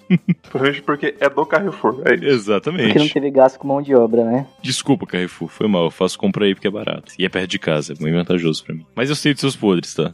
Provavelmente 0.50 0.84
porque 0.84 1.16
é 1.20 1.30
do 1.30 1.46
Carrefour. 1.46 2.02
É 2.06 2.14
isso. 2.14 2.16
Porque 2.16 2.26
não 2.26 2.34
Exatamente. 2.36 3.14
teve 3.14 3.32
gasto 3.32 3.58
com 3.58 3.68
mão 3.68 3.82
de 3.82 3.94
obra, 3.94 4.24
né? 4.24 4.48
Desculpa, 4.62 5.06
Carrefour, 5.06 5.50
foi 5.50 5.68
mal. 5.68 5.86
Eu 5.86 5.92
faço 5.92 6.18
compra 6.18 6.46
aí 6.46 6.56
porque 6.56 6.68
é 6.68 6.72
barato. 6.72 7.14
E 7.20 7.26
é 7.26 7.30
perto 7.30 7.50
de 7.50 7.60
casa, 7.60 7.94
é 7.94 7.96
muito 8.00 8.16
vantajoso 8.16 8.64
pra 8.64 8.74
mim. 8.74 8.86
Mas 8.96 9.10
eu 9.10 9.16
sei 9.16 9.34
dos 9.34 9.42
seus 9.42 9.56
podres, 9.56 9.94
tá? 9.94 10.14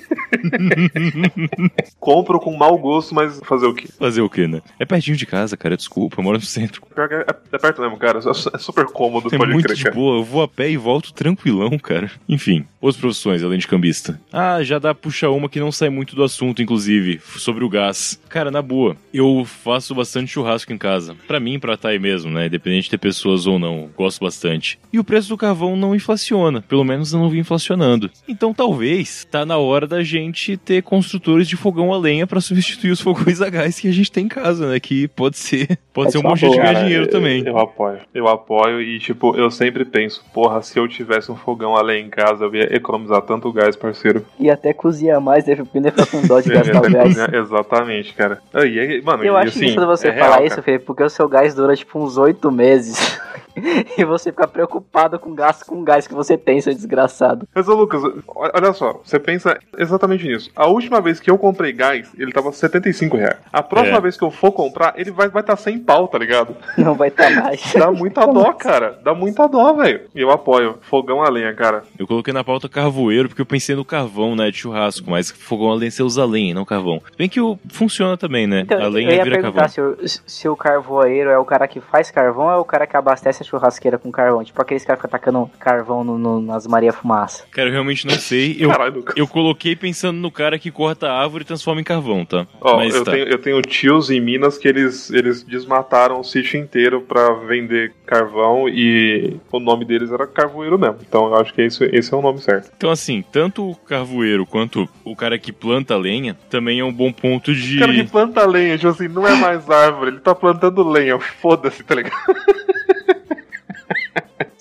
Compro 1.99 2.39
com 2.39 2.55
mau 2.55 2.77
gosto, 2.77 3.13
mas 3.13 3.39
fazer 3.45 3.65
o 3.67 3.73
quê? 3.73 3.87
Fazer 3.97 4.21
o 4.21 4.29
quê, 4.29 4.47
né? 4.47 4.61
É 4.79 4.85
pertinho 4.85 5.17
de 5.17 5.25
casa, 5.25 5.55
cara, 5.57 5.77
desculpa, 5.77 6.19
eu 6.19 6.23
moro 6.23 6.37
no 6.37 6.43
centro. 6.43 6.81
Pior 6.93 7.07
que 7.07 7.15
é, 7.15 7.25
é 7.51 7.57
perto 7.57 7.81
mesmo, 7.81 7.97
cara. 7.97 8.19
É 8.19 8.57
super 8.57 8.85
cômodo, 8.85 9.29
É 9.33 9.37
pode 9.37 9.51
muito 9.51 9.65
crer, 9.65 9.75
de 9.77 9.83
cara. 9.83 9.95
boa, 9.95 10.17
eu 10.17 10.23
vou 10.23 10.41
a 10.41 10.47
pé 10.47 10.69
e 10.69 10.77
volto 10.77 11.13
tranquilão, 11.13 11.77
cara. 11.77 12.09
Enfim, 12.27 12.65
outras 12.79 12.99
profissões 12.99 13.43
além 13.43 13.59
de 13.59 13.67
cambista. 13.67 14.19
Ah, 14.31 14.63
já 14.63 14.79
dá 14.79 14.93
puxa 14.93 15.29
uma 15.29 15.49
que 15.49 15.59
não 15.59 15.71
sai 15.71 15.89
muito 15.89 16.15
do 16.15 16.23
assunto, 16.23 16.61
inclusive, 16.61 17.19
sobre 17.37 17.63
o 17.63 17.69
gás. 17.69 18.19
Cara, 18.29 18.49
na 18.51 18.61
boa, 18.61 18.95
eu 19.13 19.43
faço 19.45 19.93
bastante 19.93 20.31
churrasco 20.31 20.71
em 20.73 20.77
casa. 20.77 21.15
Pra 21.27 21.39
mim, 21.39 21.59
pra 21.59 21.77
Thay 21.77 21.99
mesmo, 21.99 22.31
né? 22.31 22.47
Independente 22.47 22.85
de 22.85 22.91
ter 22.91 22.97
pessoas 22.97 23.45
ou 23.47 23.59
não, 23.59 23.89
gosto 23.95 24.21
bastante. 24.21 24.79
E 24.91 24.99
o 24.99 25.03
preço 25.03 25.29
do 25.29 25.37
carvão 25.37 25.75
não 25.75 25.95
inflaciona, 25.95 26.61
pelo 26.61 26.83
menos 26.83 27.13
eu 27.13 27.19
não 27.19 27.29
vi 27.29 27.39
inflacionando. 27.39 28.09
Então 28.27 28.53
talvez 28.53 29.25
tá 29.29 29.45
na 29.45 29.57
hora 29.57 29.85
da 29.87 30.03
gente 30.03 30.20
ter 30.65 30.83
construtores 30.83 31.47
de 31.47 31.55
fogão 31.55 31.93
a 31.93 31.97
lenha 31.97 32.27
pra 32.27 32.41
substituir 32.41 32.91
os 32.91 32.99
fogões 32.99 33.41
a 33.41 33.49
gás 33.49 33.79
que 33.79 33.87
a 33.87 33.91
gente 33.93 34.11
tem 34.11 34.25
em 34.25 34.27
casa, 34.27 34.67
né? 34.67 34.77
Que 34.79 35.07
pode 35.07 35.37
ser, 35.37 35.79
pode 35.93 36.11
ser 36.11 36.17
um 36.17 36.21
bom 36.23 36.35
jeito 36.35 36.51
de 36.51 36.57
ganhar 36.59 36.73
dinheiro 36.83 37.05
eu- 37.05 37.09
também. 37.09 37.43
Eu 37.47 37.57
apoio. 37.57 37.99
Eu 38.13 38.27
apoio 38.27 38.81
e, 38.81 38.99
tipo, 38.99 39.35
eu 39.37 39.49
sempre 39.49 39.85
penso, 39.85 40.21
porra, 40.33 40.61
se 40.61 40.77
eu 40.77 40.85
tivesse 40.87 41.31
um 41.31 41.35
fogão 41.37 41.75
a 41.77 41.81
lenha 41.81 42.05
em 42.05 42.09
casa, 42.09 42.43
eu 42.43 42.53
ia 42.53 42.75
economizar 42.75 43.21
tanto 43.21 43.51
gás, 43.53 43.75
parceiro. 43.77 44.25
E 44.37 44.49
até 44.49 44.73
cozinhar 44.73 45.21
mais, 45.21 45.45
né? 45.45 45.55
Porque 45.55 45.79
nem 45.79 45.91
ficar 45.91 46.05
com 46.07 46.21
dó 46.27 46.41
de 46.41 46.49
gastar 46.51 46.81
gás. 46.89 47.03
cozinhar- 47.07 47.33
Exatamente, 47.33 48.13
cara. 48.13 48.39
Ah, 48.53 48.65
E, 48.65 48.77
é- 48.77 49.01
mano, 49.01 49.23
Eu 49.23 49.35
e, 49.35 49.37
acho 49.37 49.49
assim, 49.57 49.67
isso 49.67 49.79
de 49.79 49.85
você 49.85 50.09
é 50.09 50.13
falar 50.17 50.37
real, 50.37 50.47
isso. 50.47 50.61
Felipe, 50.61 50.83
porque 50.85 51.03
o 51.03 51.09
seu 51.09 51.29
gás 51.29 51.53
dura 51.55 51.75
tipo 51.75 51.97
uns 52.03 52.17
oito 52.17 52.51
meses. 52.51 53.19
e 53.97 54.05
você 54.05 54.31
fica 54.31 54.47
preocupado 54.47 55.19
com 55.19 55.31
o 55.31 55.35
gasto 55.35 55.65
com 55.65 55.83
gás 55.83 56.07
que 56.07 56.13
você 56.13 56.37
tem, 56.37 56.61
seu 56.61 56.73
desgraçado. 56.73 57.47
Mas, 57.53 57.67
ô 57.67 57.75
Lucas, 57.75 58.01
olha 58.27 58.73
só, 58.73 59.01
você 59.03 59.19
pensa 59.19 59.57
exatamente 59.77 60.10
nisso. 60.19 60.49
A 60.55 60.67
última 60.67 60.99
vez 61.01 61.19
que 61.19 61.29
eu 61.29 61.37
comprei 61.37 61.71
gás, 61.71 62.11
ele 62.17 62.31
tava 62.31 62.51
75 62.51 63.17
reais. 63.17 63.37
A 63.51 63.61
próxima 63.61 63.97
É. 63.97 64.01
vez 64.01 64.17
que 64.17 64.23
eu 64.23 64.31
for 64.31 64.51
comprar, 64.51 64.93
ele 64.97 65.11
vai 65.11 65.27
estar 65.27 65.43
tá 65.43 65.55
100 65.55 65.79
pau, 65.79 66.07
tá 66.07 66.17
ligado? 66.17 66.55
Não 66.77 66.95
vai 66.95 67.09
estar 67.09 67.29
mais. 67.29 67.61
Dá 67.77 67.91
muita 67.91 68.25
dó, 68.25 68.51
cara. 68.53 68.99
Dá 69.03 69.13
muita 69.13 69.47
dó, 69.47 69.73
velho. 69.73 70.01
E 70.15 70.21
eu 70.21 70.31
apoio. 70.31 70.77
Fogão 70.81 71.21
a 71.23 71.29
lenha, 71.29 71.53
cara. 71.53 71.83
Eu 71.99 72.07
coloquei 72.07 72.33
na 72.33 72.43
pauta 72.43 72.67
carvoeiro 72.67 73.29
porque 73.29 73.41
eu 73.41 73.45
pensei 73.45 73.75
no 73.75 73.85
carvão, 73.85 74.35
né, 74.35 74.49
de 74.51 74.57
churrasco, 74.57 75.09
mas 75.09 75.29
fogão 75.31 75.71
a 75.71 75.75
lenha 75.75 75.91
você 75.91 76.01
usa 76.03 76.25
lenha, 76.25 76.53
não 76.55 76.65
carvão. 76.65 77.01
Bem 77.17 77.29
que 77.29 77.39
o 77.39 77.57
funciona 77.69 78.17
também, 78.17 78.47
né? 78.47 78.61
Então, 78.61 78.79
a 78.79 78.83
eu 78.83 78.89
lenha 78.89 79.13
ia 79.13 79.23
vira 79.23 79.35
perguntar 79.41 79.69
carvão. 79.69 79.95
se 80.07 80.17
o, 80.17 80.21
se 80.25 80.49
o 80.49 80.55
carvoeiro 80.55 81.29
é 81.29 81.37
o 81.37 81.45
cara 81.45 81.67
que 81.67 81.79
faz 81.79 82.09
carvão 82.11 82.45
ou 82.45 82.51
é 82.51 82.57
o 82.57 82.65
cara 82.65 82.87
que 82.87 82.95
abastece 82.97 83.43
a 83.43 83.45
churrasqueira 83.45 83.97
com 83.97 84.11
carvão. 84.11 84.43
Tipo 84.43 84.61
aqueles 84.61 84.83
caras 84.83 85.01
que 85.01 85.07
ficam 85.07 85.19
tacando 85.19 85.49
carvão 85.59 86.03
no, 86.03 86.17
no- 86.17 86.41
nas 86.41 86.65
Maria 86.67 86.91
Fumaça. 86.93 87.43
Cara, 87.51 87.67
eu 87.69 87.73
realmente 87.73 88.05
não 88.07 88.15
sei. 88.15 88.55
Eu, 88.59 88.69
Caralho, 88.69 89.03
eu 89.15 89.27
coloquei 89.27 89.75
pensando 89.75 90.00
no 90.09 90.31
cara 90.31 90.57
que 90.57 90.71
corta 90.71 91.09
a 91.09 91.21
árvore 91.21 91.43
e 91.43 91.47
transforma 91.47 91.81
em 91.81 91.83
carvão, 91.83 92.23
tá? 92.23 92.47
Ó, 92.61 92.77
mas 92.77 92.95
eu, 92.95 93.03
tá. 93.03 93.11
tenho, 93.11 93.27
eu 93.27 93.37
tenho 93.37 93.61
tios 93.61 94.09
em 94.09 94.21
Minas 94.21 94.57
que 94.57 94.67
eles, 94.67 95.11
eles 95.11 95.43
desmataram 95.43 96.19
o 96.19 96.23
sítio 96.23 96.59
inteiro 96.59 97.01
pra 97.01 97.33
vender 97.33 97.93
carvão 98.05 98.69
e 98.69 99.37
o 99.51 99.59
nome 99.59 99.85
deles 99.85 100.11
era 100.11 100.25
carvoeiro 100.25 100.79
mesmo. 100.79 100.99
Então 101.07 101.27
eu 101.27 101.35
acho 101.35 101.53
que 101.53 101.61
esse, 101.61 101.83
esse 101.91 102.13
é 102.13 102.17
o 102.17 102.21
nome 102.21 102.39
certo. 102.39 102.71
Então, 102.75 102.89
assim, 102.89 103.23
tanto 103.31 103.69
o 103.69 103.75
carvoeiro 103.75 104.45
quanto 104.45 104.87
o 105.03 105.15
cara 105.15 105.37
que 105.37 105.51
planta 105.51 105.97
lenha 105.97 106.37
também 106.49 106.79
é 106.79 106.83
um 106.83 106.93
bom 106.93 107.11
ponto 107.11 107.53
de. 107.53 107.77
O 107.77 107.79
cara 107.79 107.93
que 107.93 108.03
planta 108.05 108.45
lenha, 108.45 108.77
tipo 108.77 108.89
assim, 108.89 109.07
não 109.07 109.27
é 109.27 109.35
mais 109.35 109.69
árvore, 109.69 110.11
ele 110.11 110.19
tá 110.19 110.33
plantando 110.33 110.87
lenha, 110.87 111.19
foda-se, 111.19 111.83
tá 111.83 111.95
ligado? 111.95 112.15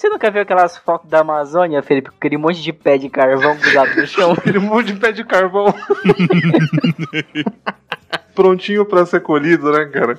Você 0.00 0.08
nunca 0.08 0.30
viu 0.30 0.40
aquelas 0.40 0.78
fotos 0.78 1.10
da 1.10 1.20
Amazônia, 1.20 1.82
Felipe, 1.82 2.08
com 2.08 2.16
aquele 2.16 2.38
monte 2.38 2.62
de 2.62 2.72
pé 2.72 2.96
de 2.96 3.10
carvão 3.10 3.54
grudado 3.54 3.94
no 3.96 4.06
chão? 4.06 4.32
Aquele 4.32 4.58
monte 4.58 4.94
de 4.94 4.98
pé 4.98 5.12
de 5.12 5.22
carvão. 5.22 5.66
Prontinho 8.34 8.86
pra 8.86 9.04
ser 9.04 9.20
colhido, 9.20 9.70
né, 9.70 9.84
cara? 9.92 10.18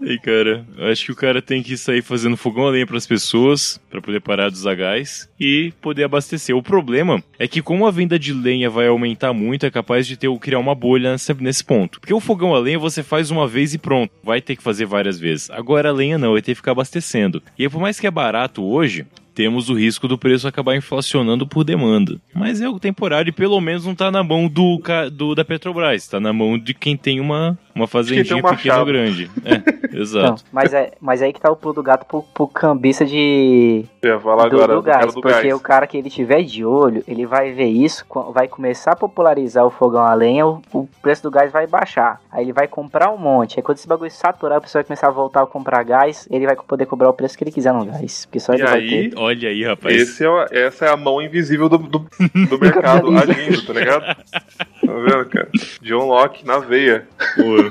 Aí, 0.00 0.18
cara, 0.18 0.64
acho 0.90 1.04
que 1.04 1.12
o 1.12 1.16
cara 1.16 1.42
tem 1.42 1.62
que 1.62 1.76
sair 1.76 2.02
fazendo 2.02 2.36
fogão 2.36 2.66
a 2.66 2.70
lenha 2.70 2.86
pras 2.86 3.06
pessoas, 3.06 3.80
pra 3.90 4.00
poder 4.00 4.20
parar 4.20 4.48
de 4.48 4.56
usar 4.56 4.74
gás 4.74 5.28
e 5.38 5.72
poder 5.80 6.04
abastecer. 6.04 6.56
O 6.56 6.62
problema 6.62 7.22
é 7.38 7.46
que 7.46 7.60
como 7.60 7.86
a 7.86 7.90
venda 7.90 8.18
de 8.18 8.32
lenha 8.32 8.70
vai 8.70 8.86
aumentar 8.86 9.32
muito, 9.32 9.66
é 9.66 9.70
capaz 9.70 10.06
de 10.06 10.16
ter 10.16 10.30
criar 10.38 10.58
uma 10.58 10.74
bolha 10.74 11.12
nesse, 11.12 11.34
nesse 11.34 11.64
ponto. 11.64 12.00
Porque 12.00 12.14
o 12.14 12.20
fogão 12.20 12.54
a 12.54 12.58
lenha 12.58 12.78
você 12.78 13.02
faz 13.02 13.30
uma 13.30 13.46
vez 13.46 13.74
e 13.74 13.78
pronto, 13.78 14.12
vai 14.22 14.40
ter 14.40 14.56
que 14.56 14.62
fazer 14.62 14.86
várias 14.86 15.18
vezes. 15.18 15.50
Agora 15.50 15.90
a 15.90 15.92
lenha 15.92 16.16
não, 16.16 16.32
vai 16.32 16.42
ter 16.42 16.52
que 16.52 16.56
ficar 16.56 16.72
abastecendo. 16.72 17.42
E 17.58 17.68
por 17.68 17.80
mais 17.80 18.00
que 18.00 18.06
é 18.06 18.10
barato 18.10 18.64
hoje, 18.64 19.06
temos 19.34 19.68
o 19.68 19.74
risco 19.74 20.06
do 20.08 20.18
preço 20.18 20.46
acabar 20.48 20.76
inflacionando 20.76 21.46
por 21.46 21.64
demanda. 21.64 22.16
Mas 22.34 22.60
é 22.60 22.66
algo 22.66 22.80
temporário 22.80 23.30
e 23.30 23.32
pelo 23.32 23.60
menos 23.60 23.84
não 23.86 23.94
tá 23.94 24.10
na 24.10 24.22
mão 24.22 24.48
do, 24.48 24.78
ca- 24.78 25.08
do 25.08 25.34
da 25.34 25.44
Petrobras, 25.44 26.06
tá 26.08 26.18
na 26.20 26.32
mão 26.32 26.58
de 26.58 26.74
quem 26.74 26.96
tem 26.96 27.20
uma, 27.20 27.58
uma 27.74 27.86
fazendinha 27.86 28.36
um 28.36 28.42
pequena 28.42 28.78
ou 28.80 28.84
grande. 28.86 29.30
É, 29.44 29.58
Não, 29.90 30.00
exato. 30.00 30.44
mas, 30.52 30.72
é, 30.72 30.92
mas 31.00 31.20
aí 31.22 31.32
que 31.32 31.40
tá 31.40 31.50
o 31.50 31.56
pulo 31.56 31.74
do 31.74 31.82
gato 31.82 32.06
pro, 32.06 32.22
pro 32.22 32.46
cambista 32.46 33.04
de, 33.04 33.84
Eu 34.02 34.14
ia 34.14 34.20
falar 34.20 34.48
do, 34.48 34.56
agora 34.56 34.74
do 34.76 34.82
gás. 34.82 35.06
do 35.14 35.20
porque 35.20 35.42
gás. 35.42 35.54
o 35.54 35.60
cara 35.60 35.86
que 35.86 35.96
ele 35.96 36.08
tiver 36.10 36.42
de 36.42 36.64
olho, 36.64 37.02
ele 37.08 37.26
vai 37.26 37.52
ver 37.52 37.66
isso, 37.68 38.04
vai 38.32 38.46
começar 38.48 38.92
a 38.92 38.96
popularizar 38.96 39.64
o 39.66 39.70
fogão 39.70 40.02
a 40.04 40.14
lenha, 40.14 40.46
o, 40.46 40.62
o 40.72 40.88
preço 41.02 41.22
do 41.24 41.30
gás 41.30 41.50
vai 41.52 41.66
baixar. 41.66 42.20
Aí 42.30 42.44
ele 42.44 42.52
vai 42.52 42.68
comprar 42.68 43.10
um 43.10 43.18
monte. 43.18 43.58
Aí 43.58 43.62
quando 43.62 43.78
esse 43.78 43.88
bagulho 43.88 44.10
saturar, 44.10 44.58
a 44.58 44.60
pessoa 44.60 44.80
vai 44.80 44.86
começar 44.86 45.08
a 45.08 45.10
voltar 45.10 45.42
a 45.42 45.46
comprar 45.46 45.82
gás, 45.82 46.28
ele 46.30 46.46
vai 46.46 46.54
poder 46.56 46.86
cobrar 46.86 47.10
o 47.10 47.12
preço 47.12 47.36
que 47.36 47.42
ele 47.44 47.50
quiser 47.52 47.72
no 47.72 47.84
gás. 47.84 48.24
Porque 48.26 48.38
só 48.40 48.52
E 48.52 48.56
ele 48.56 48.64
vai 48.64 48.78
aí, 48.80 49.10
ter. 49.10 49.18
Olha 49.22 49.50
aí, 49.50 49.62
rapaz. 49.62 49.94
Esse 49.94 50.24
é, 50.24 50.46
essa 50.50 50.86
é 50.86 50.88
a 50.88 50.96
mão 50.96 51.20
invisível 51.20 51.68
do, 51.68 51.76
do, 51.76 51.98
do 52.48 52.58
mercado 52.58 53.10
agindo, 53.14 53.66
tá 53.66 53.72
ligado? 53.74 54.02
Tá 54.06 54.94
vendo, 54.94 55.26
cara? 55.26 55.48
John 55.82 56.06
Locke 56.06 56.46
na 56.46 56.58
veia. 56.58 57.06
Pô, 57.36 57.70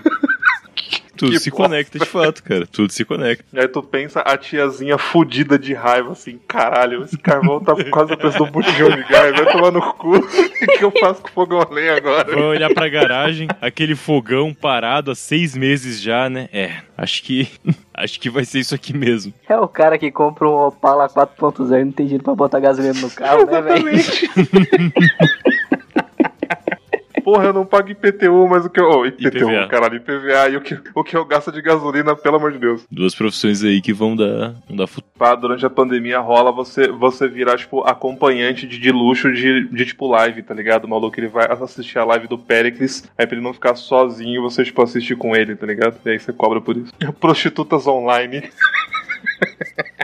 Tudo 1.19 1.31
Que 1.33 1.39
se 1.39 1.49
bosta. 1.51 1.63
conecta 1.63 1.99
de 1.99 2.05
fato, 2.05 2.41
cara. 2.43 2.65
Tudo 2.65 2.91
se 2.93 3.03
conecta. 3.03 3.43
E 3.53 3.59
aí 3.59 3.67
tu 3.67 3.83
pensa 3.83 4.21
a 4.21 4.37
tiazinha 4.37 4.97
fudida 4.97 5.59
de 5.59 5.73
raiva, 5.73 6.13
assim, 6.13 6.39
caralho, 6.47 7.03
esse 7.03 7.17
carvão 7.17 7.59
tá 7.59 7.75
quase 7.91 8.13
a 8.13 8.17
preço 8.17 8.37
do 8.37 8.45
botijão 8.47 8.89
de 8.89 9.03
gás, 9.03 9.35
vai 9.35 9.51
tomar 9.51 9.71
no 9.71 9.81
cu. 9.93 10.13
O 10.59 10.77
que 10.79 10.83
eu 10.83 10.91
faço 10.91 11.21
com 11.21 11.29
o 11.29 11.31
fogão 11.31 11.61
a 11.61 11.73
lenha 11.73 11.95
agora? 11.95 12.33
Vai 12.33 12.43
olhar 12.43 12.73
pra 12.73 12.87
garagem, 12.89 13.47
aquele 13.61 13.95
fogão 13.95 14.53
parado 14.53 15.09
há 15.11 15.15
seis 15.15 15.55
meses 15.55 16.01
já, 16.01 16.29
né? 16.29 16.47
É, 16.53 16.71
acho 16.97 17.23
que. 17.23 17.47
Acho 17.99 18.17
que 18.17 18.29
vai 18.29 18.45
ser 18.45 18.59
isso 18.59 18.73
aqui 18.73 18.95
mesmo. 18.95 19.33
É 19.49 19.57
o 19.57 19.67
cara 19.67 19.97
que 19.97 20.09
compra 20.09 20.47
um 20.47 20.53
Opala 20.67 21.09
4.0 21.09 21.81
e 21.81 21.83
não 21.83 21.91
tem 21.91 22.05
dinheiro 22.05 22.23
pra 22.23 22.33
botar 22.33 22.57
gasolina 22.61 22.93
no 22.93 23.09
carro, 23.09 23.45
né, 23.45 23.61
velho? 23.61 23.89
Porra, 27.29 27.45
eu 27.45 27.53
não 27.53 27.63
pago 27.63 27.91
IPTU, 27.91 28.47
mas 28.47 28.65
o 28.65 28.71
que 28.71 28.79
eu. 28.79 28.89
Oh, 28.89 29.05
IPTU, 29.05 29.27
IPVA. 29.27 29.67
caralho, 29.67 29.97
IPVA 29.97 30.49
e 30.49 30.57
o 30.57 30.61
que, 30.61 30.79
o 30.95 31.03
que 31.03 31.15
eu 31.15 31.23
gasto 31.23 31.51
de 31.51 31.61
gasolina, 31.61 32.15
pelo 32.15 32.37
amor 32.37 32.51
de 32.51 32.57
Deus. 32.57 32.87
Duas 32.89 33.13
profissões 33.13 33.63
aí 33.63 33.81
que 33.81 33.93
vão 33.93 34.15
dar, 34.15 34.55
vão 34.67 34.75
dar. 34.75 34.87
Pá, 35.15 35.35
durante 35.35 35.63
a 35.63 35.69
pandemia 35.69 36.19
rola 36.19 36.51
você, 36.51 36.87
você 36.87 37.27
virar, 37.27 37.55
tipo, 37.57 37.81
acompanhante 37.81 38.65
de, 38.65 38.79
de 38.79 38.91
luxo 38.91 39.31
de, 39.31 39.67
de, 39.67 39.85
tipo, 39.85 40.07
live, 40.07 40.41
tá 40.41 40.55
ligado? 40.55 40.85
O 40.85 40.89
maluco 40.89 41.19
ele 41.19 41.27
vai 41.27 41.45
assistir 41.51 41.99
a 41.99 42.03
live 42.03 42.27
do 42.27 42.37
Pericles, 42.37 43.07
aí 43.15 43.27
pra 43.27 43.35
ele 43.35 43.45
não 43.45 43.53
ficar 43.53 43.75
sozinho, 43.75 44.41
você, 44.41 44.63
tipo, 44.63 44.81
assiste 44.81 45.15
com 45.15 45.35
ele, 45.35 45.55
tá 45.55 45.67
ligado? 45.67 45.99
E 46.03 46.09
aí 46.09 46.19
você 46.19 46.33
cobra 46.33 46.59
por 46.59 46.77
isso. 46.77 46.91
Prostitutas 47.21 47.85
online. 47.85 48.49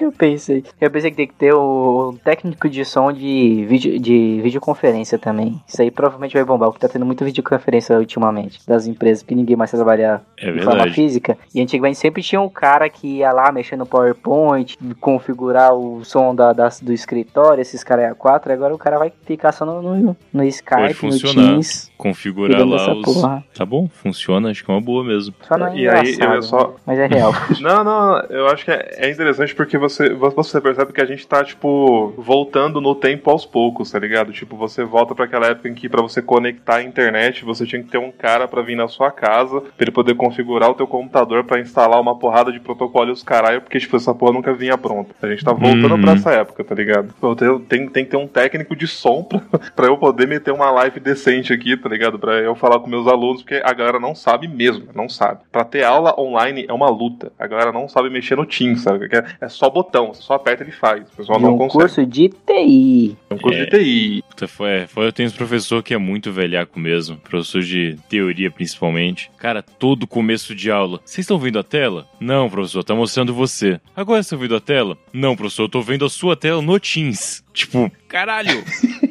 Eu 0.00 0.12
pensei. 0.12 0.64
Eu 0.80 0.90
pensei 0.90 1.10
que 1.10 1.16
tem 1.16 1.26
que 1.26 1.34
ter 1.34 1.52
o, 1.52 2.14
técnico 2.24 2.68
de 2.68 2.84
som 2.84 3.12
de, 3.12 3.64
vídeo, 3.68 3.98
de 3.98 4.40
videoconferência 4.42 5.18
também. 5.18 5.60
Isso 5.66 5.80
aí 5.82 5.90
provavelmente 5.90 6.34
vai 6.34 6.44
bombar, 6.44 6.70
porque 6.70 6.86
tá 6.86 6.92
tendo 6.92 7.04
muita 7.06 7.24
videoconferência 7.24 7.98
ultimamente 7.98 8.60
das 8.66 8.86
empresas, 8.86 9.22
porque 9.22 9.34
ninguém 9.34 9.56
mais 9.56 9.70
quer 9.70 9.76
trabalhar 9.76 10.22
É 10.36 10.50
de 10.52 10.62
forma 10.62 10.88
física. 10.90 11.36
E 11.54 11.60
antigamente 11.60 11.98
sempre 11.98 12.22
tinha 12.22 12.40
um 12.40 12.48
cara 12.48 12.88
que 12.88 13.18
ia 13.18 13.32
lá 13.32 13.50
mexer 13.52 13.76
no 13.76 13.86
PowerPoint, 13.86 14.76
configurar 15.00 15.74
o 15.74 16.04
som 16.04 16.34
da, 16.34 16.52
das- 16.52 16.80
do 16.80 16.92
escritório, 16.92 17.60
esses 17.60 17.82
caras 17.82 18.04
é 18.04 18.12
A4, 18.12 18.50
agora 18.52 18.74
o 18.74 18.78
cara 18.78 18.98
vai 18.98 19.12
ficar 19.26 19.52
só 19.52 19.64
no, 19.64 19.82
no, 19.82 20.16
no 20.32 20.44
Skype, 20.44 20.82
no 20.88 20.94
funcionar. 20.94 21.48
Teams. 21.50 21.90
Configurar 21.98 22.64
lá 22.66 22.92
os. 22.94 23.04
porra. 23.04 23.44
Tá 23.54 23.66
bom, 23.66 23.88
funciona, 23.88 24.50
acho 24.50 24.64
que 24.64 24.70
é 24.70 24.74
uma 24.74 24.80
boa 24.80 25.02
mesmo. 25.02 25.34
Só 25.42 25.56
não 25.58 25.66
é 25.66 25.76
E 25.76 25.88
aí, 25.88 26.16
eu 26.20 26.42
só- 26.42 26.68
né? 26.68 26.74
mas 26.86 26.98
é 26.98 27.06
real. 27.06 27.32
Não, 27.60 27.82
não, 27.82 28.20
eu 28.30 28.46
acho 28.48 28.64
que 28.64 28.70
é, 28.70 28.94
é 28.98 29.10
interessante 29.10 29.54
porque 29.54 29.76
você, 29.76 29.87
você 30.14 30.60
percebe 30.60 30.92
que 30.92 31.00
a 31.00 31.04
gente 31.06 31.26
tá, 31.26 31.42
tipo, 31.44 32.12
voltando 32.16 32.80
no 32.80 32.94
tempo 32.94 33.30
aos 33.30 33.44
poucos, 33.46 33.90
tá 33.90 33.98
ligado? 33.98 34.32
Tipo, 34.32 34.56
você 34.56 34.84
volta 34.84 35.14
pra 35.14 35.24
aquela 35.24 35.46
época 35.46 35.68
em 35.68 35.74
que 35.74 35.88
pra 35.88 36.02
você 36.02 36.20
conectar 36.22 36.76
a 36.76 36.82
internet, 36.82 37.44
você 37.44 37.66
tinha 37.66 37.82
que 37.82 37.88
ter 37.90 37.98
um 37.98 38.10
cara 38.10 38.46
pra 38.48 38.62
vir 38.62 38.76
na 38.76 38.88
sua 38.88 39.10
casa, 39.10 39.60
pra 39.60 39.70
ele 39.80 39.90
poder 39.90 40.14
configurar 40.14 40.70
o 40.70 40.74
teu 40.74 40.86
computador 40.86 41.44
pra 41.44 41.60
instalar 41.60 42.00
uma 42.00 42.18
porrada 42.18 42.52
de 42.52 42.60
protocolo 42.60 43.08
e 43.08 43.12
os 43.12 43.22
caralho, 43.22 43.60
porque, 43.62 43.78
tipo, 43.78 43.96
essa 43.96 44.14
porra 44.14 44.32
nunca 44.32 44.52
vinha 44.54 44.76
pronta. 44.78 45.14
A 45.22 45.28
gente 45.28 45.44
tá 45.44 45.52
voltando 45.52 45.94
Uhum. 45.94 46.00
pra 46.02 46.12
essa 46.12 46.30
época, 46.32 46.64
tá 46.64 46.74
ligado? 46.74 47.14
Eu 47.22 47.34
tenho- 47.36 47.60
tem, 47.60 47.88
tem 47.88 48.04
que 48.04 48.10
ter 48.10 48.16
um 48.16 48.26
técnico 48.28 48.74
de 48.76 48.86
som 48.86 49.22
pra, 49.22 49.40
pra 49.74 49.86
eu 49.86 49.96
poder 49.96 50.26
meter 50.26 50.52
uma 50.52 50.70
live 50.70 51.00
decente 51.00 51.52
aqui, 51.52 51.76
tá 51.76 51.88
ligado? 51.88 52.18
Pra 52.18 52.34
eu 52.34 52.54
falar 52.54 52.80
com 52.80 52.88
meus 52.88 53.06
alunos, 53.06 53.42
porque 53.42 53.60
a 53.64 53.72
galera 53.72 53.98
não 54.00 54.14
sabe 54.14 54.48
mesmo, 54.48 54.88
não 54.94 55.08
sabe. 55.08 55.40
Pra 55.50 55.64
ter 55.64 55.84
aula 55.84 56.14
online 56.18 56.66
é 56.68 56.72
uma 56.72 56.88
luta. 56.90 57.32
A 57.38 57.46
galera 57.46 57.72
não 57.72 57.88
sabe 57.88 58.10
mexer 58.10 58.36
no 58.36 58.46
Teams, 58.46 58.80
sabe? 58.82 59.08
É- 59.12 59.24
É 59.40 59.48
só 59.48 59.68
botão, 59.82 60.08
você 60.12 60.22
só 60.22 60.34
aperta 60.34 60.62
e 60.62 60.66
ele 60.66 60.72
faz. 60.72 61.02
O 61.12 61.16
pessoal 61.16 61.38
De 61.38 61.44
não 61.44 61.54
um 61.54 61.58
consegue. 61.58 61.80
curso 61.80 62.06
de 62.06 62.28
TI. 62.28 63.16
É 63.30 63.34
um 63.34 63.38
curso 63.38 63.58
É. 63.58 63.64
de 63.66 63.70
TI. 63.70 64.24
Puta, 64.28 64.48
foi, 64.48 64.86
foi, 64.86 65.06
eu 65.06 65.12
tenho 65.12 65.28
um 65.28 65.32
professor 65.32 65.82
que 65.82 65.94
é 65.94 65.98
muito 65.98 66.32
velhaco 66.32 66.78
mesmo, 66.78 67.16
professor 67.18 67.62
de 67.62 67.96
teoria 68.08 68.50
principalmente. 68.50 69.30
Cara, 69.38 69.62
todo 69.62 70.06
começo 70.06 70.54
de 70.54 70.70
aula. 70.70 71.00
Vocês 71.04 71.24
estão 71.24 71.38
vendo 71.38 71.58
a 71.58 71.62
tela? 71.62 72.06
Não, 72.20 72.48
professor, 72.50 72.82
tá 72.84 72.94
mostrando 72.94 73.32
você. 73.34 73.80
Agora 73.94 74.20
estão 74.20 74.38
vendo 74.38 74.56
a 74.56 74.60
tela? 74.60 74.96
Não, 75.12 75.36
professor, 75.36 75.64
eu 75.64 75.68
tô 75.68 75.80
vendo 75.82 76.04
a 76.04 76.10
sua 76.10 76.36
tela 76.36 76.60
no 76.62 76.78
Teams. 76.80 77.44
Tipo, 77.58 77.90
caralho! 78.06 78.62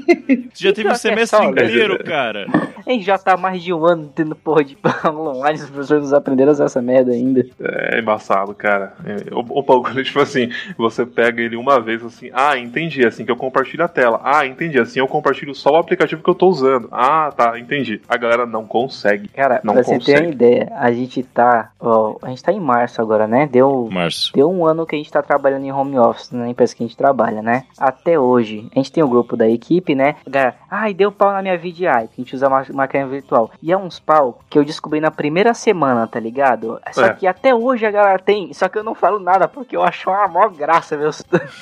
Você 0.53 0.63
já 0.67 0.73
teve 0.73 0.87
um 0.87 0.91
é 0.91 0.95
semestre 0.95 1.39
né? 1.39 1.51
inteiro, 1.51 2.01
cara. 2.03 2.47
A 2.85 2.89
gente 2.91 3.05
já 3.05 3.17
tá 3.17 3.33
há 3.33 3.37
mais 3.37 3.61
de 3.61 3.73
um 3.73 3.85
ano 3.85 4.09
tendo 4.13 4.35
porra 4.35 4.63
de 4.63 4.77
aula 5.03 5.35
online, 5.35 5.59
os 5.59 5.69
professores 5.69 6.09
não 6.09 6.17
aprenderam 6.17 6.51
a 6.51 6.53
usar 6.53 6.65
essa 6.65 6.81
merda 6.81 7.11
ainda. 7.11 7.45
É 7.59 7.99
embaçado, 7.99 8.53
cara. 8.55 8.93
É, 9.05 9.33
O, 9.33 9.59
o 9.59 9.61
bagulho, 9.61 10.01
tipo 10.03 10.19
assim, 10.19 10.49
você 10.77 11.05
pega 11.05 11.41
ele 11.41 11.57
uma 11.57 11.79
vez 11.79 12.03
assim, 12.03 12.29
ah, 12.33 12.57
entendi, 12.57 13.05
assim 13.05 13.25
que 13.25 13.31
eu 13.31 13.35
compartilho 13.35 13.83
a 13.83 13.87
tela. 13.87 14.21
Ah, 14.23 14.45
entendi, 14.45 14.79
assim 14.79 14.99
eu 14.99 15.07
compartilho 15.07 15.53
só 15.53 15.71
o 15.71 15.75
aplicativo 15.77 16.23
que 16.23 16.29
eu 16.29 16.35
tô 16.35 16.47
usando. 16.47 16.87
Ah, 16.91 17.29
tá, 17.35 17.59
entendi. 17.59 18.01
A 18.07 18.17
galera 18.17 18.45
não 18.45 18.65
consegue. 18.65 19.27
Cara, 19.29 19.59
Não 19.63 19.73
pra 19.73 19.83
você 19.83 19.99
ter 19.99 20.11
uma 20.11 20.19
consegue. 20.19 20.31
ideia, 20.31 20.71
a 20.75 20.91
gente 20.91 21.21
tá. 21.23 21.71
Ó, 21.79 22.17
a 22.21 22.29
gente 22.29 22.43
tá 22.43 22.51
em 22.53 22.59
março 22.59 23.01
agora, 23.01 23.27
né? 23.27 23.47
Deu. 23.51 23.89
Março. 23.91 24.31
Deu 24.33 24.49
um 24.49 24.65
ano 24.65 24.85
que 24.85 24.95
a 24.95 24.97
gente 24.97 25.11
tá 25.11 25.21
trabalhando 25.21 25.65
em 25.65 25.71
home 25.71 25.99
office 25.99 26.31
na 26.31 26.49
empresa 26.49 26.73
que 26.75 26.83
a 26.83 26.87
gente 26.87 26.97
trabalha, 26.97 27.41
né? 27.41 27.65
Até 27.77 28.17
hoje. 28.17 28.36
A 28.75 28.79
gente 28.79 28.91
tem 28.91 29.03
o 29.03 29.07
grupo 29.07 29.35
da 29.35 29.47
equipe, 29.47 29.95
né? 29.95 30.15
Galera, 30.27 30.55
ai, 30.69 30.93
deu 30.93 31.11
pau 31.11 31.31
na 31.31 31.41
minha 31.41 31.57
VDI, 31.57 31.71
que 31.73 31.87
a 31.87 32.07
gente 32.17 32.35
usa 32.35 32.49
ma- 32.49 32.65
máquina 32.73 33.07
virtual. 33.07 33.51
E 33.61 33.71
é 33.71 33.77
uns 33.77 33.99
pau 33.99 34.39
que 34.49 34.57
eu 34.57 34.63
descobri 34.65 34.99
na 34.99 35.11
primeira 35.11 35.53
semana, 35.53 36.07
tá 36.07 36.19
ligado? 36.19 36.79
Só 36.91 37.05
É. 37.05 37.13
que 37.13 37.25
até 37.27 37.53
hoje 37.53 37.85
a 37.85 37.91
galera 37.91 38.19
tem, 38.19 38.53
só 38.53 38.67
que 38.67 38.77
eu 38.77 38.83
não 38.83 38.93
falo 38.95 39.19
nada, 39.19 39.47
porque 39.47 39.75
eu 39.75 39.83
acho 39.83 40.09
uma 40.09 40.27
maior 40.27 40.49
graça 40.51 40.95
ver 40.97 41.09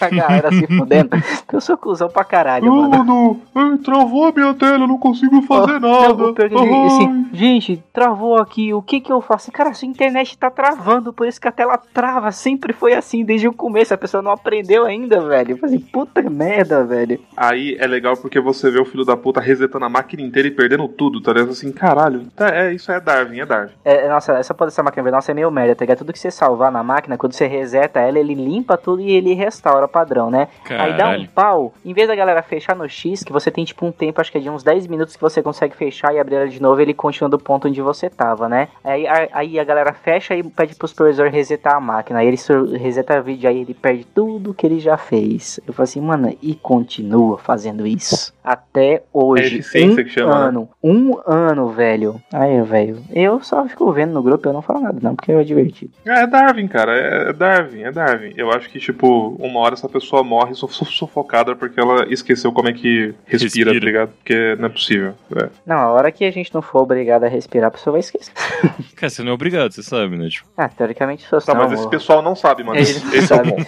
a 0.01 0.09
galera 0.09 0.51
se 0.51 0.65
fudendo. 0.67 1.09
Eu 1.51 1.61
sou 1.61 1.77
cuzão 1.77 2.09
pra 2.09 2.23
caralho, 2.25 2.65
mano. 2.73 3.39
Travou 3.83 4.25
a 4.27 4.31
minha 4.31 4.53
tela, 4.53 4.85
não 4.87 4.97
consigo 4.97 5.41
fazer 5.43 5.75
Oh, 5.75 5.79
nada. 5.79 6.13
não, 6.15 6.35
ele- 6.37 6.85
assim, 6.85 7.29
gente, 7.31 7.81
travou 7.93 8.37
aqui, 8.37 8.73
o 8.73 8.81
que 8.81 8.99
que 8.99 9.11
eu 9.11 9.21
faço? 9.21 9.51
Cara, 9.51 9.73
sua 9.73 9.87
internet 9.87 10.37
tá 10.37 10.49
travando, 10.49 11.13
por 11.13 11.27
isso 11.27 11.39
que 11.39 11.47
a 11.47 11.51
tela 11.51 11.77
trava, 11.93 12.31
sempre 12.31 12.73
foi 12.73 12.93
assim 12.93 13.23
desde 13.23 13.47
o 13.47 13.53
começo, 13.53 13.93
a 13.93 13.97
pessoa 13.97 14.21
não 14.23 14.31
aprendeu 14.31 14.85
ainda, 14.85 15.21
velho. 15.21 15.51
Eu 15.51 15.57
falei, 15.57 15.79
puta 15.79 16.21
merda, 16.23 16.64
velho. 16.65 17.19
Aí 17.35 17.75
é 17.79 17.87
legal 17.87 18.15
porque 18.17 18.39
você 18.39 18.69
vê 18.69 18.79
o 18.79 18.85
filho 18.85 19.05
da 19.05 19.15
puta 19.15 19.39
resetando 19.39 19.85
a 19.85 19.89
máquina 19.89 20.21
inteira 20.21 20.47
e 20.47 20.51
perdendo 20.51 20.87
tudo, 20.87 21.21
tá 21.21 21.33
ligado? 21.33 21.51
Assim, 21.51 21.71
caralho, 21.71 22.27
tá, 22.35 22.49
é, 22.49 22.73
isso 22.73 22.91
é 22.91 22.99
Darwin, 22.99 23.39
é 23.39 23.45
Darwin. 23.45 23.71
É, 23.83 24.07
nossa, 24.09 24.33
essa 24.33 24.53
pode 24.53 24.71
essa 24.71 24.83
máquina, 24.83 25.09
nossa, 25.11 25.31
é 25.31 25.33
meio 25.33 25.51
merda, 25.51 25.75
tá 25.75 25.83
ligado? 25.83 25.99
Tudo 25.99 26.13
que 26.13 26.19
você 26.19 26.31
salvar 26.31 26.71
na 26.71 26.83
máquina, 26.83 27.17
quando 27.17 27.33
você 27.33 27.47
reseta 27.47 27.99
ela, 27.99 28.19
ele 28.19 28.33
limpa 28.33 28.77
tudo 28.77 29.01
e 29.01 29.11
ele 29.11 29.33
restaura 29.33 29.87
padrão, 29.87 30.29
né? 30.29 30.47
Aí 30.69 30.93
dá 30.97 31.05
um 31.05 31.11
Caralho. 31.11 31.29
pau, 31.33 31.73
em 31.83 31.93
vez 31.93 32.07
da 32.07 32.15
galera 32.15 32.41
fechar 32.41 32.75
no 32.75 32.87
X, 32.89 33.23
que 33.23 33.31
você 33.31 33.49
tem 33.51 33.63
tipo 33.63 33.85
um 33.85 33.91
tempo, 33.91 34.19
acho 34.19 34.31
que 34.31 34.37
é 34.37 34.41
de 34.41 34.49
uns 34.49 34.63
10 34.63 34.87
minutos 34.87 35.15
que 35.15 35.21
você 35.21 35.41
consegue 35.41 35.75
fechar 35.75 36.13
e 36.13 36.19
abrir 36.19 36.35
ela 36.35 36.47
de 36.47 36.61
novo, 36.61 36.81
ele 36.81 36.93
continua 36.93 37.29
do 37.29 37.39
ponto 37.39 37.67
onde 37.67 37.81
você 37.81 38.09
tava, 38.09 38.49
né? 38.49 38.67
Aí 38.83 39.07
a, 39.07 39.29
aí 39.33 39.59
a 39.59 39.63
galera 39.63 39.93
fecha 39.93 40.35
e 40.35 40.43
pede 40.43 40.75
pro 40.75 40.87
supervisor 40.87 41.29
resetar 41.29 41.75
a 41.75 41.79
máquina. 41.79 42.19
Aí 42.19 42.27
ele 42.27 42.37
reseta 42.77 43.17
a 43.17 43.21
vídeo, 43.21 43.49
aí 43.49 43.61
ele 43.61 43.73
perde 43.73 44.05
tudo 44.05 44.53
que 44.53 44.65
ele 44.65 44.79
já 44.79 44.97
fez. 44.97 45.59
Eu 45.67 45.73
falei 45.73 45.89
assim, 45.89 46.01
mano, 46.01 46.35
e 46.45 46.53
continua 46.53 47.39
fazendo 47.39 47.87
isso. 47.87 48.33
Até 48.43 49.01
hoje. 49.11 49.43
É 49.43 49.47
eficiência 49.47 50.01
um 50.03 50.05
que 50.05 50.11
chama, 50.11 50.39
né? 50.39 50.47
ano. 50.49 50.69
Um 50.83 51.17
ano, 51.25 51.69
velho. 51.69 52.21
Aí, 52.31 52.61
velho. 52.61 53.01
Eu 53.11 53.41
só 53.41 53.67
fico 53.67 53.91
vendo 53.91 54.13
no 54.13 54.21
grupo, 54.21 54.47
eu 54.47 54.53
não 54.53 54.61
falo 54.61 54.81
nada, 54.81 54.99
não, 55.01 55.15
porque 55.15 55.31
é 55.31 55.43
divertido. 55.43 55.91
É, 56.05 56.21
é 56.21 56.27
Darwin, 56.27 56.67
cara, 56.67 56.95
é, 56.95 57.29
é 57.29 57.33
Darwin, 57.33 57.81
é 57.81 57.91
Darwin. 57.91 58.33
Eu 58.37 58.51
acho 58.51 58.69
que, 58.69 58.77
tipo, 58.79 59.29
uma 59.39 59.59
hora 59.61 59.73
essa 59.73 59.89
pessoa 59.89 60.23
morre 60.23 60.53
su- 60.53 60.67
su- 60.67 60.85
sufocada 60.85 61.55
porque 61.55 61.79
ela 61.79 62.05
esqueceu 62.13 62.51
como 62.51 62.69
é 62.69 62.73
que 62.73 63.15
respira, 63.25 63.71
Respira. 63.71 63.73
tá 63.79 63.85
ligado? 63.85 64.09
Porque 64.09 64.55
não 64.59 64.65
é 64.67 64.69
possível. 64.69 65.13
É. 65.35 65.49
Não, 65.65 65.77
a 65.77 65.91
hora 65.93 66.11
que 66.11 66.23
a 66.23 66.31
gente 66.31 66.53
não 66.53 66.61
for 66.61 66.83
obrigado 66.83 67.23
a 67.23 67.27
respirar, 67.27 67.69
a 67.69 67.71
pessoa 67.71 67.93
vai 67.93 68.01
esquecer. 68.01 68.31
Cara, 68.95 69.09
você 69.09 69.23
não 69.23 69.31
é 69.31 69.33
obrigado, 69.33 69.71
você 69.71 69.81
sabe, 69.81 70.15
né? 70.17 70.29
Tipo, 70.29 70.47
Ah, 70.55 70.69
teoricamente 70.69 71.23
sou 71.27 71.41
Tá, 71.41 71.55
não, 71.55 71.63
mas 71.67 71.79
esse 71.79 71.89
pessoal 71.89 72.21
não 72.21 72.35
sabe, 72.35 72.63
mano. 72.63 72.77
Eles 72.79 72.95
Esse, 72.95 73.05
não 73.05 73.13
esse 73.15 73.33
é 73.33 73.35
o 73.35 73.43
ponto. 73.43 73.61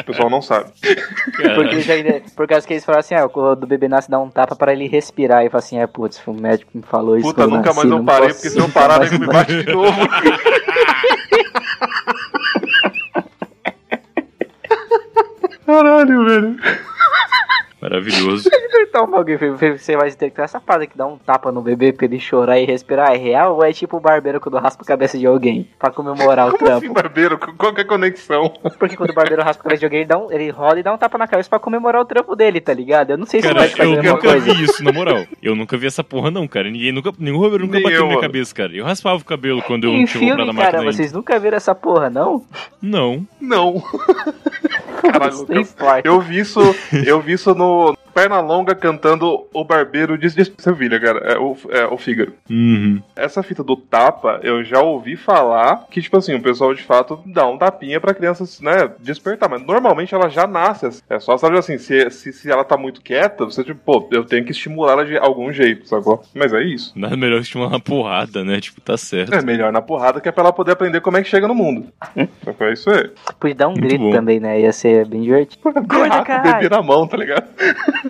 O 0.00 0.04
pessoal 0.04 0.28
não 0.30 0.42
sabe. 0.42 0.70
Porque 1.54 1.69
caralho. 1.70 1.88
eles 1.88 1.90
ainda, 1.90 2.22
por 2.36 2.46
causa 2.46 2.66
que 2.66 2.72
eles 2.74 2.84
falaram 2.84 3.00
assim, 3.00 3.14
ah, 3.14 3.26
o 3.26 3.54
do 3.56 3.66
bebê 3.66 3.88
nasce 3.88 4.10
dá 4.10 4.18
um 4.18 4.30
tapa 4.30 4.54
para 4.56 4.72
ele 4.72 4.86
respirar. 4.86 5.44
E 5.44 5.50
fala 5.50 5.58
assim, 5.58 5.78
é, 5.78 5.86
putz, 5.86 6.20
o 6.26 6.32
médico 6.32 6.70
me 6.74 6.82
falou 6.82 7.16
isso. 7.16 7.28
Puta, 7.28 7.46
nunca 7.46 7.72
nasci, 7.72 7.76
mais 7.76 7.90
eu 7.90 7.96
não 7.96 8.04
parei, 8.04 8.28
porque 8.28 8.50
se 8.50 8.58
eu 8.60 8.68
parar, 8.70 9.00
nego 9.00 9.18
me 9.18 9.26
mais. 9.26 9.38
bate 9.38 9.64
de 9.64 9.72
novo. 9.72 9.98
Caralho, 15.66 16.24
velho. 16.24 16.56
Maravilhoso. 17.80 18.48
Então, 18.90 19.08
alguém, 19.14 19.36
você 19.36 19.94
vai 19.96 20.10
ter 20.10 20.30
que 20.30 20.36
ter 20.36 20.42
essa 20.42 20.58
parada 20.58 20.84
que 20.84 20.98
dá 20.98 21.06
um 21.06 21.16
tapa 21.16 21.52
no 21.52 21.60
bebê 21.62 21.92
pra 21.92 22.06
ele 22.06 22.18
chorar 22.18 22.58
e 22.58 22.64
respirar. 22.64 23.12
É 23.12 23.16
real 23.16 23.54
ou 23.54 23.62
é 23.64 23.72
tipo 23.72 23.98
o 23.98 24.00
barbeiro 24.00 24.40
quando 24.40 24.58
raspa 24.58 24.82
a 24.82 24.86
cabeça 24.86 25.16
de 25.16 25.26
alguém 25.26 25.68
pra 25.78 25.92
comemorar 25.92 26.48
o 26.48 26.50
Como 26.52 26.64
trampo? 26.64 26.84
assim, 26.84 26.92
barbeiro? 26.92 27.38
Qual 27.38 27.72
que 27.72 27.82
é 27.82 27.84
a 27.84 27.86
conexão? 27.86 28.52
Porque 28.80 28.96
quando 28.96 29.10
o 29.10 29.14
barbeiro 29.14 29.44
raspa 29.44 29.60
a 29.60 29.64
cabeça 29.64 29.78
de 29.80 29.84
alguém, 29.86 30.00
ele, 30.00 30.08
dá 30.08 30.18
um- 30.18 30.32
ele 30.32 30.50
rola 30.50 30.80
e 30.80 30.82
dá 30.82 30.92
um 30.92 30.98
tapa 30.98 31.16
na 31.18 31.28
cabeça 31.28 31.48
pra 31.48 31.60
comemorar 31.60 32.02
o 32.02 32.04
trampo 32.04 32.34
dele, 32.34 32.60
tá 32.60 32.74
ligado? 32.74 33.10
Eu 33.10 33.18
não 33.18 33.26
sei 33.26 33.40
se 33.40 33.46
Cara, 33.46 33.60
vai 33.60 33.68
fazer 33.68 33.82
eu 33.84 34.02
mesma 34.02 34.16
nunca 34.16 34.28
coisa. 34.28 34.54
vi 34.54 34.64
isso, 34.64 34.82
na 34.82 34.92
moral. 34.92 35.24
Eu 35.40 35.54
nunca 35.54 35.76
vi 35.76 35.86
essa 35.86 36.02
porra, 36.02 36.30
não, 36.32 36.48
cara. 36.48 36.68
Ninguém 36.68 36.90
nunca. 36.90 37.12
Nenhum 37.16 37.40
barbeiro 37.42 37.64
nunca 37.66 37.74
Nem 37.76 37.82
bateu 37.84 37.96
eu, 37.98 38.02
na 38.02 38.06
minha 38.08 38.16
mano. 38.16 38.28
cabeça, 38.28 38.52
cara. 38.52 38.72
Eu 38.74 38.84
raspava 38.84 39.20
o 39.20 39.24
cabelo 39.24 39.62
quando 39.62 39.84
eu 39.84 39.90
Em 39.90 39.98
não 40.00 40.04
tinha 40.06 40.20
comprado 40.20 40.36
filme, 40.38 40.50
a 40.50 40.52
máquina 40.52 40.64
cara, 40.72 40.78
ainda. 40.80 40.92
vocês 40.92 41.12
nunca 41.12 41.38
viram 41.38 41.56
essa 41.58 41.74
porra, 41.76 42.10
não? 42.10 42.44
Não. 42.82 43.24
Não. 43.40 43.80
Caralho, 45.00 45.64
forte. 45.64 46.06
Eu 46.06 46.20
vi 46.20 46.40
isso, 46.40 46.60
eu 47.06 47.20
vi 47.20 47.32
isso 47.34 47.54
no 47.54 47.79
Pernalonga 48.20 48.74
cantando 48.74 49.46
O 49.54 49.64
Barbeiro 49.64 50.18
de 50.18 50.28
de 50.30 50.52
Sevilha, 50.58 51.00
cara. 51.00 51.20
É 51.20 51.38
o, 51.38 51.56
é 51.70 51.86
o 51.86 51.96
Fígaro. 51.96 52.34
Uhum. 52.50 53.02
Essa 53.16 53.42
fita 53.42 53.64
do 53.64 53.76
tapa, 53.76 54.40
eu 54.42 54.62
já 54.62 54.80
ouvi 54.80 55.16
falar 55.16 55.86
que, 55.90 56.02
tipo 56.02 56.16
assim, 56.16 56.34
o 56.34 56.42
pessoal 56.42 56.74
de 56.74 56.82
fato 56.82 57.18
dá 57.26 57.46
um 57.46 57.56
tapinha 57.58 57.98
pra 58.00 58.12
criança, 58.14 58.44
né, 58.62 58.90
despertar. 59.00 59.48
Mas 59.48 59.62
normalmente 59.62 60.14
ela 60.14 60.28
já 60.28 60.46
nasce. 60.46 60.86
assim. 60.86 61.02
É 61.08 61.18
só, 61.18 61.36
sabe 61.38 61.58
assim, 61.58 61.78
se, 61.78 62.10
se, 62.10 62.32
se 62.32 62.50
ela 62.50 62.62
tá 62.62 62.76
muito 62.76 63.00
quieta, 63.00 63.44
você, 63.44 63.64
tipo, 63.64 63.80
pô, 63.84 64.06
eu 64.12 64.24
tenho 64.24 64.44
que 64.44 64.52
estimular 64.52 64.92
ela 64.92 65.04
de 65.06 65.16
algum 65.16 65.50
jeito, 65.52 65.88
sacou? 65.88 66.22
Mas 66.34 66.52
é 66.52 66.62
isso. 66.62 66.92
Nada 66.94 67.16
melhor 67.16 67.40
estimular 67.40 67.70
uma 67.70 67.80
porrada, 67.80 68.44
né? 68.44 68.60
Tipo, 68.60 68.80
tá 68.82 68.96
certo. 68.96 69.34
É 69.34 69.42
melhor 69.42 69.72
na 69.72 69.80
porrada 69.80 70.20
que 70.20 70.28
é 70.28 70.32
pra 70.32 70.44
ela 70.44 70.52
poder 70.52 70.72
aprender 70.72 71.00
como 71.00 71.16
é 71.16 71.22
que 71.22 71.28
chega 71.28 71.48
no 71.48 71.54
mundo. 71.54 71.86
Sacou? 72.44 72.66
É 72.66 72.72
isso 72.74 72.90
aí. 72.90 73.10
Podia 73.38 73.54
dar 73.56 73.68
um 73.68 73.72
Muito 73.72 73.82
grito 73.82 74.04
bom. 74.04 74.12
também, 74.12 74.38
né? 74.38 74.60
Ia 74.60 74.72
ser 74.72 75.06
bem 75.06 75.22
divertido. 75.22 75.62
Gorda, 75.62 76.14
Rato, 76.16 76.26
caralho! 76.26 76.54
bebê 76.56 76.68
na 76.68 76.82
mão, 76.82 77.06
tá 77.06 77.16
ligado? 77.16 77.48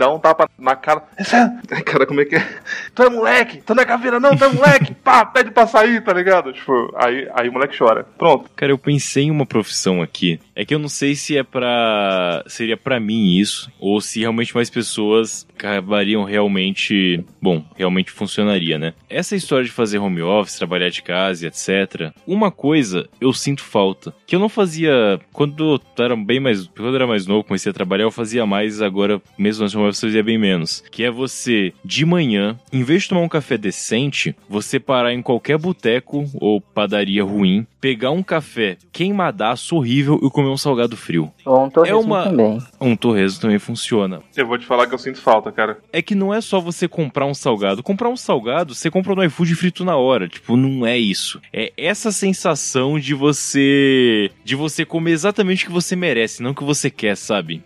Dá 0.00 0.10
um 0.10 0.18
tapa 0.18 0.48
na 0.58 0.74
cara. 0.74 1.02
É- 1.18 1.74
Ai, 1.74 1.82
cara, 1.84 2.06
como 2.06 2.22
é 2.22 2.24
que 2.24 2.34
é? 2.36 2.48
Tu 2.94 3.02
é 3.02 3.10
moleque! 3.10 3.58
Tu 3.60 3.74
não 3.74 3.82
é 3.82 3.84
caveira, 3.86 4.18
não, 4.18 4.34
tu 4.34 4.42
é 4.42 4.48
moleque! 4.48 4.94
Pá, 5.04 5.26
pede 5.26 5.50
pra 5.50 5.66
sair, 5.66 6.02
tá 6.02 6.14
ligado? 6.14 6.54
Tipo, 6.54 6.90
aí, 6.96 7.28
aí 7.34 7.50
o 7.50 7.52
moleque 7.52 7.76
chora. 7.76 8.06
Pronto. 8.16 8.48
Cara, 8.56 8.72
eu 8.72 8.78
pensei 8.78 9.24
em 9.24 9.30
uma 9.30 9.44
profissão 9.44 10.00
aqui. 10.00 10.40
É 10.56 10.64
que 10.64 10.74
eu 10.74 10.78
não 10.78 10.88
sei 10.88 11.14
se 11.14 11.36
é 11.36 11.42
pra. 11.42 12.42
seria 12.46 12.78
pra 12.78 12.98
mim 12.98 13.36
isso, 13.36 13.70
ou 13.78 14.00
se 14.00 14.20
realmente 14.20 14.54
mais 14.54 14.70
pessoas 14.70 15.46
acabariam 15.54 16.24
realmente. 16.24 17.22
Bom, 17.42 17.62
realmente 17.76 18.10
funcionaria, 18.10 18.78
né? 18.78 18.94
Essa 19.08 19.36
história 19.36 19.64
de 19.66 19.70
fazer 19.70 19.98
home 19.98 20.22
office, 20.22 20.56
trabalhar 20.58 20.88
de 20.88 21.02
casa 21.02 21.44
e 21.44 21.48
etc. 21.48 22.10
Uma 22.26 22.50
coisa 22.50 23.06
eu 23.20 23.32
sinto 23.34 23.62
falta. 23.62 24.14
Que 24.26 24.34
eu 24.34 24.40
não 24.40 24.48
fazia. 24.48 25.20
Quando 25.32 25.74
eu 25.98 26.04
era 26.04 26.16
bem 26.16 26.40
mais. 26.40 26.66
Quando 26.68 26.88
eu 26.88 26.94
era 26.94 27.06
mais 27.06 27.26
novo, 27.26 27.44
comecei 27.44 27.68
a 27.70 27.74
trabalhar, 27.74 28.04
eu 28.04 28.10
fazia 28.10 28.46
mais, 28.46 28.80
agora, 28.80 29.20
mesmo 29.38 29.64
antes 29.64 29.72
de 29.72 29.78
home 29.78 29.89
office, 29.90 30.02
eu 30.02 30.08
fazia 30.08 30.22
bem 30.22 30.38
menos. 30.38 30.82
Que 30.90 31.04
é 31.04 31.10
você, 31.10 31.72
de 31.84 32.04
manhã, 32.06 32.58
em 32.72 32.82
vez 32.82 33.02
de 33.02 33.10
tomar 33.10 33.20
um 33.20 33.28
café 33.28 33.56
decente, 33.58 34.34
você 34.48 34.78
parar 34.80 35.12
em 35.12 35.22
qualquer 35.22 35.58
boteco 35.58 36.24
ou 36.34 36.60
padaria 36.60 37.22
ruim, 37.24 37.66
pegar 37.80 38.10
um 38.10 38.22
café 38.22 38.76
queimadaço 38.92 39.74
horrível 39.76 40.18
e 40.22 40.30
comer 40.30 40.48
um 40.48 40.56
salgado 40.56 40.96
frio. 40.96 41.32
Ou 41.44 41.64
um 41.64 41.70
torresmo 41.70 41.96
É 41.96 42.00
uma- 42.04 42.24
também. 42.24 42.58
Um 42.80 42.94
torresmo 42.96 43.40
também 43.40 43.58
funciona. 43.58 44.20
Eu 44.36 44.46
vou 44.46 44.58
te 44.58 44.66
falar 44.66 44.86
que 44.86 44.94
eu 44.94 44.98
sinto 44.98 45.20
falta, 45.20 45.50
cara. 45.50 45.78
É 45.92 46.02
que 46.02 46.14
não 46.14 46.32
é 46.32 46.40
só 46.40 46.60
você 46.60 46.86
comprar 46.86 47.26
um 47.26 47.34
salgado. 47.34 47.82
Comprar 47.82 48.08
um 48.08 48.16
salgado, 48.16 48.74
você 48.74 48.90
compra 48.90 49.14
no 49.14 49.24
iFood 49.24 49.54
frito 49.54 49.84
na 49.84 49.96
hora. 49.96 50.28
Tipo, 50.28 50.56
não 50.56 50.86
é 50.86 50.98
isso. 50.98 51.40
É 51.52 51.72
essa 51.76 52.12
sensação 52.12 52.98
de 52.98 53.14
você. 53.14 54.30
de 54.44 54.54
você 54.54 54.84
comer 54.84 55.12
exatamente 55.12 55.64
o 55.64 55.66
que 55.68 55.72
você 55.72 55.96
merece, 55.96 56.42
não 56.42 56.50
o 56.50 56.54
que 56.54 56.64
você 56.64 56.90
quer, 56.90 57.16
sabe? 57.16 57.62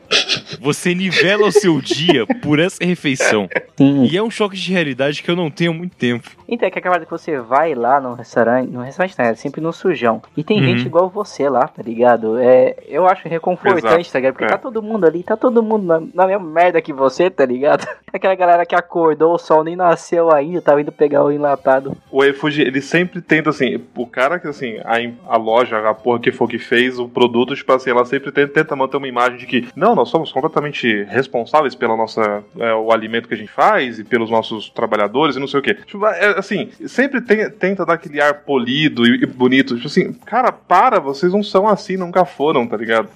Você 0.60 0.94
nivela 0.94 1.46
o 1.48 1.52
seu 1.52 1.80
dia 1.80 2.13
por 2.42 2.58
essa 2.58 2.84
refeição. 2.84 3.48
Sim. 3.76 4.04
E 4.04 4.16
é 4.16 4.22
um 4.22 4.30
choque 4.30 4.56
de 4.56 4.72
realidade 4.72 5.22
que 5.22 5.30
eu 5.30 5.36
não 5.36 5.50
tenho 5.50 5.72
há 5.72 5.74
muito 5.74 5.96
tempo. 5.96 6.30
Então, 6.48 6.68
é 6.68 6.70
que 6.70 6.78
aquela 6.78 7.00
que 7.00 7.10
você 7.10 7.38
vai 7.38 7.74
lá 7.74 8.00
no 8.00 8.14
restaurante, 8.14 8.70
no 8.70 8.82
restaurante 8.82 9.14
né, 9.18 9.30
é 9.30 9.34
sempre 9.34 9.60
no 9.60 9.72
sujão. 9.72 10.22
E 10.36 10.44
tem 10.44 10.58
Uhum. 10.60 10.64
gente 10.66 10.86
igual 10.86 11.08
você 11.08 11.48
lá, 11.48 11.66
tá 11.66 11.82
ligado? 11.82 12.38
É, 12.38 12.76
eu 12.86 13.06
acho 13.06 13.28
reconfortante, 13.28 13.86
Exato, 13.86 14.12
tá 14.12 14.18
ligado? 14.18 14.32
Porque 14.34 14.44
é. 14.44 14.48
tá 14.48 14.58
todo 14.58 14.82
mundo 14.82 15.04
ali, 15.06 15.22
tá 15.22 15.36
todo 15.36 15.62
mundo 15.62 15.84
na, 15.86 16.02
na 16.14 16.26
mesma 16.26 16.48
merda 16.48 16.80
que 16.80 16.92
você, 16.92 17.28
tá 17.30 17.44
ligado? 17.44 17.86
Aquela 18.12 18.34
galera 18.34 18.64
que 18.64 18.74
acordou, 18.74 19.34
o 19.34 19.38
sol 19.38 19.64
nem 19.64 19.74
nasceu 19.74 20.30
ainda, 20.32 20.62
tava 20.62 20.80
indo 20.80 20.92
pegar 20.92 21.24
o 21.24 21.32
enlatado. 21.32 21.96
O 22.10 22.22
Efuji, 22.24 22.62
ele 22.62 22.80
sempre 22.80 23.20
tenta, 23.20 23.50
assim, 23.50 23.80
o 23.96 24.06
cara 24.06 24.38
que, 24.38 24.46
assim, 24.46 24.76
a, 24.84 25.34
a 25.34 25.36
loja, 25.36 25.78
a 25.78 25.94
porra 25.94 26.20
que 26.20 26.30
for 26.30 26.48
que 26.48 26.58
fez 26.58 26.98
o 26.98 27.08
produto, 27.08 27.54
tipo 27.56 27.72
assim, 27.72 27.90
ela 27.90 28.04
sempre 28.04 28.30
tenta, 28.30 28.52
tenta 28.52 28.76
manter 28.76 28.96
uma 28.96 29.08
imagem 29.08 29.38
de 29.38 29.46
que, 29.46 29.68
não, 29.74 29.94
nós 29.94 30.08
somos 30.08 30.30
completamente 30.30 31.04
responsáveis 31.04 31.74
pela 31.74 31.93
nossa, 31.96 32.42
é, 32.58 32.72
o 32.74 32.90
alimento 32.92 33.28
que 33.28 33.34
a 33.34 33.36
gente 33.36 33.50
faz 33.50 33.98
e 33.98 34.04
pelos 34.04 34.30
nossos 34.30 34.70
trabalhadores 34.70 35.36
e 35.36 35.40
não 35.40 35.46
sei 35.46 35.60
o 35.60 35.62
quê. 35.62 35.74
Tipo, 35.74 36.06
é, 36.06 36.38
assim, 36.38 36.68
sempre 36.86 37.20
tem- 37.20 37.48
tenta 37.50 37.84
dar 37.86 37.94
aquele 37.94 38.20
ar 38.20 38.34
polido 38.42 39.06
e, 39.06 39.22
e 39.22 39.26
bonito. 39.26 39.74
Tipo 39.76 39.86
assim, 39.86 40.12
cara, 40.12 40.52
para, 40.52 40.98
vocês 41.00 41.32
não 41.32 41.42
são 41.42 41.66
assim, 41.68 41.96
nunca 41.96 42.24
foram, 42.24 42.66
tá 42.66 42.76
ligado? 42.76 43.08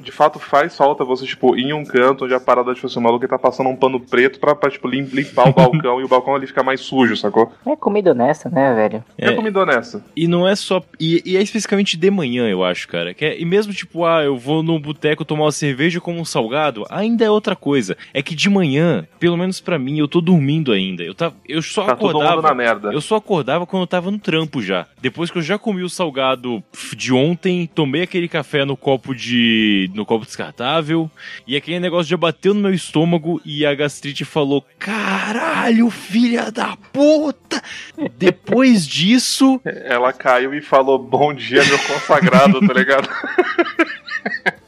De 0.00 0.10
fato, 0.12 0.38
faz 0.38 0.76
falta 0.76 1.04
você, 1.04 1.24
tipo, 1.26 1.56
ir 1.56 1.64
em 1.64 1.72
um 1.72 1.84
canto 1.84 2.24
onde 2.24 2.34
a 2.34 2.40
parada, 2.40 2.74
tipo 2.74 2.86
assim, 2.86 2.98
o 2.98 3.02
maluco 3.02 3.26
tá 3.28 3.38
passando 3.38 3.68
um 3.70 3.76
pano 3.76 3.98
preto 4.00 4.38
pra, 4.38 4.54
pra 4.54 4.70
tipo, 4.70 4.88
lim- 4.88 5.08
limpar 5.12 5.48
o 5.48 5.52
balcão 5.54 6.00
e 6.00 6.04
o 6.04 6.08
balcão 6.08 6.34
ali 6.34 6.46
ficar 6.46 6.62
mais 6.62 6.80
sujo, 6.80 7.16
sacou? 7.16 7.52
É 7.66 7.76
comida 7.76 8.10
honesta, 8.12 8.48
né, 8.50 8.74
velho? 8.74 9.04
É, 9.18 9.28
É. 9.28 9.32
comida 9.32 9.60
honesta. 9.60 10.02
E 10.16 10.26
não 10.28 10.46
é 10.46 10.54
só. 10.56 10.82
E, 11.00 11.22
e 11.24 11.36
é 11.36 11.42
especificamente 11.42 11.96
de 11.96 12.10
manhã, 12.10 12.48
eu 12.48 12.62
acho, 12.64 12.88
cara. 12.88 13.14
Que 13.14 13.24
é- 13.24 13.40
e 13.40 13.44
mesmo 13.44 13.72
tipo, 13.72 14.04
ah, 14.04 14.22
eu 14.22 14.36
vou 14.36 14.62
no 14.62 14.78
boteco 14.78 15.24
tomar 15.24 15.44
uma 15.44 15.52
cerveja 15.52 16.00
como 16.00 16.18
um 16.20 16.24
salgado, 16.24 16.84
ainda 16.90 17.24
é 17.24 17.30
outra 17.30 17.54
coisa. 17.56 17.96
É 18.12 18.22
que 18.24 18.34
de 18.34 18.48
manhã, 18.50 19.06
pelo 19.20 19.36
menos 19.36 19.60
pra 19.60 19.78
mim, 19.78 19.98
eu 19.98 20.08
tô 20.08 20.20
dormindo 20.20 20.72
ainda. 20.72 21.02
Eu, 21.02 21.14
tá, 21.14 21.32
eu 21.48 21.62
só 21.62 21.84
Tá 21.86 21.92
acordava. 21.92 22.42
na 22.42 22.54
merda. 22.54 22.90
Eu 22.92 23.00
só 23.00 23.16
acordava 23.16 23.66
quando 23.66 23.82
eu 23.82 23.86
tava 23.86 24.10
no 24.10 24.18
trampo 24.18 24.62
já. 24.62 24.86
Depois 25.00 25.30
que 25.30 25.38
eu 25.38 25.42
já 25.42 25.58
comi 25.58 25.82
o 25.82 25.88
salgado 25.88 26.62
de 26.96 27.12
ontem, 27.12 27.66
tomei 27.72 28.02
aquele 28.02 28.26
café 28.28 28.64
no 28.64 28.76
copo 28.76 29.14
de. 29.14 29.90
no 29.94 30.04
copo 30.06 30.24
descartável, 30.24 31.10
e 31.46 31.54
aquele 31.56 31.78
negócio 31.78 32.08
já 32.10 32.16
bateu 32.16 32.54
no 32.54 32.60
meu 32.60 32.72
estômago 32.74 33.40
e 33.44 33.64
a 33.66 33.74
gastrite 33.74 34.24
falou: 34.24 34.64
Caralho, 34.78 35.90
filha 35.90 36.50
da 36.50 36.76
puta! 36.92 37.62
Depois 38.18 38.86
disso. 38.88 39.60
Ela 39.64 40.12
caiu 40.12 40.54
e 40.54 40.60
falou: 40.62 40.98
Bom 40.98 41.34
dia, 41.34 41.62
meu 41.64 41.78
consagrado, 41.78 42.66
tá 42.66 42.72
ligado? 42.72 43.08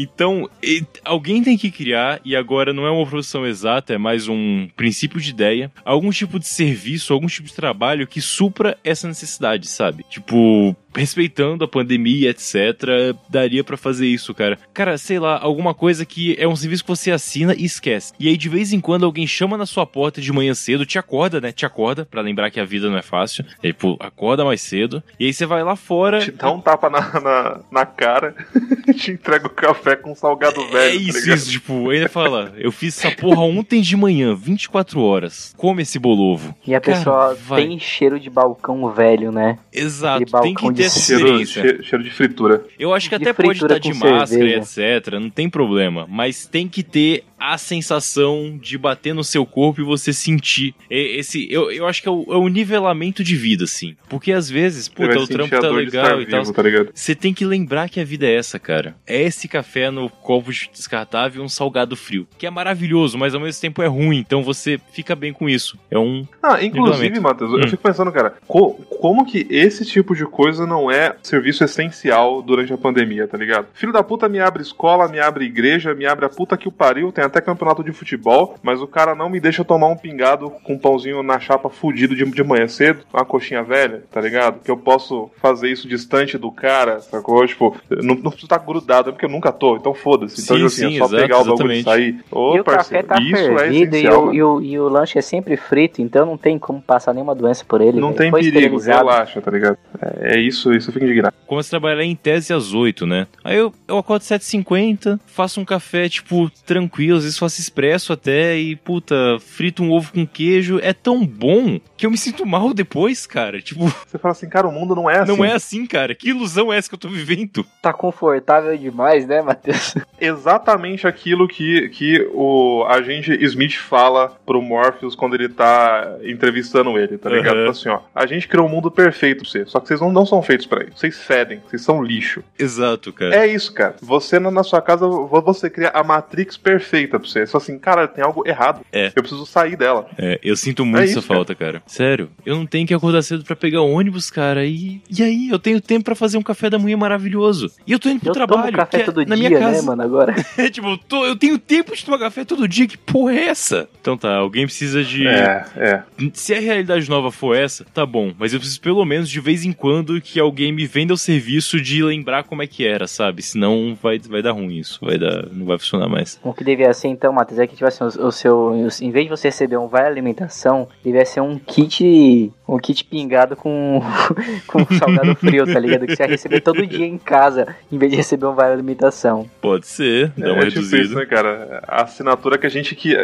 Então, 0.00 0.48
e- 0.62 0.84
alguém 1.04 1.42
tem 1.42 1.58
que 1.58 1.72
criar, 1.72 2.20
e 2.24 2.36
agora 2.36 2.72
não 2.72 2.86
é 2.86 2.90
uma 2.90 3.04
profissão 3.04 3.44
exata, 3.44 3.94
é 3.94 3.98
mais 3.98 4.28
um 4.28 4.68
princípio 4.76 5.20
de 5.20 5.30
ideia, 5.30 5.72
algum 5.84 6.10
tipo 6.10 6.38
de 6.38 6.46
serviço, 6.46 7.12
algum 7.12 7.26
tipo 7.26 7.48
de 7.48 7.54
trabalho 7.54 8.06
que 8.06 8.20
supra 8.20 8.78
essa 8.84 9.08
necessidade, 9.08 9.66
sabe? 9.66 10.04
Tipo, 10.08 10.76
respeitando 10.94 11.64
a 11.64 11.68
pandemia, 11.68 12.30
etc, 12.30 13.14
daria 13.28 13.64
pra 13.64 13.76
fazer 13.76 14.06
isso, 14.06 14.32
cara. 14.32 14.56
Cara, 14.72 14.96
sei 14.98 15.18
lá, 15.18 15.36
alguma 15.38 15.74
coisa 15.74 16.06
que 16.06 16.36
é 16.38 16.46
um 16.46 16.54
serviço 16.56 16.84
que 16.84 16.88
você 16.88 17.10
assina 17.10 17.54
e 17.56 17.64
esquece. 17.64 18.12
E 18.20 18.28
aí, 18.28 18.36
de 18.36 18.48
vez 18.48 18.72
em 18.72 18.80
quando, 18.80 19.04
alguém 19.04 19.26
chama 19.26 19.56
na 19.56 19.66
sua 19.66 19.84
porta 19.86 20.20
de 20.20 20.32
manhã 20.32 20.54
cedo, 20.54 20.86
te 20.86 20.98
acorda, 20.98 21.40
né? 21.40 21.50
Te 21.50 21.66
acorda, 21.66 22.04
pra 22.04 22.20
lembrar 22.22 22.50
que 22.50 22.60
a 22.60 22.64
vida 22.64 22.88
não 22.88 22.96
é 22.98 23.02
fácil. 23.02 23.44
E 23.62 23.72
pô, 23.72 23.96
acorda 24.00 24.44
mais 24.44 24.60
cedo. 24.60 25.02
E 25.18 25.26
aí 25.26 25.32
você 25.32 25.44
vai 25.46 25.62
lá 25.64 25.74
fora. 25.76 26.20
Te 26.20 26.30
dá 26.30 26.50
um 26.52 26.60
tapa 26.60 26.88
na, 26.88 27.20
na, 27.20 27.60
na 27.70 27.86
cara 27.86 28.34
te 28.96 29.10
entrega 29.12 29.46
o 29.46 29.50
café 29.50 29.87
com 29.96 30.14
salgado 30.14 30.60
velho. 30.68 30.78
É 30.78 30.88
tá 30.88 30.94
isso, 30.94 31.18
ligado? 31.20 31.36
isso, 31.36 31.50
tipo, 31.50 31.90
ainda 31.90 32.08
fala, 32.08 32.52
eu 32.58 32.70
fiz 32.72 32.98
essa 33.04 33.14
porra 33.14 33.40
ontem 33.42 33.80
de 33.80 33.96
manhã, 33.96 34.34
24 34.34 35.00
horas. 35.00 35.54
Come 35.56 35.82
esse 35.82 35.98
bolovo. 35.98 36.54
E 36.66 36.74
a 36.74 36.80
Cara, 36.80 36.96
pessoa 36.98 37.34
vai. 37.34 37.66
tem 37.66 37.78
cheiro 37.78 38.18
de 38.20 38.28
balcão 38.30 38.90
velho, 38.90 39.30
né? 39.32 39.58
Exato, 39.72 40.40
tem 40.42 40.54
que 40.54 40.66
ter 40.68 40.72
de 40.74 40.82
essa 40.84 41.00
Cheiro, 41.00 41.22
experiência. 41.40 41.62
cheiro, 41.62 41.84
cheiro 41.84 42.04
de 42.04 42.10
fritura. 42.10 42.64
Eu 42.78 42.92
acho 42.94 43.08
que 43.08 43.18
de 43.18 43.22
até 43.28 43.32
pode 43.32 43.62
estar 43.62 43.78
de 43.78 43.92
máscara, 43.94 44.24
e 44.24 44.26
cerveja. 44.64 44.96
etc, 44.98 45.14
não 45.14 45.30
tem 45.30 45.48
problema, 45.48 46.06
mas 46.08 46.46
tem 46.46 46.68
que 46.68 46.82
ter 46.82 47.24
a 47.38 47.56
sensação 47.58 48.58
de 48.60 48.76
bater 48.76 49.14
no 49.14 49.24
seu 49.24 49.46
corpo 49.46 49.80
e 49.80 49.84
você 49.84 50.12
sentir. 50.12 50.74
Esse, 50.90 51.46
eu, 51.52 51.70
eu 51.70 51.86
acho 51.86 52.02
que 52.02 52.08
é 52.08 52.12
o, 52.12 52.24
é 52.28 52.36
o 52.36 52.48
nivelamento 52.48 53.22
de 53.24 53.36
vida, 53.36 53.64
assim. 53.64 53.96
Porque 54.08 54.32
às 54.32 54.48
vezes, 54.50 54.88
puta, 54.88 55.18
o 55.18 55.26
trampo 55.26 55.50
tá 55.60 55.68
legal 55.70 56.20
e 56.20 56.26
tal. 56.26 56.44
vivo, 56.44 56.52
tá? 56.52 56.90
Você 56.94 57.14
tem 57.14 57.32
que 57.32 57.44
lembrar 57.44 57.88
que 57.88 58.00
a 58.00 58.04
vida 58.04 58.26
é 58.26 58.34
essa, 58.34 58.58
cara. 58.58 58.96
É 59.06 59.22
esse 59.22 59.48
café 59.48 59.90
no 59.90 60.08
copo 60.10 60.50
descartável 60.72 61.42
e 61.42 61.44
um 61.44 61.48
salgado 61.48 61.96
frio. 61.96 62.26
Que 62.38 62.46
é 62.46 62.50
maravilhoso, 62.50 63.16
mas 63.18 63.34
ao 63.34 63.40
mesmo 63.40 63.60
tempo 63.60 63.82
é 63.82 63.86
ruim. 63.86 64.18
Então 64.18 64.42
você 64.42 64.80
fica 64.92 65.14
bem 65.14 65.32
com 65.32 65.48
isso. 65.48 65.78
É 65.90 65.98
um. 65.98 66.26
Ah, 66.42 66.62
inclusive. 66.62 67.18
Matheus, 67.20 67.52
Hum. 67.52 67.60
eu 67.60 67.68
fico 67.68 67.82
pensando, 67.82 68.12
cara, 68.12 68.34
co- 68.46 68.74
como 69.00 69.24
que 69.24 69.46
esse 69.50 69.84
tipo 69.84 70.14
de 70.14 70.24
coisa 70.24 70.66
não 70.66 70.90
é 70.90 71.16
serviço 71.22 71.64
essencial 71.64 72.42
durante 72.42 72.72
a 72.72 72.78
pandemia, 72.78 73.26
tá 73.26 73.36
ligado? 73.38 73.66
Filho 73.74 73.92
da 73.92 74.02
puta 74.02 74.28
me 74.28 74.38
abre 74.40 74.62
escola, 74.62 75.08
me 75.08 75.18
abre 75.20 75.44
igreja, 75.44 75.94
me 75.94 76.06
abre 76.06 76.24
a 76.26 76.28
puta 76.28 76.56
que 76.56 76.68
o 76.68 76.72
pariu, 76.72 77.10
tem 77.12 77.24
até 77.28 77.40
campeonato 77.40 77.82
de 77.82 77.92
futebol, 77.92 78.56
mas 78.62 78.80
o 78.80 78.86
cara 78.86 79.14
não 79.14 79.28
me 79.28 79.40
deixa 79.40 79.64
tomar 79.64 79.88
um 79.88 79.96
pingado 79.96 80.50
com 80.62 80.74
um 80.74 80.78
pãozinho 80.78 81.22
na 81.22 81.38
chapa 81.38 81.68
fudido 81.68 82.14
de, 82.14 82.24
de 82.24 82.44
manhã 82.44 82.66
cedo, 82.68 83.00
uma 83.12 83.24
coxinha 83.24 83.62
velha, 83.62 84.02
tá 84.10 84.20
ligado? 84.20 84.60
Que 84.62 84.70
eu 84.70 84.76
posso 84.76 85.30
fazer 85.40 85.70
isso 85.70 85.88
distante 85.88 86.36
do 86.36 86.50
cara, 86.50 87.00
sacou? 87.00 87.46
Tipo, 87.46 87.76
não, 87.90 88.14
não 88.14 88.30
preciso 88.30 88.46
estar 88.46 88.58
grudado, 88.58 89.10
é 89.10 89.12
porque 89.12 89.26
eu 89.26 89.30
nunca 89.30 89.52
tô, 89.52 89.76
então 89.76 89.94
foda-se. 89.94 90.42
Então, 90.42 90.56
Sim, 90.56 90.64
assim, 90.64 90.88
sim, 90.88 90.96
é 90.96 90.98
só 90.98 91.04
exato, 91.06 91.22
pegar 91.22 91.40
o 91.40 91.44
bagulho 91.44 91.72
e 91.72 91.82
sair. 91.82 92.24
Ô, 92.30 92.56
e 92.56 92.60
o 92.60 92.64
café 92.64 93.02
parceiro, 93.02 93.06
tá 93.06 93.20
isso 93.20 93.58
é 93.58 93.72
e, 93.72 94.08
o, 94.08 94.20
mano. 94.20 94.34
e, 94.34 94.42
o, 94.42 94.60
e 94.60 94.80
o 94.80 94.88
lanche 94.88 95.18
é 95.18 95.22
sempre 95.22 95.56
frito, 95.56 96.00
então 96.00 96.24
não 96.24 96.36
tem 96.36 96.58
como 96.58 96.80
passar 96.80 97.12
nenhuma 97.12 97.34
doença 97.34 97.64
por 97.66 97.80
ele. 97.80 98.00
Não 98.00 98.08
velho. 98.08 98.18
tem 98.18 98.30
Foi 98.30 98.42
perigo, 98.42 98.78
relaxa, 98.78 99.40
tá 99.40 99.50
ligado? 99.50 99.78
É, 100.00 100.36
é 100.36 100.40
isso, 100.40 100.72
isso 100.72 100.92
fica 100.92 101.04
indignado. 101.04 101.34
Começo 101.46 101.68
a 101.68 101.78
trabalhar 101.78 102.04
em 102.04 102.14
tese 102.14 102.52
às 102.52 102.72
8, 102.72 103.06
né? 103.06 103.26
Aí 103.42 103.56
eu, 103.56 103.72
eu 103.86 103.98
acordo 103.98 104.22
7h50, 104.22 105.18
faço 105.26 105.60
um 105.60 105.64
café, 105.64 106.08
tipo, 106.08 106.50
tranquilo, 106.66 107.17
às 107.18 107.24
vezes 107.24 107.38
faço 107.38 107.60
expresso 107.60 108.12
até 108.12 108.56
e, 108.58 108.76
puta, 108.76 109.14
frito 109.40 109.82
um 109.82 109.90
ovo 109.92 110.12
com 110.12 110.26
queijo. 110.26 110.78
É 110.82 110.92
tão 110.92 111.24
bom 111.26 111.78
que 111.96 112.06
eu 112.06 112.10
me 112.10 112.16
sinto 112.18 112.46
mal 112.46 112.72
depois, 112.72 113.26
cara. 113.26 113.60
Tipo, 113.60 113.84
Você 114.06 114.18
fala 114.18 114.32
assim, 114.32 114.48
cara, 114.48 114.66
o 114.68 114.72
mundo 114.72 114.94
não 114.94 115.08
é 115.10 115.18
assim. 115.20 115.36
não 115.36 115.44
é 115.44 115.52
assim, 115.52 115.86
cara. 115.86 116.14
Que 116.14 116.30
ilusão 116.30 116.72
é 116.72 116.78
essa 116.78 116.88
que 116.88 116.94
eu 116.94 116.98
tô 116.98 117.08
vivendo? 117.08 117.64
Tá 117.82 117.92
confortável 117.92 118.76
demais, 118.76 119.26
né, 119.26 119.42
Matheus? 119.42 119.94
exatamente 120.20 121.06
aquilo 121.06 121.46
que, 121.48 121.88
que 121.90 122.28
o 122.32 122.84
agente 122.88 123.32
Smith 123.44 123.76
fala 123.76 124.36
pro 124.46 124.60
Morpheus 124.62 125.14
quando 125.14 125.34
ele 125.34 125.48
tá 125.48 126.16
entrevistando 126.22 126.98
ele, 126.98 127.18
tá 127.18 127.30
ligado? 127.30 127.56
Fala 127.56 127.70
assim, 127.70 127.88
ó, 127.88 128.00
a 128.14 128.26
gente 128.26 128.46
criou 128.48 128.66
um 128.66 128.70
mundo 128.70 128.90
perfeito 128.90 129.42
pra 129.42 129.50
você, 129.50 129.64
só 129.66 129.80
que 129.80 129.88
vocês 129.88 130.00
não, 130.00 130.12
não 130.12 130.26
são 130.26 130.42
feitos 130.42 130.66
pra 130.66 130.82
isso. 130.84 130.98
Vocês 130.98 131.18
fedem, 131.18 131.60
vocês 131.68 131.82
são 131.82 132.02
lixo. 132.02 132.42
Exato, 132.58 133.12
cara. 133.12 133.34
É 133.34 133.46
isso, 133.46 133.72
cara. 133.72 133.96
Você 134.02 134.38
na, 134.38 134.62
sua 134.62 134.80
casa, 134.82 135.06
vo- 135.06 135.40
você 135.42 135.70
cria 135.70 135.88
a 135.90 136.02
Matrix 136.02 136.56
perfeita 136.56 137.07
pra 137.08 137.18
você. 137.18 137.46
Só 137.46 137.58
assim, 137.58 137.78
cara, 137.78 138.06
tem 138.08 138.22
algo 138.24 138.42
errado. 138.46 138.80
É. 138.92 139.06
Eu 139.14 139.22
preciso 139.22 139.44
sair 139.46 139.76
dela. 139.76 140.08
É, 140.18 140.38
eu 140.42 140.56
sinto 140.56 140.84
muito 140.84 141.00
É 141.00 141.04
essa 141.04 141.18
isso, 141.18 141.26
cara. 141.28 141.38
falta, 141.38 141.54
cara. 141.54 141.82
Sério. 141.86 142.30
Eu 142.44 142.56
não 142.56 142.66
tenho 142.66 142.86
que 142.86 142.94
acordar 142.94 143.22
cedo 143.22 143.44
pra 143.44 143.56
pegar 143.56 143.80
ônibus, 143.82 144.30
cara. 144.30 144.64
E, 144.64 145.00
e 145.10 145.22
aí, 145.22 145.48
eu 145.50 145.58
tenho 145.58 145.80
tempo 145.80 146.04
pra 146.04 146.14
fazer 146.14 146.38
um 146.38 146.42
café 146.42 146.68
da 146.70 146.78
manhã 146.78 146.96
maravilhoso. 146.96 147.70
E 147.86 147.92
eu 147.92 147.98
tô 147.98 148.08
indo 148.08 148.20
pro 148.20 148.30
Eu 148.30 148.34
trabalho. 148.34 148.62
tomo 148.66 148.76
café 148.76 149.00
é 149.00 149.04
todo 149.04 149.24
na 149.26 149.34
dia, 149.36 149.48
minha 149.48 149.60
casa. 149.60 149.80
né, 149.80 149.86
mano, 149.86 150.02
agora. 150.02 150.34
É, 150.58 150.68
tipo, 150.70 150.88
eu, 150.88 150.98
tô- 150.98 151.24
eu 151.24 151.36
tenho 151.36 151.58
tempo 151.58 151.94
de 151.94 152.04
tomar 152.04 152.18
café 152.18 152.44
todo 152.44 152.66
dia. 152.68 152.86
Que 152.86 152.98
porra 152.98 153.32
é 153.34 153.44
essa? 153.48 153.88
Então 154.00 154.16
tá, 154.16 154.34
alguém 154.36 154.64
precisa 154.66 155.02
de. 155.04 155.26
É, 155.26 155.64
é. 155.76 156.02
Se 156.34 156.52
a 156.54 156.60
realidade 156.60 157.08
nova 157.08 157.30
for 157.30 157.54
essa, 157.56 157.84
tá 157.94 158.04
bom. 158.04 158.32
Mas 158.38 158.52
eu 158.52 158.58
preciso 158.58 158.80
pelo 158.80 159.04
menos 159.04 159.28
de 159.28 159.40
vez 159.40 159.64
em 159.64 159.72
quando 159.72 160.20
que 160.20 160.40
alguém 160.40 160.72
me 160.72 160.86
venda 160.86 161.14
o 161.14 161.16
serviço 161.18 161.80
de 161.80 162.02
lembrar 162.02 162.42
como 162.44 162.62
é 162.62 162.66
que 162.66 162.84
era, 162.86 163.06
sabe? 163.06 163.42
Senão 163.42 163.96
vai, 164.02 164.18
vai 164.18 164.42
dar 164.42 164.52
ruim 164.52 164.78
isso. 164.78 164.98
Vai 165.02 165.18
dar, 165.18 165.46
não 165.52 165.66
vai 165.66 165.78
funcionar 165.78 166.08
mais. 166.08 166.38
O 166.42 166.52
que 166.52 166.64
devia 166.64 166.90
ser 166.98 167.08
então, 167.08 167.32
Matheus, 167.32 167.58
é 167.58 167.66
que 167.66 167.74
tipo 167.74 167.86
assim, 167.86 168.04
o, 168.04 168.26
o 168.26 168.32
seu. 168.32 168.74
em 168.74 169.10
vez 169.10 169.24
de 169.24 169.30
você 169.30 169.48
receber 169.48 169.76
um 169.76 169.88
vale 169.88 170.06
alimentação, 170.06 170.88
devia 171.02 171.24
ser 171.24 171.40
um 171.40 171.58
kit. 171.58 172.52
Um 172.68 172.78
kit 172.78 173.02
pingado 173.04 173.56
com, 173.56 174.02
com 174.68 174.84
salgado 174.98 175.34
frio, 175.36 175.64
tá 175.66 175.78
ligado? 175.80 176.06
Que 176.06 176.14
você 176.14 176.22
ia 176.24 176.28
receber 176.28 176.60
todo 176.60 176.86
dia 176.86 177.06
em 177.06 177.16
casa, 177.16 177.74
em 177.90 177.96
vez 177.96 178.10
de 178.10 178.16
receber 178.18 178.44
um 178.46 178.54
vale 178.54 178.74
alimentação. 178.74 179.48
Pode 179.60 179.86
ser, 179.86 180.30
dá 180.36 180.52
uma 180.52 180.62
é 180.64 180.66
tipo 180.66 180.74
reduzida. 180.74 181.02
isso, 181.02 181.14
né, 181.14 181.24
cara? 181.24 181.82
A 181.88 182.02
assinatura 182.02 182.58
que 182.58 182.66
a 182.66 182.68
gente 182.68 182.94
que, 182.94 183.16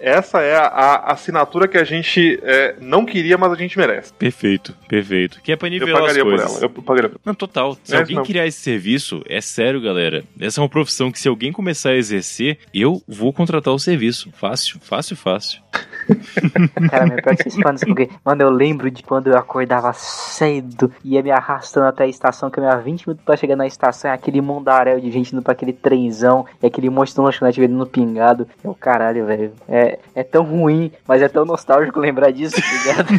essa 0.00 0.40
é 0.42 0.54
a, 0.56 1.12
assinatura 1.12 1.66
que 1.66 1.76
a 1.76 1.82
gente 1.82 2.38
é, 2.42 2.76
não 2.80 3.04
queria, 3.04 3.36
mas 3.36 3.50
a 3.52 3.56
gente 3.56 3.76
merece. 3.76 4.12
Perfeito, 4.12 4.72
perfeito. 4.88 5.40
Que 5.42 5.52
é 5.52 5.56
pra 5.56 5.66
Eu 5.68 5.72
nivelar 5.72 5.94
as 5.94 6.00
pagaria 6.02 6.22
por 6.24 6.30
coisas. 6.36 6.56
ela. 6.62 6.64
Eu 6.64 6.70
pagaria 6.82 7.08
por 7.10 7.20
Não, 7.24 7.34
total. 7.34 7.76
Se 7.82 7.94
É, 7.94 7.98
alguém 7.98 8.16
não. 8.16 8.24
criar 8.24 8.46
esse 8.46 8.60
serviço, 8.60 9.22
é 9.28 9.40
sério, 9.40 9.80
galera. 9.80 10.22
Essa 10.40 10.60
é 10.60 10.62
uma 10.62 10.68
profissão 10.68 11.10
que 11.10 11.18
se 11.18 11.26
alguém 11.28 11.50
começar 11.52 11.90
a 11.90 11.96
exercer, 11.96 12.58
eu 12.72 13.02
vou 13.08 13.32
contratar 13.32 13.74
o 13.74 13.78
serviço. 13.78 14.30
Fácil, 14.36 14.78
fácil, 14.80 15.16
fácil. 15.16 15.60
Cara, 16.90 17.06
meu 17.06 17.22
pior 17.22 17.36
que 17.36 17.42
vocês 17.42 17.56
falam 17.56 17.78
porque, 17.78 18.08
mano, 18.24 18.42
eu 18.42 18.50
lembro 18.50 18.90
de 18.90 19.02
quando 19.02 19.28
eu 19.28 19.36
acordava 19.36 19.92
cedo, 19.92 20.90
ia 21.04 21.22
me 21.22 21.30
arrastando 21.30 21.86
até 21.86 22.04
a 22.04 22.08
estação, 22.08 22.50
que 22.50 22.58
eu 22.58 22.64
ia 22.64 22.76
20 22.76 23.06
minutos 23.06 23.24
pra 23.24 23.36
chegar 23.36 23.56
na 23.56 23.66
estação, 23.66 24.10
e 24.10 24.14
aquele 24.14 24.40
mundaréu 24.40 25.00
de 25.00 25.10
gente 25.10 25.32
indo 25.32 25.42
pra 25.42 25.52
aquele 25.52 25.72
trenzão, 25.72 26.46
e 26.62 26.66
aquele 26.66 26.90
monstro 26.90 27.22
lanchonete 27.22 27.60
vendendo 27.60 27.86
pingado. 27.86 28.46
Eu, 28.62 28.74
caralho, 28.74 29.26
velho, 29.26 29.52
é, 29.68 29.98
é 30.14 30.22
tão 30.22 30.44
ruim, 30.44 30.92
mas 31.06 31.22
é 31.22 31.28
tão 31.28 31.44
nostálgico 31.44 32.00
lembrar 32.00 32.30
disso, 32.30 32.56
tá 32.56 32.72
ligado? 32.72 33.08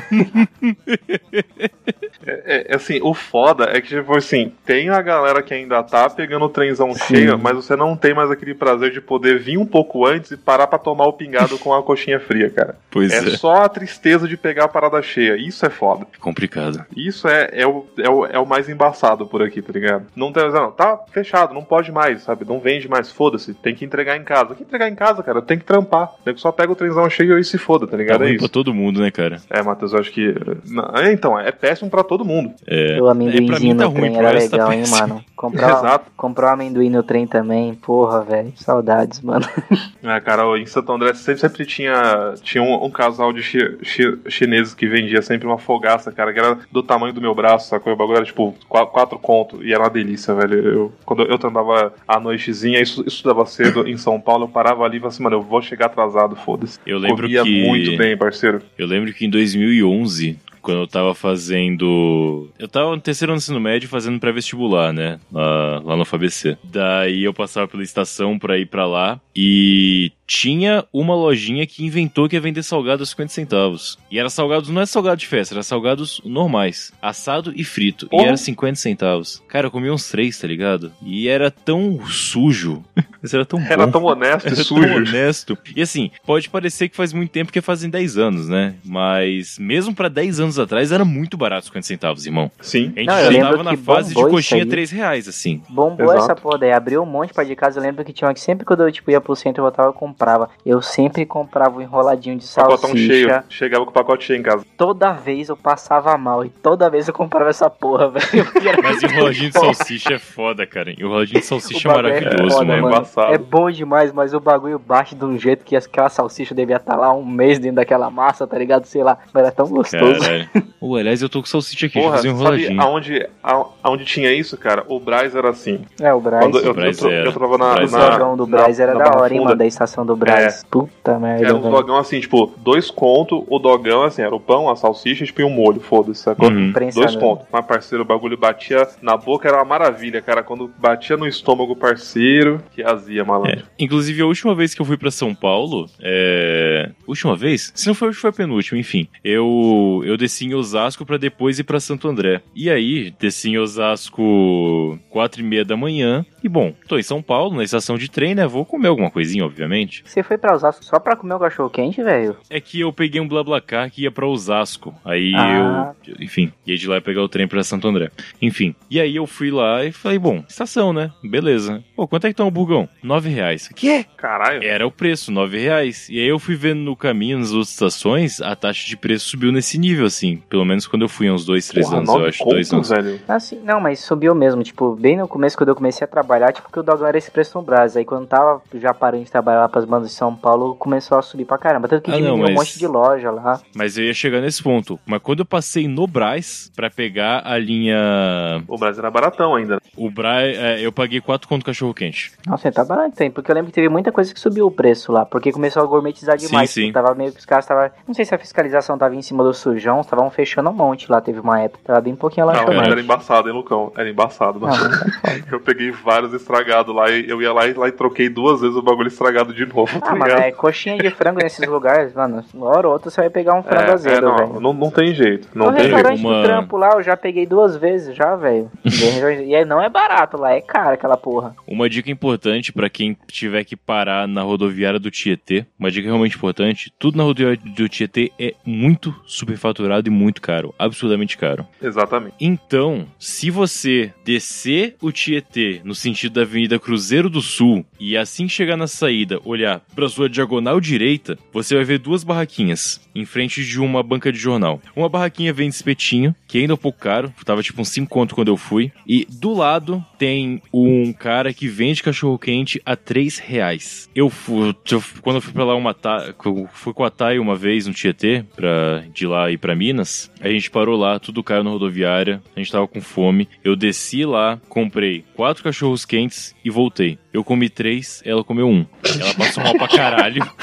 É, 2.26 2.68
é, 2.68 2.76
assim, 2.76 3.00
o 3.02 3.14
foda 3.14 3.70
é 3.72 3.82
que, 3.82 3.88
tipo 3.88 4.16
assim, 4.16 4.52
tem 4.66 4.90
a 4.90 5.02
galera 5.02 5.42
que 5.42 5.54
ainda 5.54 5.82
tá 5.82 6.10
pegando 6.10 6.46
o 6.46 6.50
trenzão 6.50 6.94
Sim. 6.94 7.00
cheio, 7.00 7.40
mas 7.40 7.56
você 7.56 7.76
não 7.76 7.96
tem 7.96 8.14
mais 8.14 8.30
aquele 8.30 8.54
prazer 8.54 8.92
de 8.92 9.02
poder 9.02 9.40
vir 9.40 9.58
um 9.58 9.66
pouco 9.66 10.06
antes 10.06 10.32
e 10.32 10.38
parar 10.38 10.68
pra 10.68 10.78
tomar 10.78 11.06
o 11.06 11.14
pingado 11.14 11.58
com 11.58 11.74
a 11.74 11.82
coxinha 11.82 12.20
fria, 12.20 12.50
cara. 12.50 12.76
Pois 12.92 13.12
É 13.12 13.18
é, 13.18 13.38
só 13.38 13.64
a 13.64 13.70
tristeza 13.70 14.28
de 14.28 14.36
pegar 14.36 14.66
a 14.66 14.68
parada 14.68 15.02
cheia. 15.02 15.36
Isso 15.38 15.66
é 15.66 15.70
foda. 15.70 16.08
complicado. 16.20 16.84
Isso 16.96 17.28
é, 17.28 17.50
é, 17.54 17.68
o, 17.68 17.86
é, 17.98 18.10
o, 18.10 18.26
é 18.26 18.40
o 18.40 18.46
mais 18.48 18.68
embaçado 18.68 19.28
por 19.28 19.42
aqui, 19.44 19.62
tá 19.62 19.72
ligado? 19.72 20.06
Não 20.16 20.32
tem, 20.34 20.50
não, 20.52 20.72
tá 20.72 21.00
fechado, 21.12 21.54
não 21.54 21.64
pode 21.64 21.92
mais, 21.92 22.24
sabe? 22.24 22.46
Não 22.46 22.60
vende 22.60 22.88
mais, 22.90 23.12
foda-se. 23.12 23.54
Tem 23.54 23.76
que 23.76 23.86
entregar 23.86 24.18
em 24.18 24.24
casa. 24.24 24.48
Tem 24.48 24.58
que 24.58 24.64
entregar 24.64 24.90
em 24.90 24.96
casa, 24.96 25.22
cara. 25.22 25.42
Tem 25.42 25.58
que 25.60 25.66
trampar. 25.66 26.10
Tem 26.26 26.34
que 26.34 26.42
só 26.42 26.52
pega 26.52 26.72
o 26.72 26.76
trenzão 26.76 27.08
cheio 27.10 27.38
e 27.38 27.44
se 27.44 27.58
foda, 27.58 27.86
tá 27.86 27.92
Tá 27.92 27.98
ligado? 27.98 28.24
é 28.24 28.28
ruim 28.28 28.38
pra 28.38 28.46
isso. 28.46 28.54
todo 28.54 28.74
mundo, 28.74 29.02
né, 29.02 29.12
cara? 29.12 29.38
É, 29.50 29.62
Matheus, 29.62 29.94
eu 29.94 30.00
acho 30.00 30.12
que. 30.12 30.34
não, 30.68 30.86
é, 30.96 31.12
então, 31.12 31.40
é 31.40 31.52
péssimo 31.52 31.90
pra 31.90 32.04
todo 32.04 32.24
mundo. 32.26 32.54
É, 32.66 33.00
O 33.02 33.08
é, 33.08 33.12
amendoinzinho 33.12 33.60
mim 33.60 33.76
tá 33.78 33.84
no 33.84 33.90
ruim, 33.90 34.02
trem 34.14 34.18
era 34.18 34.32
tá 34.32 34.38
legal, 34.40 34.74
hein, 34.74 34.84
mano. 34.90 35.24
Comprar, 35.36 35.70
Exato. 35.80 36.06
comprar 36.16 36.50
um 36.50 36.54
amendoim 36.54 36.90
no 36.90 37.04
trem 37.04 37.28
também, 37.28 37.74
porra, 37.76 38.22
velho. 38.24 38.54
Saudades, 38.56 39.22
mano. 39.22 39.46
É, 40.02 40.18
cara, 40.22 40.44
em 40.58 40.66
Santo 40.66 40.94
André 40.94 41.14
sempre, 41.14 41.42
sempre 41.42 41.66
tinha, 41.66 42.34
tinha 42.42 42.64
um, 42.64 42.69
um 42.86 42.90
casal 42.90 43.32
de 43.34 43.42
chi, 43.42 43.60
chi- 43.84 44.18
chineses 44.28 44.74
que 44.74 44.88
vendia 44.88 45.22
sempre 45.22 45.48
uma 45.48 45.58
fogaça, 45.58 46.12
cara, 46.12 46.32
que 46.34 46.40
era 46.40 46.58
do 46.72 46.82
tamanho 46.84 47.14
do 47.14 47.22
meu 47.22 47.34
braço, 47.36 47.70
sacou? 47.70 47.94
O 47.94 47.96
bagulho 47.96 48.18
era 48.18 48.26
tipo 48.26 48.56
qua- 48.68 48.86
quatro 48.88 49.18
conto 49.20 49.64
e 49.64 49.74
era 49.74 49.84
uma 49.84 49.90
delícia, 49.90 50.34
velho. 50.36 50.56
Eu, 50.68 50.94
quando 51.06 51.24
eu 51.24 51.40
andava 51.44 51.94
à 52.08 52.20
noitezinha, 52.20 52.82
isso, 52.82 53.04
isso 53.08 53.24
dava 53.24 53.46
cedo 53.46 53.88
em 53.88 53.98
São 53.98 54.20
Paulo, 54.20 54.46
eu 54.46 54.50
parava 54.50 54.84
ali 54.84 54.98
e 54.98 55.00
falava 55.00 55.14
assim, 55.16 55.24
mano, 55.24 55.36
eu 55.38 55.42
vou 55.42 55.62
chegar 55.62 55.88
atrasado, 55.88 56.36
foda-se. 56.36 56.80
Eu 56.86 56.98
lembro 57.00 57.24
Comia 57.24 57.44
que- 57.44 57.64
muito 57.68 57.98
bem, 57.98 58.16
parceiro. 58.18 58.62
Eu 58.78 58.88
lembro 58.88 59.12
que 59.14 59.26
em 59.26 59.30
2011, 59.30 60.38
quando 60.62 60.82
eu 60.82 60.88
tava 60.88 61.14
fazendo. 61.16 62.50
Eu 62.60 62.68
tava 62.68 62.92
no 62.96 63.02
terceiro 63.02 63.32
ano 63.32 63.38
do 63.40 63.42
ensino 63.42 63.60
médio 63.60 63.88
fazendo 63.90 64.20
pré-vestibular, 64.20 64.92
né? 64.94 65.20
Lá, 65.32 65.82
lá 65.84 65.96
no 65.96 66.06
FABC. 66.06 66.58
Daí 66.64 67.24
eu 67.24 67.34
passava 67.34 67.68
pela 67.68 67.84
estação 67.84 68.38
pra 68.38 68.58
ir 68.58 68.66
pra 68.66 68.86
lá 68.86 69.20
e 69.36 70.12
tinha 70.30 70.86
uma 70.94 71.16
lojinha 71.16 71.66
que 71.66 71.84
inventou 71.84 72.30
que 72.30 72.36
ia 72.36 72.40
vender 72.42 72.62
salgado 72.62 73.02
a 73.02 73.06
50 73.06 73.34
centavos. 73.34 73.98
E 74.12 74.20
era 74.20 74.30
salgados, 74.30 74.70
não 74.70 74.80
é 74.80 74.86
salgado 74.86 75.18
de 75.18 75.26
festa, 75.26 75.56
era 75.56 75.64
salgados 75.64 76.22
normais. 76.24 76.94
Assado 77.02 77.52
e 77.56 77.64
frito. 77.64 78.08
E 78.12 78.22
era 78.22 78.38
50 78.38 78.76
centavos. 78.76 79.42
Cara, 79.48 79.66
eu 79.68 79.72
comia 79.72 79.92
uns 79.92 80.08
três, 80.08 80.38
tá 80.40 80.48
ligado? 80.48 80.92
E 81.04 81.28
era 81.28 81.50
tão 81.50 82.00
sujo. 82.08 82.84
Mas 83.22 83.34
era 83.34 83.44
tão 83.44 83.60
Era 83.60 83.86
bom. 83.88 83.92
tão 83.92 84.04
honesto 84.06 84.46
e 84.48 84.52
Era 84.54 84.64
sujo. 84.64 84.82
tão 84.88 84.96
honesto. 84.98 85.58
E 85.76 85.82
assim, 85.82 86.12
pode 86.26 86.48
parecer 86.48 86.88
que 86.90 86.96
faz 86.96 87.12
muito 87.12 87.32
tempo 87.32 87.52
que 87.52 87.60
fazem 87.60 87.90
10 87.90 88.18
anos, 88.20 88.48
né? 88.48 88.76
Mas 88.86 89.58
mesmo 89.60 89.96
pra 89.96 90.08
10 90.10 90.40
anos 90.42 90.60
atrás 90.60 90.92
era 90.92 91.04
muito 91.04 91.36
barato 91.38 91.66
50 91.66 91.88
centavos, 91.88 92.26
irmão. 92.28 92.52
Sim. 92.62 92.94
A 92.96 93.00
gente 93.00 93.08
Não, 93.08 93.32
já 93.32 93.50
tava 93.50 93.64
na 93.64 93.76
fase 93.78 94.14
de 94.14 94.22
coxinha 94.22 94.64
aí. 94.64 94.70
3 94.70 94.92
reais, 94.92 95.28
assim. 95.28 95.64
Bombou 95.68 96.06
Exato. 96.14 96.20
essa 96.24 96.36
porra 96.36 96.60
daí, 96.60 96.72
abriu 96.72 97.02
um 97.02 97.06
monte 97.06 97.34
pra 97.34 97.44
de 97.44 97.56
casa. 97.56 97.80
Eu 97.80 97.84
lembro 97.84 98.06
que 98.06 98.14
tinha 98.14 98.28
uma 98.28 98.34
que 98.34 98.40
sempre 98.40 98.64
quando 98.66 98.84
eu 98.84 98.92
tipo, 98.92 99.10
ia 99.10 99.20
pro 99.20 99.36
centro 99.36 99.62
eu 99.62 99.66
voltava, 99.66 99.90
eu 99.90 99.94
comprava. 100.20 100.50
Eu 100.66 100.82
sempre 100.82 101.26
comprava 101.26 101.78
um 101.78 101.82
enroladinho 101.82 102.38
de 102.38 102.46
Pacotão 102.54 102.90
cheio. 102.92 103.30
salsicha. 103.30 103.44
Chegava 103.50 103.86
com 103.86 103.92
o 103.92 103.94
pacote 103.94 104.26
cheio 104.26 104.40
em 104.40 104.44
casa. 104.44 104.66
Toda 104.78 105.14
vez 105.14 105.48
eu 105.48 105.56
passava 105.56 106.18
mal 106.18 106.44
e 106.44 106.50
toda 106.50 106.90
vez 106.90 107.08
eu 107.08 107.14
comprava 107.14 107.50
essa 107.50 107.70
porra, 107.70 108.10
velho. 108.12 108.46
Mas 108.84 109.02
enroladinho 109.02 109.50
de 109.50 109.58
salsicha 109.60 110.14
é 110.16 110.20
foda, 110.20 110.66
cara. 110.68 110.92
Enroladinho 110.92 111.40
de 111.40 111.46
salsicha 111.46 111.88
O 111.88 111.92
é 111.92 111.96
bagulho 111.96 112.14
maravilhoso, 112.14 112.58
foda, 112.58 112.66
mano. 112.82 112.90
mano. 112.92 113.34
É 113.34 113.38
bom 113.38 113.72
demais, 113.72 114.12
mas 114.12 114.34
o 114.34 114.40
bagulho 114.40 114.78
bate 114.78 115.16
de 115.16 115.24
um 115.24 115.38
jeito 115.38 115.64
que 115.64 115.76
aquela 115.76 116.10
salsicha 116.10 116.54
devia 116.54 116.76
estar 116.76 116.98
lá 116.98 117.14
um 117.14 117.26
mês 117.26 117.58
dentro 117.60 117.78
daquela 117.78 118.10
massa, 118.10 118.46
tá 118.46 118.58
ligado? 118.58 118.86
Sei 118.86 119.02
lá, 119.04 119.18
mas 119.34 119.44
era 119.44 119.52
tão 119.52 119.68
gostoso. 119.68 120.20
Caralho. 120.20 120.50
Ô, 120.82 120.96
aliás, 120.96 121.22
eu 121.22 121.30
tô 121.30 121.40
com 121.40 121.46
salsicha 121.48 121.86
aqui, 121.86 122.00
Porra, 122.02 122.14
deixa 122.22 122.28
eu 122.28 122.36
fazer 122.36 122.44
um 122.44 122.44
sabe 122.52 122.64
enroladinho. 122.74 122.82
aonde, 122.82 123.30
a- 123.44 123.66
aonde 123.84 124.06
tinha 124.06 124.32
isso, 124.34 124.58
cara? 124.58 124.84
O 124.88 125.00
Braz 125.00 125.34
era 125.36 125.50
assim. 125.50 125.82
É, 126.02 126.14
o 126.14 126.20
Braz. 126.20 126.44
Quando 126.46 126.58
eu, 126.60 126.66
eu, 126.66 126.74
Braz 126.74 126.98
tra- 126.98 127.12
era. 127.12 127.30
eu 127.30 127.34
tava 127.34 127.58
na, 127.58 127.74
O 127.84 127.90
na, 127.92 128.10
dogão 128.10 128.38
do 128.38 128.48
na- 128.48 128.58
Braz 128.58 128.80
era 128.80 128.94
na 128.94 129.04
da 129.06 129.18
hora, 129.20 129.34
hein, 129.34 129.42
mano, 129.44 129.56
da 129.56 129.66
estação 129.66 130.06
do 130.10 130.16
Braz. 130.16 130.66
Puta 130.70 131.20
merda, 131.20 131.46
Era 131.46 131.56
um 131.56 131.62
velho. 131.62 131.72
dogão 131.76 131.98
assim, 131.98 132.20
tipo, 132.20 132.54
dois 132.58 132.90
conto, 132.90 133.46
o 133.48 133.60
dogão, 133.60 134.04
assim, 134.04 134.22
era 134.22 134.34
o 134.36 134.40
pão, 134.40 134.70
a 134.70 134.76
salsicha 134.76 135.26
tipo, 135.26 135.42
e 135.42 135.44
um 135.44 135.50
molho, 135.50 135.80
foda-se, 135.80 136.22
sacou? 136.22 136.50
Uhum. 136.50 136.72
Dois 136.94 137.16
conto. 137.16 137.46
Mas, 137.52 137.66
parceiro, 137.66 138.04
o 138.04 138.08
bagulho 138.08 138.38
batia 138.38 138.88
na 139.02 139.16
boca, 139.16 139.48
era 139.48 139.58
uma 139.58 139.66
maravilha, 139.66 140.22
cara. 140.22 140.44
Quando 140.44 140.70
batia 140.80 141.16
no 141.18 141.28
estômago, 141.28 141.76
parceiro, 141.76 142.62
que 142.72 142.84
azia, 142.84 143.24
malandro. 143.24 143.60
É. 143.60 143.64
Inclusive, 143.78 144.22
a 144.22 144.26
última 144.26 144.56
vez 144.56 144.74
que 144.74 144.82
eu 144.82 144.86
fui 144.86 144.98
pra 144.98 145.12
São 145.12 145.34
Paulo, 145.36 145.88
é... 146.02 146.90
Última 147.08 147.36
vez? 147.36 147.72
Se 147.76 147.88
não 147.88 147.94
foi, 147.94 148.14
foi 148.14 148.30
a 148.30 148.34
penúltima, 148.34 148.80
enfim. 148.80 149.08
Eu, 149.24 150.02
eu 150.06 150.18
desci 150.18 150.46
em 150.46 150.54
Osasco 150.54 151.06
pra 151.06 151.18
depois 151.18 151.60
ir 151.60 151.64
pra 151.64 151.80
Santo 151.80 152.08
André. 152.08 152.42
E 152.56 152.70
aí, 152.70 153.14
desci 153.20 153.50
em 153.50 153.58
Osasco 153.58 154.98
quatro 155.10 155.42
e 155.42 155.44
meia 155.44 155.66
da 155.66 155.76
manhã. 155.78 156.26
E 156.44 156.48
bom, 156.50 156.74
tô 156.88 156.98
em 156.98 157.04
São 157.04 157.22
Paulo, 157.22 157.56
na 157.58 157.64
estação 157.64 157.98
de 157.98 158.10
trem, 158.10 158.34
né? 158.36 158.48
Vou 158.48 158.66
comer 158.66 158.88
alguma 158.88 159.12
coisinha, 159.12 159.46
obviamente. 159.46 160.04
Você 160.06 160.24
foi 160.24 160.38
pra 160.38 160.54
Osasco 160.56 160.84
só 160.86 161.00
pra 161.00 161.16
comer 161.16 161.34
o 161.34 161.40
cachorro 161.40 161.70
quente, 161.70 162.02
velho? 162.02 162.38
É 162.50 162.60
que 162.62 162.80
eu 162.80 162.92
peguei 162.94 163.20
um 163.20 163.28
BlaBlaCar 163.28 163.92
que 163.92 164.04
ia 164.04 164.12
pra 164.12 164.26
Osasco. 164.28 164.94
Aí 165.04 165.34
Ah. 165.36 165.94
eu, 166.08 166.16
enfim, 166.20 166.52
ia 166.66 166.78
de 166.78 166.88
lá 166.88 167.02
pegar 167.02 167.22
o 167.22 167.30
trem 167.30 167.48
pra 167.48 167.64
Santo 167.64 167.88
André. 167.88 168.10
Enfim, 168.42 168.74
e 168.90 169.00
aí 169.00 169.16
eu 169.16 169.28
fui 169.28 169.52
lá 169.52 169.84
e 169.84 169.92
falei, 169.92 170.18
bom, 170.20 170.44
estação, 170.48 170.94
né? 170.94 171.12
Beleza. 171.24 171.84
Pô, 171.96 172.08
quanto 172.08 172.26
é 172.28 172.30
que 172.30 172.36
tá 172.36 172.44
um 172.46 172.52
burgão? 172.52 172.88
Nove 173.04 173.30
reais. 173.30 173.68
Que? 173.76 174.04
Caralho. 174.18 174.64
Era 174.64 174.86
o 174.88 174.92
preço, 174.92 175.32
nove 175.32 175.58
reais. 175.60 176.08
E 176.10 176.20
aí 176.20 176.28
eu 176.28 176.40
fui 176.40 176.56
vendo 176.56 176.80
no 176.80 176.96
caminho, 176.96 177.38
nas 177.40 177.52
outras 177.52 177.70
estações, 177.72 178.42
a 178.42 178.56
taxa 178.56 178.88
de 178.88 178.96
preço 178.96 179.28
subiu 179.30 179.52
nesse 179.52 179.78
nível, 179.78 180.06
assim. 180.06 180.42
Pelo 180.50 180.66
menos 180.66 180.88
quando 180.88 181.02
eu 181.04 181.10
fui 181.10 181.28
há 181.28 181.34
uns 181.34 181.46
dois, 181.46 181.68
três 181.68 181.86
Porra, 181.88 181.98
anos, 182.00 182.10
eu 182.14 182.26
acho. 182.26 182.46
Dois 182.46 182.72
anos. 182.74 182.90
velho. 182.90 183.20
Assim, 183.28 183.60
não, 183.64 183.80
mas 183.82 184.00
subiu 184.00 184.34
mesmo. 184.34 184.64
Tipo, 184.64 184.96
bem 184.96 185.18
no 185.18 185.28
começo, 185.28 185.58
quando 185.58 185.70
eu 185.70 185.76
comecei 185.76 186.06
a 186.06 186.08
trabalhar, 186.08 186.29
tipo, 186.54 186.72
que 186.72 186.80
o 186.80 186.84
dogão 186.84 187.08
era 187.08 187.18
esse 187.18 187.32
preço 187.32 187.58
no 187.58 187.64
Brás. 187.64 187.96
Aí 187.98 188.06
quando 188.06 188.28
tava 188.28 188.62
já 188.76 188.94
parando 188.94 189.24
de 189.24 189.32
trabalhar 189.32 189.62
lá 189.62 189.70
pras 189.70 189.86
bandas 189.86 190.10
de 190.10 190.16
São 190.16 190.36
Paulo, 190.36 190.76
começou 190.76 191.18
a 191.18 191.22
subir 191.22 191.46
pra 191.46 191.58
caramba. 191.58 191.88
Tanto 191.88 192.04
que 192.04 192.10
Ah, 192.12 192.14
não, 192.14 192.20
diminuiu 192.20 192.44
um 192.44 192.48
mas- 192.48 192.56
monte 192.56 192.78
de 192.80 192.88
loja 192.88 193.32
lá. 193.32 193.60
Mas 193.76 193.98
eu 193.98 194.06
ia 194.06 194.14
chegar 194.14 194.40
nesse 194.42 194.62
ponto. 194.62 195.00
Mas 195.06 195.22
quando 195.22 195.40
eu 195.40 195.46
passei 195.46 195.88
no 195.88 196.06
Brás 196.08 196.72
pra 196.76 196.90
pegar 196.90 197.42
a 197.46 197.58
linha. 197.58 198.64
O 198.68 198.78
Brasil 198.78 199.02
era 199.02 199.12
baratão 199.12 199.56
ainda. 199.56 199.76
né? 199.76 199.80
O 199.96 200.10
Brás, 200.10 200.58
é, 200.58 200.80
eu 200.86 200.92
paguei 200.92 201.22
quatro 201.22 201.48
conto 201.48 201.66
cachorro 201.66 201.94
quente. 201.94 202.32
Nossa, 202.46 202.72
tá 202.72 202.84
barato, 202.84 203.16
tem. 203.16 203.30
Porque 203.32 203.50
eu 203.52 203.56
lembro 203.56 203.70
que 203.72 203.76
teve 203.76 203.90
muita 203.90 204.12
coisa 204.12 204.34
que 204.34 204.40
subiu 204.40 204.68
o 204.68 204.72
preço 204.72 205.12
lá. 205.12 205.26
Porque 205.26 205.52
começou 205.52 205.82
a 205.84 205.86
gourmetizar 205.86 206.40
Sim, 206.40 206.48
demais. 206.48 206.70
sim. 206.70 206.82
Tipo, 206.88 206.94
Tava 206.94 207.16
meio 207.16 207.32
que 207.32 207.40
os 207.40 207.46
caras 207.46 207.66
tava. 207.66 207.92
Não 208.08 208.14
sei 208.14 208.26
se 208.26 208.36
a 208.36 208.38
fiscalização 208.38 208.98
tava 208.98 209.16
em 209.16 209.22
cima 209.22 209.44
do 209.44 209.54
sujão, 209.54 210.02
estavam 210.02 210.30
fechando 210.30 210.70
um 210.70 210.74
monte 210.74 211.10
lá. 211.12 211.22
Teve 211.22 211.40
uma 211.40 211.60
época. 211.62 211.80
Tava 211.86 212.02
bem 212.02 212.16
pouquinho 212.16 212.50
a 212.50 212.54
Não, 212.54 212.74
era 212.74 213.00
embaçado, 213.00 213.48
hein, 213.50 213.56
Lucão? 213.56 213.92
Era 213.98 214.10
embaçado, 214.10 214.60
Não, 214.60 214.70
é 214.70 214.76
foda. 214.76 214.90
Eu 215.52 215.60
peguei 215.62 215.92
vários 215.92 216.19
estragados 216.34 216.94
lá 216.94 217.10
e 217.10 217.30
eu 217.30 217.42
ia 217.42 217.52
lá 217.54 217.68
e, 217.68 217.74
lá 217.74 217.88
e 217.88 217.92
troquei 217.92 218.30
duas 218.30 218.62
vezes 218.62 218.76
o 218.76 218.82
bagulho 218.82 219.08
estragado 219.08 219.54
de 219.54 219.66
novo, 219.66 220.00
tá 220.00 220.08
Ah, 220.10 220.16
mano, 220.16 220.26
ligado? 220.26 220.42
é 220.44 220.52
coxinha 220.52 220.98
de 220.98 221.10
frango 221.10 221.40
nesses 221.42 221.66
lugares, 221.68 222.14
mano. 222.14 222.44
Uma 222.54 222.68
hora 222.68 222.88
ou 222.88 222.94
outra 222.94 223.10
você 223.10 223.22
vai 223.22 223.30
pegar 223.30 223.56
um 223.56 223.64
frango 223.64 223.84
É, 223.84 223.90
é, 223.90 223.94
azedo, 223.94 224.22
não, 224.28 224.36
velho. 224.38 224.60
não, 224.60 224.74
não 224.74 224.92
tem 224.92 225.14
jeito. 225.14 225.48
Não 225.56 225.68
no 225.68 225.72
tem 225.74 225.84
jeito. 225.84 225.96
restaurante 225.96 226.20
Uma- 226.22 226.38
do 226.42 226.44
trampo 226.44 226.78
lá, 226.78 226.90
eu 226.94 227.04
já 227.04 227.16
peguei 227.18 227.46
duas 227.46 227.76
vezes, 227.78 228.16
já, 228.16 228.36
velho. 228.36 228.70
e 229.46 229.56
aí 229.56 229.66
não 229.66 229.82
é 229.82 229.90
barato 229.90 230.38
lá, 230.38 230.54
é 230.54 230.62
caro 230.62 230.94
aquela 230.94 231.18
porra. 231.18 231.56
Uma 231.68 231.90
dica 231.90 232.10
importante 232.12 232.72
pra 232.72 232.90
quem 232.90 233.16
tiver 233.28 233.64
que 233.64 233.76
parar 233.76 234.28
na 234.28 234.42
rodoviária 234.42 235.00
do 235.00 235.12
Tietê, 235.12 235.66
uma 235.80 235.90
dica 235.92 236.08
realmente 236.08 236.36
importante, 236.36 236.92
tudo 237.00 237.18
na 237.18 237.24
rodoviária 237.24 237.60
do 237.76 237.88
Tietê 237.90 238.32
é 238.40 238.54
muito 238.66 239.14
superfaturado 239.26 240.08
e 240.08 240.12
muito 240.12 240.42
caro, 240.42 240.74
absurdamente 240.78 241.38
caro. 241.38 241.66
Exatamente. 241.82 242.34
Então, 242.40 243.06
se 243.18 243.50
você 243.50 244.14
descer 244.26 244.96
o 245.02 245.12
Tietê 245.12 245.82
no 245.84 245.94
sentido 245.96 246.09
da 246.30 246.42
Avenida 246.42 246.80
Cruzeiro 246.80 247.30
do 247.30 247.42
Sul 247.42 247.86
e 248.00 248.18
assim 248.18 248.48
chegar 248.48 248.76
na 248.76 248.88
saída 248.88 249.40
olhar 249.44 249.82
pra 249.96 250.10
sua 250.10 250.30
diagonal 250.30 250.80
direita, 250.80 251.38
você 251.54 251.76
vai 251.76 251.84
ver 251.84 252.00
duas 252.00 252.24
barraquinhas 252.24 253.02
em 253.14 253.26
frente 253.26 253.64
de 253.64 253.80
uma 253.80 254.02
banca 254.02 254.32
de 254.32 254.40
jornal. 254.40 254.82
Uma 254.96 255.10
barraquinha 255.10 255.54
vende 255.54 255.76
espetinho, 255.76 256.36
que 256.48 256.58
ainda 256.58 256.74
é 256.74 256.76
um 256.76 256.78
pouco 256.78 257.00
caro, 257.00 257.34
tava 257.46 257.64
tipo 257.64 257.82
uns 257.82 257.90
5 257.90 258.10
conto 258.10 258.36
quando 258.36 258.50
eu 258.50 258.58
fui, 258.58 258.92
e 259.08 259.26
do 259.26 259.54
lado 259.54 260.04
tem 260.20 260.62
um 260.74 261.12
cara 261.14 261.54
que 261.54 261.68
vende 261.68 262.04
cachorro 262.04 262.38
quente 262.38 262.80
a 262.86 262.96
3 262.96 263.40
reais. 263.40 264.10
Eu 264.14 264.30
fui, 264.30 264.76
eu- 264.92 265.04
quando 265.22 265.38
eu 265.38 265.42
fui 265.42 265.54
pra 265.54 265.64
lá 265.64 265.74
uma 265.76 265.94
ta, 265.94 266.36
fui 266.74 266.94
com 266.94 267.04
a 267.06 267.10
Thay 267.10 267.40
uma 267.40 267.56
vez 267.56 267.88
no 267.88 267.94
Tietê, 267.94 268.44
pra, 268.56 269.04
de 269.14 269.26
lá 269.26 269.50
ir 269.50 269.58
pra 269.58 269.74
Minas, 269.76 270.30
a 270.42 270.50
gente 270.50 270.70
parou 270.70 270.98
lá, 270.98 271.18
tudo 271.20 271.42
caiu 271.42 271.64
na 271.64 271.70
rodoviária, 271.70 272.44
a 272.56 272.60
gente 272.60 272.72
tava 272.72 272.88
com 272.88 273.00
fome, 273.02 273.48
eu 273.64 273.76
desci 273.76 274.26
lá, 274.26 274.60
comprei 274.68 275.24
quatro 275.36 275.64
cachorros 275.64 276.04
quentes 276.06 276.54
e 276.64 276.70
voltei. 276.70 277.18
Eu 277.32 277.44
comi 277.44 277.70
três, 277.70 278.22
ela 278.26 278.44
comeu 278.44 278.68
um. 278.68 278.86
Ela 279.20 279.34
passou 279.36 279.64
mal 279.64 279.74
pra 279.78 279.88
caralho. 279.88 280.42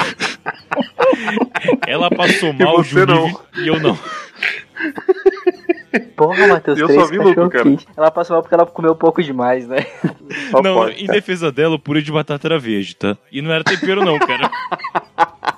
Ela 1.86 2.11
passou 2.11 2.52
mal 2.52 2.76
você 2.84 3.07
de 3.07 3.12
um 3.12 3.14
não. 3.14 3.40
e 3.64 3.66
eu 3.68 3.80
não. 3.80 3.98
Porra, 6.16 6.47
Matheus, 6.47 6.78
Eu 6.78 6.87
três 6.87 7.03
só 7.03 7.09
vi 7.11 7.18
lucro, 7.18 7.49
cara. 7.49 7.64
quente. 7.64 7.87
Ela 7.97 8.11
passou 8.11 8.34
mal 8.34 8.43
porque 8.43 8.55
ela 8.55 8.66
comeu 8.66 8.95
pouco 8.95 9.22
demais, 9.22 9.66
né? 9.66 9.87
Só 10.51 10.61
não, 10.62 10.74
pode, 10.74 11.03
em 11.03 11.07
defesa 11.07 11.51
dela, 11.53 11.74
o 11.74 11.78
purê 11.78 12.03
de 12.03 12.12
batata 12.12 12.47
era 12.49 12.59
verde, 12.59 12.97
tá? 12.97 13.16
E 13.30 13.41
não 13.41 13.53
era 13.53 13.64
tempero, 13.64 14.05
não, 14.05 14.18
cara. 14.18 14.51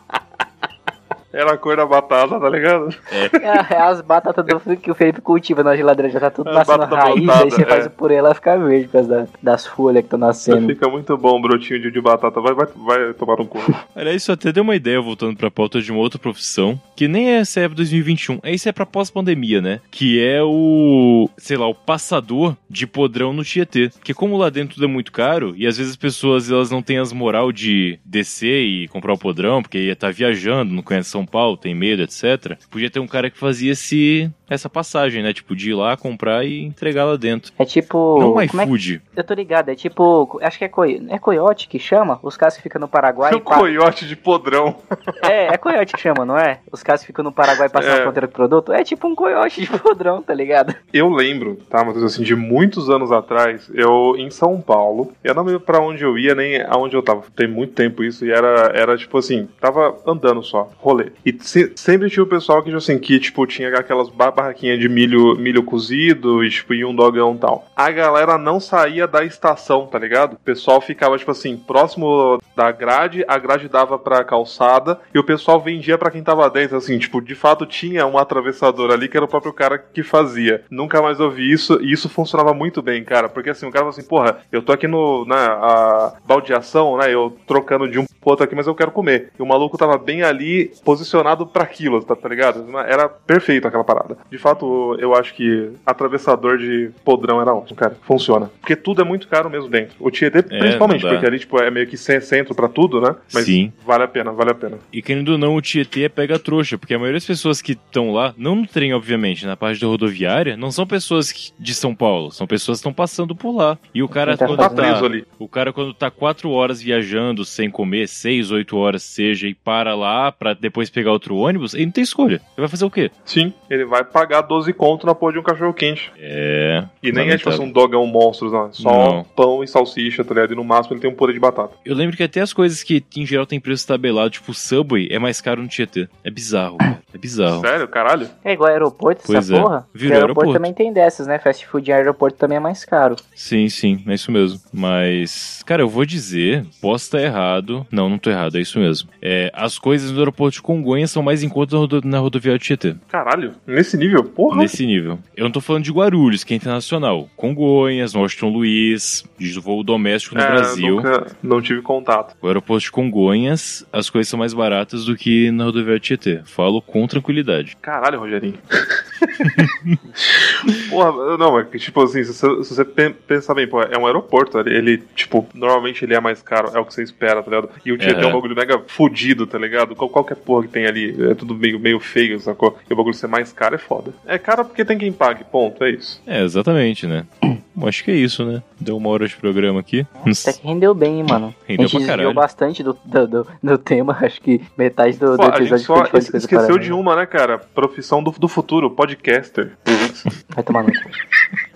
Era 1.33 1.53
a 1.53 1.59
cor 1.59 1.76
da 1.76 1.85
batata, 1.85 2.41
tá 2.41 2.49
ligado? 2.49 2.89
É, 3.11 3.74
é 3.74 3.83
as 3.83 4.01
batatas 4.01 4.45
do, 4.45 4.76
que 4.76 4.91
o 4.91 4.95
Felipe 4.95 5.20
cultiva 5.20 5.62
na 5.62 5.76
geladeira, 5.76 6.11
já 6.11 6.20
tá 6.20 6.31
tudo 6.31 6.51
batatas 6.53 6.89
raiz, 6.89 7.16
aí 7.16 7.24
plantadas, 7.24 7.55
você 7.55 7.64
faz 7.66 7.85
é. 7.85 7.89
o 7.89 7.91
purê, 7.91 8.14
ela 8.14 8.35
fica 8.35 8.57
verde 8.57 8.87
por 8.87 8.93
causa 8.93 9.09
da- 9.09 9.26
das 9.43 9.66
folhas 9.66 10.01
que 10.01 10.07
estão 10.07 10.18
nascendo. 10.18 10.66
Fica 10.66 10.89
muito 10.89 11.16
bom 11.16 11.39
o 11.39 11.43
brotinho 11.43 11.81
de, 11.81 11.91
de 11.91 12.01
batata. 12.01 12.41
Vai, 12.41 12.55
vai, 12.55 12.66
vai 12.74 13.12
tomar 13.14 13.37
no 13.37 13.47
cu. 13.47 13.59
Aliás, 13.95 14.22
isso 14.22 14.33
até 14.33 14.51
deu 14.53 14.62
uma 14.62 14.74
ideia, 14.74 15.01
voltando 15.01 15.37
pra 15.37 15.51
pauta 15.51 15.81
de 15.83 15.93
uma 15.93 16.01
outra 16.01 16.18
profissão, 16.18 16.81
que 16.97 17.07
nem 17.07 17.29
essa 17.31 17.61
é 17.61 17.68
pra 17.68 17.76
2021, 17.76 18.41
é 18.43 18.53
isso 18.55 18.68
é 18.68 18.72
pra 18.72 18.87
pós-pandemia, 18.87 19.61
né? 19.61 19.81
Que 19.91 20.24
é 20.24 20.43
o, 20.43 21.29
sei 21.37 21.57
lá, 21.57 21.66
o 21.66 21.74
passador 21.74 22.57
de 22.70 22.87
podrão 22.87 23.33
no 23.33 23.45
Tietê. 23.45 23.91
Porque 23.91 24.14
como 24.14 24.37
lá 24.37 24.49
dentro 24.49 24.76
tudo 24.76 24.85
é 24.87 24.89
muito 24.89 25.12
caro, 25.12 25.55
e 25.57 25.66
às 25.66 25.76
vezes 25.76 25.93
as 25.93 25.97
pessoas 25.97 26.51
elas 26.51 26.70
não 26.70 26.81
têm 26.83 26.99
as 26.99 27.12
moral 27.12 27.53
de 27.53 27.99
descer 28.05 28.62
e 28.64 28.89
comprar 28.89 29.12
o 29.12 29.18
podrão, 29.18 29.62
porque 29.62 29.79
ia 29.79 29.93
estar 29.93 30.12
viajando, 30.12 30.72
não 30.72 30.83
conhece 30.83 31.11
São 31.11 31.26
Paulo, 31.29 31.57
tem 31.57 31.74
medo, 31.74 32.03
etc. 32.03 32.57
Podia 32.70 32.91
ter 32.91 33.01
um 33.01 33.07
cara 33.07 33.31
que 33.31 33.39
fazia 33.39 33.72
esse, 33.72 34.31
essa 34.49 34.68
passagem, 34.68 35.22
né? 35.22 35.32
Tipo, 35.32 35.55
de 35.55 35.70
ir 35.70 35.74
lá 35.74 35.96
comprar 35.96 36.44
e 36.44 36.64
entregar 36.64 37.05
lá 37.05 37.16
dentro. 37.16 37.53
É 37.59 37.64
tipo. 37.64 38.18
não 38.18 38.28
um 38.28 38.30
como 38.30 38.40
é 38.42 38.46
que- 38.49 38.57
iFood. 38.62 39.03
Eu 39.16 39.24
tô 39.24 39.34
ligado, 39.34 39.68
é 39.70 39.74
tipo. 39.74 40.38
Acho 40.42 40.59
que 40.59 40.64
é, 40.64 40.68
coi... 40.68 41.03
é 41.09 41.18
coiote 41.18 41.68
que 41.68 41.78
chama? 41.78 42.18
Os 42.22 42.36
caras 42.36 42.57
que 42.57 42.62
ficam 42.62 42.80
no 42.80 42.88
Paraguai. 42.88 43.32
É 43.32 43.36
um 43.36 43.40
pa- 43.40 43.59
coiote 43.59 44.07
de 44.07 44.16
podrão. 44.16 44.76
É, 45.22 45.55
é 45.55 45.57
coiote 45.57 45.94
que 45.94 46.01
chama, 46.01 46.24
não 46.24 46.36
é? 46.38 46.61
Os 46.70 46.82
caras 46.82 47.01
que 47.03 47.07
ficam 47.09 47.24
no 47.24 47.32
Paraguai 47.32 47.68
passando 47.68 47.96
É. 47.96 47.99
a 48.01 48.03
fronteira 48.03 48.26
com 48.26 48.32
o 48.32 48.36
produto. 48.36 48.72
É 48.72 48.82
tipo 48.84 49.07
um 49.09 49.14
coiote 49.14 49.61
de 49.61 49.66
podrão, 49.78 50.22
tá 50.22 50.34
ligado? 50.34 50.74
Eu 50.92 51.09
lembro, 51.09 51.57
tá, 51.68 51.84
mas 51.84 52.03
assim, 52.03 52.22
de 52.22 52.34
muitos 52.34 52.88
anos 52.90 53.11
atrás, 53.12 53.70
eu 53.74 54.14
em 54.16 54.30
São 54.30 54.61
Paulo, 54.61 55.12
eu 55.22 55.34
não 55.34 55.42
lembro 55.42 55.61
pra 55.61 55.80
onde 55.80 56.03
eu 56.05 56.16
ia, 56.18 56.34
nem 56.34 56.61
aonde 56.62 56.94
eu 56.96 57.03
tava. 57.03 57.22
Tem 57.34 57.49
muito 57.49 57.72
tempo 57.74 58.03
isso, 58.05 58.24
e 58.24 58.30
era, 58.30 58.72
era 58.74 58.96
tipo 58.96 59.18
assim, 59.18 59.49
tava 59.61 59.96
andando 60.07 60.42
só, 60.42 60.70
rolê. 60.78 61.12
E 61.24 61.36
se- 61.40 61.72
sempre 61.76 62.09
tinha 62.11 62.22
o 62.22 62.26
pessoal 62.26 62.59
que, 62.61 62.66
tipo 62.66 62.78
assim, 62.78 62.99
que, 62.99 63.18
tipo, 63.18 63.46
tinha 63.46 63.68
aquelas 63.76 64.09
ba- 64.09 64.30
barraquinhas 64.39 64.78
de 64.78 64.89
milho, 64.89 65.36
milho 65.36 65.62
cozido 65.62 66.39
um 66.86 66.95
dogão 66.95 67.34
e 67.34 67.39
tal. 67.39 67.66
A 67.74 67.91
galera 67.91 68.39
não 68.39 68.61
saía 68.61 69.07
da 69.07 69.24
estação, 69.24 69.86
tá 69.86 69.99
ligado? 69.99 70.34
O 70.34 70.39
pessoal 70.39 70.80
ficava, 70.80 71.18
tipo 71.18 71.30
assim, 71.30 71.57
próximo 71.57 72.39
da 72.55 72.70
grade, 72.70 73.24
a 73.26 73.39
grade 73.39 73.68
dava 73.68 73.99
pra 73.99 74.24
calçada, 74.24 75.01
e 75.14 75.18
o 75.18 75.24
pessoal 75.24 75.61
vendia 75.61 75.99
pra 75.99 76.11
quem 76.11 76.22
tava 76.22 76.49
dentro, 76.51 76.76
assim, 76.76 76.99
tipo, 76.99 77.20
de 77.20 77.34
fato 77.34 77.66
tinha 77.66 78.07
um 78.07 78.18
atravessador 78.18 78.91
ali 78.91 79.09
que 79.09 79.16
era 79.16 79.24
o 79.24 79.28
próprio 79.28 79.53
cara 79.53 79.78
que 79.78 80.03
fazia. 80.03 80.64
Nunca 80.70 81.03
mais 81.03 81.20
ouvi 81.20 81.51
isso, 81.51 81.78
e 81.80 81.93
isso 81.93 82.09
funcionava 82.09 82.53
muito 82.55 82.82
bem, 82.82 83.05
cara, 83.05 83.28
porque 83.28 83.51
assim, 83.51 83.66
o 83.66 83.70
cara 83.70 83.84
falou 83.84 83.91
assim, 83.91 84.09
porra, 84.09 84.39
eu 84.53 84.62
tô 84.62 84.72
aqui 84.72 84.86
no, 84.86 85.24
né, 85.24 85.36
a 85.36 86.14
baldeação, 86.26 86.97
né, 86.97 87.12
eu 87.12 87.36
trocando 87.47 87.89
de 87.89 87.99
um 87.99 88.07
outro 88.29 88.45
aqui, 88.45 88.55
mas 88.55 88.66
eu 88.66 88.74
quero 88.74 88.91
comer. 88.91 89.31
E 89.39 89.43
o 89.43 89.47
maluco 89.47 89.76
tava 89.79 89.97
bem 89.99 90.22
ali, 90.22 90.70
posicionado 90.85 91.47
pra 91.47 91.64
aquilo, 91.64 92.03
tá, 92.03 92.14
tá 92.14 92.29
ligado? 92.29 92.64
Era 92.87 93.09
perfeito 93.09 93.66
aquela 93.66 93.85
parada. 93.85 94.16
De 94.31 94.39
fato, 94.39 94.97
eu 95.01 95.14
acho 95.14 95.35
que 95.35 95.70
atravessador 95.85 96.59
de 96.59 96.91
podrão 97.05 97.41
era 97.41 97.53
ótimo, 97.55 97.76
cara. 97.76 97.97
Funciona. 98.03 98.51
Porque 98.61 98.76
tudo 98.76 99.03
é 99.03 99.05
muito 99.05 99.29
caro 99.29 99.51
mesmo 99.51 99.68
dentro. 99.68 99.95
O 100.01 100.11
Tietê, 100.11 100.43
principalmente, 100.43 101.03
não 101.03 101.11
dá. 101.11 101.16
porque 101.16 101.26
ali, 101.26 101.39
tipo, 101.39 101.59
é 101.61 101.70
meio 101.70 101.87
que 101.87 101.97
ce- 101.97 102.20
centro 102.20 102.55
pra 102.55 102.68
tudo, 102.68 103.01
né? 103.01 103.14
Mas 103.33 103.45
Sim. 103.45 103.72
vale 103.85 104.05
a 104.05 104.09
pena, 104.09 104.33
vale 104.33 104.51
a 104.51 104.55
pena. 104.55 104.79
E 104.93 105.03
querendo 105.03 105.31
ou 105.33 105.39
não, 105.39 105.55
o 105.57 105.61
Tietê 105.61 106.05
é 106.05 106.09
pega 106.09 106.39
trouxa, 106.39 106.79
porque 106.79 106.95
a 106.95 106.99
maioria 106.99 107.16
das 107.16 107.26
pessoas 107.26 107.61
que 107.62 107.72
estão 107.72 108.12
lá, 108.12 108.35
não 108.37 108.55
no 108.55 108.66
trem, 108.66 108.93
obviamente, 108.95 109.47
na 109.47 109.57
parte 109.57 109.81
da 109.81 109.87
rodoviária, 109.87 110.57
não 110.57 110.70
são 110.70 110.87
pessoas 110.87 111.33
que- 111.33 111.53
de 111.59 111.74
São 111.74 111.95
Paulo, 111.95 112.31
são 112.31 112.47
pessoas 112.47 112.79
que 112.79 112.81
estão 112.81 112.93
passando 112.93 113.35
por 113.35 113.55
lá. 113.55 113.79
E 113.95 114.03
o 114.03 114.09
cara, 114.09 114.37
tá 114.37 114.47
quando 114.47 114.59
Tá 114.59 114.68
tá, 114.70 115.05
ali. 115.05 115.24
o 115.39 115.49
cara, 115.49 115.72
quando 115.72 115.95
tá 115.95 116.11
quatro 116.11 116.51
horas 116.51 116.81
viajando 116.83 117.45
sem 117.45 117.70
comer, 117.70 118.09
seis, 118.18 118.50
oito 118.50 118.76
horas 118.76 119.02
seja, 119.02 119.46
e 119.48 119.54
para 119.54 119.94
lá 119.94 120.30
pra 120.32 120.54
depois 120.54 120.90
pegar 120.90 121.12
outro 121.12 121.36
ônibus, 121.36 121.74
ele 121.74 121.86
não 121.86 121.92
tem 121.92 122.04
escolha. 122.04 122.34
Ele 122.36 122.42
vai 122.58 122.68
fazer 122.68 122.84
o 122.84 122.90
quê? 122.90 123.10
Sim, 123.24 123.52
ele 123.70 123.84
vai 123.84 124.04
pagar 124.04 124.42
12 124.42 124.72
conto 124.72 125.06
na 125.06 125.14
porra 125.14 125.32
de 125.32 125.38
um 125.38 125.42
cachorro 125.42 125.72
quente. 125.72 126.12
É. 126.18 126.84
E 127.02 127.12
nem 127.12 127.30
é 127.30 127.36
tipo 127.36 127.48
assim, 127.50 127.62
um 127.62 127.70
dogão 127.70 128.06
monstro, 128.06 128.50
não. 128.50 128.66
É 128.66 128.72
só 128.72 128.90
Não. 128.90 129.24
pão 129.24 129.62
e 129.64 129.68
salsicha, 129.68 130.24
tá 130.24 130.34
ligado? 130.34 130.52
E 130.52 130.56
no 130.56 130.64
máximo 130.64 130.94
ele 130.94 131.00
tem 131.00 131.10
um 131.10 131.14
purê 131.14 131.32
de 131.32 131.40
batata. 131.40 131.74
Eu 131.84 131.94
lembro 131.94 132.16
que 132.16 132.22
até 132.22 132.40
as 132.40 132.52
coisas 132.52 132.82
que 132.82 133.02
em 133.16 133.26
geral 133.26 133.46
tem 133.46 133.60
preço 133.60 133.86
tabelado, 133.86 134.30
tipo 134.30 134.52
Subway, 134.54 135.08
é 135.10 135.18
mais 135.18 135.40
caro 135.40 135.62
no 135.62 135.68
Tietê. 135.68 136.08
É 136.24 136.30
bizarro, 136.30 136.76
cara. 136.78 136.98
É 137.14 137.18
bizarro. 137.18 137.60
Sério, 137.60 137.88
caralho? 137.88 138.28
É 138.44 138.52
igual 138.52 138.70
aeroporto, 138.70 139.22
Pois 139.26 139.38
essa 139.38 139.56
é. 139.56 139.60
porra? 139.60 139.86
Virou 139.94 140.14
aeroporto, 140.14 140.40
aeroporto. 140.40 140.52
também 140.52 140.74
tem 140.74 140.92
dessas, 140.92 141.26
né? 141.26 141.38
Fast 141.38 141.66
food 141.66 141.90
em 141.90 141.94
aeroporto 141.94 142.36
também 142.38 142.56
é 142.56 142.60
mais 142.60 142.84
caro. 142.84 143.16
Sim, 143.34 143.68
sim, 143.68 144.02
é 144.06 144.14
isso 144.14 144.30
mesmo. 144.30 144.60
Mas, 144.72 145.62
cara, 145.66 145.82
eu 145.82 145.88
vou 145.88 146.04
dizer, 146.04 146.64
posso 146.80 147.04
estar 147.04 147.20
errado. 147.22 147.86
Não, 147.90 148.07
não 148.09 148.18
tô 148.18 148.30
errado, 148.30 148.56
é 148.56 148.61
isso 148.61 148.78
mesmo. 148.78 149.09
É, 149.20 149.50
as 149.54 149.78
coisas 149.78 150.11
no 150.11 150.18
aeroporto 150.18 150.54
de 150.56 150.62
Congonhas 150.62 151.11
são 151.11 151.22
mais 151.22 151.42
em 151.42 151.48
conta 151.48 151.74
na, 151.74 151.80
rodo- 151.80 152.00
na 152.04 152.18
rodoviária 152.18 152.59
Tietê. 152.59 152.94
Caralho, 153.09 153.52
nesse 153.66 153.96
nível? 153.96 154.24
Porra. 154.24 154.59
Nesse 154.59 154.84
nível. 154.86 155.18
Eu 155.36 155.44
não 155.44 155.50
tô 155.50 155.61
falando 155.61 155.84
de 155.84 155.92
Guarulhos, 155.92 156.44
que 156.44 156.52
é 156.54 156.56
internacional. 156.56 157.28
Congonhas, 157.36 158.14
Washington 158.14 158.48
Luiz, 158.50 159.24
de 159.38 159.59
voo 159.61 159.82
doméstico 159.82 160.34
no 160.34 160.40
É, 160.40 160.46
Brasil. 160.46 160.96
Nunca, 160.96 161.26
não 161.42 161.61
tive 161.61 161.82
contato. 161.82 162.34
O 162.40 162.46
aeroporto 162.46 162.84
de 162.84 162.90
Congonhas, 162.90 163.86
as 163.92 164.09
coisas 164.11 164.28
são 164.28 164.38
mais 164.38 164.54
baratas 164.54 165.04
do 165.04 165.16
que 165.16 165.50
na 165.50 165.64
rodoviária 165.64 166.00
Tietê. 166.00 166.40
Falo 166.44 166.80
com 166.82 167.06
tranquilidade. 167.06 167.76
Caralho, 167.80 168.18
Rogerinho. 168.20 168.54
porra, 170.90 171.36
não, 171.36 171.58
é 171.58 171.64
que 171.64 171.78
tipo 171.78 172.02
assim, 172.02 172.24
se 172.24 172.32
você, 172.32 172.64
se 172.64 172.74
você 172.74 172.84
pen- 172.84 173.14
pensar 173.26 173.54
bem, 173.54 173.66
pô, 173.66 173.82
é 173.82 173.96
um 173.98 174.06
aeroporto, 174.06 174.58
ele, 174.60 174.98
tipo, 175.14 175.46
normalmente 175.54 176.04
ele 176.04 176.14
é 176.14 176.20
mais 176.20 176.42
caro, 176.42 176.70
é 176.74 176.78
o 176.80 176.84
que 176.84 176.94
você 176.94 177.02
espera, 177.02 177.42
tá 177.42 177.50
ligado? 177.50 177.70
E 177.84 177.92
o 177.92 177.98
Tietê 177.98 178.20
é, 178.20 178.24
É. 178.24 178.26
um 178.26 178.32
bagulho 178.32 178.54
mega 178.56 178.80
fudido, 178.86 179.46
tá 179.46 179.58
ligado? 179.58 179.94
Qual, 179.94 180.08
qualquer 180.08 180.36
porra 180.36 180.62
que 180.64 180.68
tem 180.72 180.86
ali, 180.86 181.14
é 181.30 181.34
tudo 181.34 181.54
meio, 181.54 181.78
meio 181.78 182.00
feio, 182.00 182.38
sacou? 182.40 182.76
E 182.88 182.92
o 182.92 182.96
bagulho 182.96 183.14
ser 183.14 183.26
mais 183.28 183.52
caro 183.52 183.74
é 183.74 183.78
foda. 183.78 184.12
É 184.26 184.38
caro 184.38 184.64
porque 184.64 184.84
tem 184.84 184.98
quem 184.98 185.12
pague, 185.12 185.44
ponto, 185.44 185.82
é 185.84 185.90
isso. 185.90 186.20
É, 186.26 186.42
exatamente, 186.42 187.06
né? 187.06 187.24
Acho 187.80 188.02
que 188.02 188.10
é 188.10 188.14
isso, 188.14 188.44
né? 188.44 188.60
Deu 188.80 188.96
uma 188.96 189.08
hora 189.08 189.28
de 189.28 189.36
programa 189.36 189.78
aqui. 189.78 190.04
Até 190.22 190.52
que 190.52 190.66
rendeu 190.66 190.92
bem, 190.94 191.20
hein, 191.20 191.26
mano. 191.28 191.54
Rendeu 191.64 191.84
a 191.84 191.88
gente 191.88 192.04
pra 192.04 192.16
desviou 192.16 192.16
caralho. 192.16 192.34
bastante 192.34 192.82
do, 192.82 192.98
do, 193.04 193.26
do, 193.28 193.46
do 193.62 193.78
tema, 193.78 194.16
acho 194.20 194.40
que 194.40 194.60
metade 194.76 195.16
do, 195.16 195.36
Pô, 195.36 195.36
do 195.36 195.42
a 195.42 195.60
gente 195.60 195.72
episódio 195.74 195.84
só 196.10 196.18
esqueceu 196.38 196.76
de 196.76 196.92
uma, 196.92 197.14
né, 197.14 197.24
cara? 197.24 197.56
Profissão 197.58 198.20
do, 198.20 198.32
do 198.32 198.48
futuro, 198.48 198.90
podcaster. 199.16 199.72
Vai 200.54 200.64
tomar 200.64 200.82
no 200.84 200.92
cu. 200.92 201.11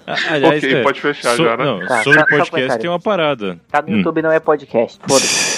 Ah, 0.06 0.16
aliás, 0.30 0.62
ok, 0.64 0.74
é, 0.74 0.82
pode 0.82 1.00
fechar 1.00 1.36
so- 1.36 1.44
já, 1.44 1.56
né? 1.56 1.64
Não, 1.64 1.86
Tá, 1.86 2.02
sobre 2.02 2.18
só- 2.18 2.24
só 2.24 2.26
podcast 2.26 2.50
comentário. 2.50 2.80
tem 2.80 2.90
uma 2.90 3.00
parada. 3.00 3.58
Tá 3.70 3.80
no 3.82 3.88
Hum. 3.88 3.96
YouTube 3.98 4.22
não 4.22 4.32
é 4.32 4.40
podcast. 4.40 4.98
Foda-se. 5.06 5.51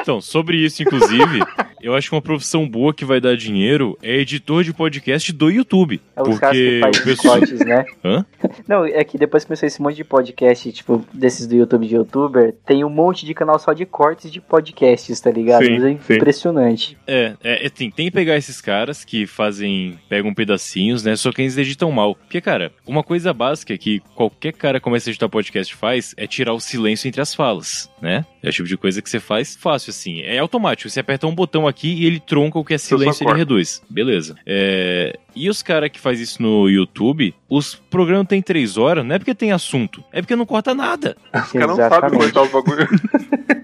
Então, 0.00 0.20
sobre 0.20 0.56
isso, 0.56 0.82
inclusive, 0.82 1.40
eu 1.82 1.94
acho 1.94 2.08
que 2.08 2.14
uma 2.14 2.22
profissão 2.22 2.68
boa 2.68 2.92
que 2.92 3.04
vai 3.04 3.20
dar 3.20 3.36
dinheiro 3.36 3.96
é 4.02 4.16
editor 4.16 4.62
de 4.64 4.72
podcast 4.72 5.32
do 5.32 5.50
YouTube. 5.50 6.00
É 6.16 6.22
os 6.22 6.38
caras 6.38 6.56
porque 6.56 6.68
que 6.68 6.76
o 6.78 6.80
fazem 6.80 7.04
pessoal. 7.04 7.38
cortes, 7.38 7.60
né? 7.60 7.84
Hã? 8.04 8.26
Não, 8.68 8.84
é 8.84 9.02
que 9.04 9.16
depois 9.18 9.44
que 9.44 9.48
começou 9.48 9.66
esse 9.66 9.80
monte 9.80 9.96
de 9.96 10.04
podcast, 10.04 10.72
tipo, 10.72 11.04
desses 11.12 11.46
do 11.46 11.54
YouTube 11.54 11.86
de 11.86 11.94
youtuber, 11.94 12.54
tem 12.66 12.84
um 12.84 12.90
monte 12.90 13.24
de 13.24 13.34
canal 13.34 13.58
só 13.58 13.72
de 13.72 13.86
cortes 13.86 14.30
de 14.30 14.40
podcasts, 14.40 15.20
tá 15.20 15.30
ligado? 15.30 15.64
Sim, 15.64 15.78
Mas 15.78 15.84
é 15.84 15.98
sim. 15.98 16.14
impressionante. 16.14 16.96
É, 17.06 17.34
é, 17.42 17.66
é, 17.66 17.68
tem, 17.70 17.90
tem 17.90 18.06
que 18.06 18.12
pegar 18.12 18.36
esses 18.36 18.60
caras 18.60 19.04
que 19.04 19.26
fazem. 19.26 19.98
pegam 20.08 20.34
pedacinhos, 20.34 21.04
né? 21.04 21.16
Só 21.16 21.32
que 21.32 21.42
eles 21.42 21.56
editam 21.56 21.90
mal. 21.90 22.14
Porque, 22.14 22.40
cara, 22.40 22.72
uma 22.86 23.02
coisa 23.02 23.32
básica 23.32 23.76
que 23.78 24.00
qualquer 24.14 24.52
cara 24.52 24.78
que 24.78 24.84
começa 24.84 25.08
a 25.08 25.10
editar 25.10 25.28
podcast 25.28 25.74
faz 25.74 26.14
é 26.16 26.26
tirar 26.26 26.52
o 26.52 26.60
silêncio 26.60 27.08
entre 27.08 27.20
as 27.20 27.34
falas, 27.34 27.90
né? 28.00 28.24
É 28.42 28.48
o 28.48 28.52
tipo 28.52 28.68
de 28.68 28.76
coisa 28.76 29.00
que 29.02 29.08
você 29.10 29.20
faz 29.20 29.39
fácil, 29.44 29.90
assim. 29.90 30.20
É 30.20 30.38
automático. 30.38 30.88
Você 30.88 31.00
aperta 31.00 31.26
um 31.26 31.34
botão 31.34 31.66
aqui 31.66 31.88
e 31.88 32.06
ele 32.06 32.20
tronca 32.20 32.58
o 32.58 32.64
que 32.64 32.74
é 32.74 32.78
silêncio 32.78 33.24
e 33.24 33.30
ele 33.30 33.38
reduz. 33.38 33.82
Beleza. 33.88 34.36
É, 34.46 35.18
E 35.34 35.48
os 35.48 35.62
caras 35.62 35.90
que 35.90 35.98
faz 36.00 36.20
isso 36.20 36.42
no 36.42 36.68
YouTube, 36.68 37.34
os 37.48 37.74
programas 37.74 38.26
têm 38.28 38.40
três 38.42 38.76
horas, 38.76 39.04
não 39.04 39.14
é 39.14 39.18
porque 39.18 39.34
tem 39.34 39.52
assunto, 39.52 40.02
é 40.12 40.20
porque 40.20 40.36
não 40.36 40.46
corta 40.46 40.74
nada. 40.74 41.16
Os 41.34 41.52
caras 41.52 41.68
não 41.68 41.76
sabem 41.76 42.18
cortar 42.18 42.42
os 42.42 42.50
bagulho. 42.50 42.88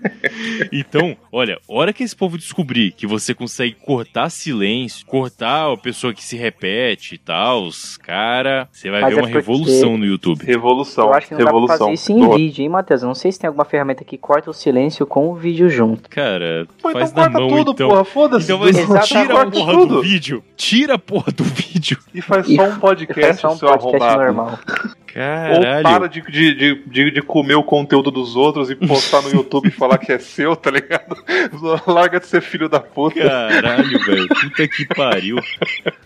Então, 0.73 1.17
olha, 1.31 1.59
hora 1.69 1.93
que 1.93 2.03
esse 2.03 2.15
povo 2.15 2.37
descobrir 2.37 2.93
que 2.93 3.07
você 3.07 3.35
consegue 3.35 3.75
cortar 3.75 4.29
silêncio, 4.31 5.07
cortar 5.07 5.73
a 5.73 5.77
pessoa 5.77 6.13
que 6.13 6.23
se 6.23 6.37
repete 6.37 7.15
e 7.15 7.19
tal, 7.19 7.69
cara, 8.03 8.69
você 8.73 8.91
vai 8.91 9.03
Mas 9.03 9.15
ver 9.15 9.21
é 9.21 9.23
uma 9.23 9.29
revolução 9.29 9.97
no 9.97 10.05
YouTube. 10.05 10.45
Revolução. 10.45 11.07
Eu 11.09 11.15
acho 11.15 11.29
que 11.29 11.35
não 11.35 11.39
dá 11.39 11.45
pra 11.45 11.53
revolução. 11.53 11.79
fazer 11.79 11.93
isso 11.93 12.13
em 12.13 12.29
vídeo, 12.37 12.63
hein, 12.63 12.69
Matheus? 12.69 13.03
Eu 13.03 13.09
não 13.09 13.15
sei 13.15 13.33
se 13.33 13.39
tem 13.39 13.49
alguma 13.49 13.65
ferramenta 13.65 14.05
que 14.05 14.19
corta 14.19 14.51
o 14.51 14.55
silêncio 14.55 15.07
com 15.07 15.29
o 15.29 15.35
vídeo 15.35 15.69
junto. 15.69 16.09
Cara, 16.11 16.67
Pô, 16.83 16.91
faz 16.91 17.11
então 17.11 17.25
na 17.25 17.31
corta 17.31 17.41
mão 17.41 17.59
tudo, 17.59 17.73
então. 17.73 17.89
porra. 17.89 18.05
Foda-se. 18.05 18.45
Então 18.45 18.59
vai 18.59 18.71
Exatamente. 18.71 19.07
tira 19.09 19.43
a 19.43 19.51
porra 19.51 19.73
tudo. 19.73 19.95
do 19.97 20.03
vídeo. 20.03 20.45
Tira 20.57 20.95
a 20.95 20.99
porra 20.99 21.31
do 21.33 21.45
vídeo. 21.45 21.99
E 22.15 22.21
faz 22.23 22.49
E 22.49 22.57
só 22.57 22.65
um 22.65 22.79
podcast, 22.79 23.25
É 23.25 23.35
só 23.35 23.53
um 23.53 23.57
seu 23.57 23.69
podcast 23.69 24.03
arrombado. 24.05 24.23
normal. 24.25 24.59
Caralho. 25.17 25.77
Ou 25.79 25.83
para 25.83 26.09
de, 26.09 26.21
de, 26.21 26.75
de, 26.87 27.11
de, 27.11 27.23
comer 27.23 27.55
o 27.55 27.63
conteúdo 27.63 28.11
dos 28.11 28.37
outros 28.37 28.71
e 28.71 28.75
postar 28.77 29.23
no 29.23 29.31
YouTube 29.31 29.69
e 29.69 29.71
falar 29.71 29.97
que 29.97 30.13
é 30.13 30.19
seu, 30.19 30.55
tá 30.55 30.71
ligado? 30.71 31.17
Larga 31.89 32.21
de 32.21 32.27
ser 32.27 32.43
filho 32.43 32.69
da 32.69 32.81
puta. 32.81 33.19
Caralho, 33.21 33.99
velho. 34.05 34.29
Puta 34.29 34.69
que 34.69 34.85
pariu. 34.95 35.39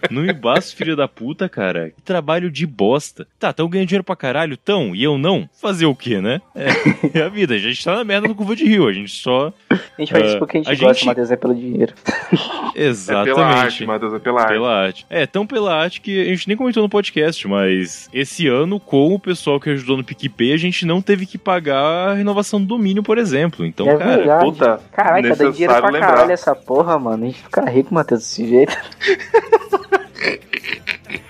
Não 0.08 0.22
me 0.22 0.32
basta, 0.32 0.76
filho 0.76 0.94
da 0.94 1.08
puta, 1.08 1.48
cara. 1.48 1.90
Que 1.90 2.02
trabalho 2.02 2.48
de 2.52 2.64
bosta. 2.64 3.26
Tá, 3.36 3.52
tão 3.52 3.68
ganhando 3.68 3.88
dinheiro 3.88 4.04
pra 4.04 4.14
caralho, 4.14 4.56
tão, 4.56 4.94
e 4.94 5.02
eu 5.02 5.18
não. 5.18 5.48
Fazer 5.60 5.86
o 5.86 5.94
quê, 5.94 6.20
né? 6.20 6.40
É, 6.54 7.18
é 7.18 7.22
a 7.22 7.28
vida. 7.28 7.54
A 7.54 7.58
gente 7.58 7.84
tá 7.84 7.96
na 7.96 8.04
merda 8.04 8.28
no 8.28 8.34
curva 8.36 8.54
de 8.54 8.64
rio. 8.64 8.86
A 8.86 8.92
gente 8.92 9.10
só. 9.10 9.52
A 9.68 9.74
gente 9.98 10.12
faz 10.12 10.26
isso 10.26 10.36
Ah, 10.36 10.38
porque 10.38 10.58
a 10.58 10.60
gente 10.62 10.68
a 10.68 10.86
gosta, 10.86 10.94
gente- 10.94 11.06
Matheus, 11.06 11.30
é 11.32 11.36
pelo 11.36 11.54
dinheiro. 11.56 11.94
Exatamente. 12.76 13.30
É 13.30 13.34
pela 13.34 13.46
arte, 13.46 13.86
Matheus, 13.86 14.14
é 14.14 14.18
pela 14.20 14.40
arte. 14.40 14.52
Pela 14.52 14.76
arte. 14.76 15.06
É, 15.10 15.26
tão 15.26 15.44
pela 15.44 15.74
arte 15.74 16.00
que 16.00 16.20
a 16.20 16.24
gente 16.26 16.46
nem 16.46 16.56
comentou 16.56 16.80
no 16.80 16.88
podcast, 16.88 17.48
mas 17.48 18.08
esse 18.12 18.46
ano, 18.46 18.78
com 19.00 19.14
o 19.14 19.18
pessoal 19.18 19.58
que 19.58 19.70
ajudou 19.70 19.96
no 19.96 20.04
PicPay, 20.04 20.52
a 20.52 20.58
gente 20.58 20.84
não 20.84 21.00
teve 21.00 21.24
que 21.24 21.38
pagar 21.38 22.10
a 22.10 22.14
renovação 22.14 22.60
do 22.60 22.66
domínio, 22.66 23.02
por 23.02 23.16
exemplo. 23.16 23.64
Então, 23.64 23.88
é 23.88 23.96
cara, 23.96 24.16
verdade. 24.16 24.44
puta, 24.44 24.80
Caraca, 24.92 25.14
dá 25.22 25.34
dinheiro 25.34 25.48
necessário 25.48 25.82
pra 25.82 25.90
lembrar. 25.90 26.08
caralho 26.08 26.32
essa 26.32 26.54
porra, 26.54 26.98
mano. 26.98 27.24
A 27.24 27.26
gente 27.26 27.42
fica 27.42 27.64
rico, 27.70 27.94
Matheus, 27.94 28.20
desse 28.20 28.46
jeito. 28.46 28.76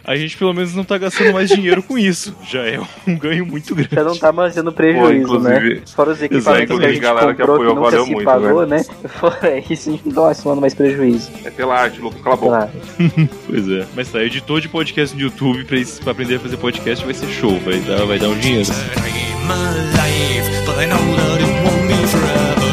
a 0.05 0.17
gente 0.17 0.37
pelo 0.37 0.53
menos 0.53 0.75
não 0.75 0.83
tá 0.85 0.99
gastando 0.99 1.33
mais 1.33 1.49
dinheiro 1.49 1.83
com 1.83 1.97
isso. 1.99 2.35
Já 2.49 2.61
é 2.67 2.81
um 3.07 3.17
ganho 3.17 3.47
muito 3.47 3.75
grande. 3.75 3.95
Já 3.95 4.03
não 4.05 4.17
tá 4.17 4.33
mais 4.33 4.55
tendo 4.55 4.73
prejuízo, 4.73 5.39
né? 5.41 5.57
inclusive- 5.59 5.83
Fora 5.95 6.11
os 6.11 6.23
equipamentos 6.23 6.79
que 6.79 6.85
a 6.85 6.89
gente 6.89 7.01
galera 7.01 7.35
que 7.35 7.41
comprou 7.41 7.57
que, 7.59 7.63
apoiou, 7.65 7.75
nunca 7.77 7.91
valeu 7.91 8.05
se 8.05 8.11
muito, 8.13 8.25
pagou, 8.25 8.67
né? 8.67 8.85
Fora 9.09 9.59
isso, 9.71 9.89
a 9.89 9.93
gente 9.93 10.07
não 10.07 10.15
tá 10.15 10.21
mais 10.23 10.43
tomando 10.43 10.61
mais 10.61 10.75
prejuízo. 10.75 11.31
É 11.45 11.51
pela 11.51 11.75
arte, 11.79 12.01
Lucas, 12.01 12.21
cala 12.23 12.35
a 12.35 12.39
boca. 12.39 12.71
Pois 13.47 13.69
é. 13.71 13.87
Mas 13.95 14.09
tá, 14.11 14.23
editor 14.23 14.61
de 14.61 14.69
podcast 14.69 15.15
no 15.17 15.23
YouTube 15.23 15.65
pra, 15.65 15.77
isso- 15.79 16.01
pra 16.03 16.13
aprender 16.13 16.37
a 16.37 16.41
fazer 16.41 16.57
podcast 16.57 17.05
vai 17.05 17.15
ser 17.15 17.27
show. 17.29 17.59
Vai 17.61 17.79
dar, 17.81 18.05
vai 18.05 18.19
dar 18.19 18.29
um 18.29 18.39
dinheiro. 18.39 18.71
I'm 18.71 19.51
alive, 19.51 20.67
but 20.67 20.79
I 20.79 20.87
know 20.87 20.99
that 21.17 21.43
it 21.43 21.51
won't 21.65 21.89
be 21.89 22.07
forever. 22.07 22.71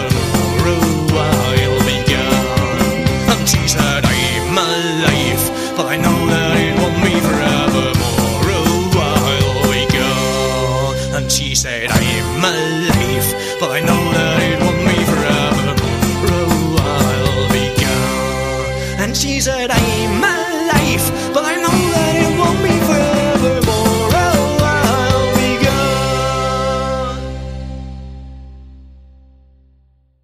I'll 1.19 1.79
be 1.85 2.03
gone. 2.05 3.31
And 3.31 3.47
she 3.49 3.67
said, 3.67 4.05
I'm 4.05 4.57
alive, 4.57 5.26
but 5.77 5.85
I 5.85 5.97
know 5.97 6.25
that 6.25 6.57
it 6.57 6.73
won't 6.81 6.97
be 7.05 7.13
forever. 7.21 7.93
I'll 8.97 9.69
be 9.69 9.85
gone. 9.93 11.21
And 11.21 11.31
she 11.31 11.53
said, 11.53 11.91
I'm 11.91 12.43
alive, 12.43 12.76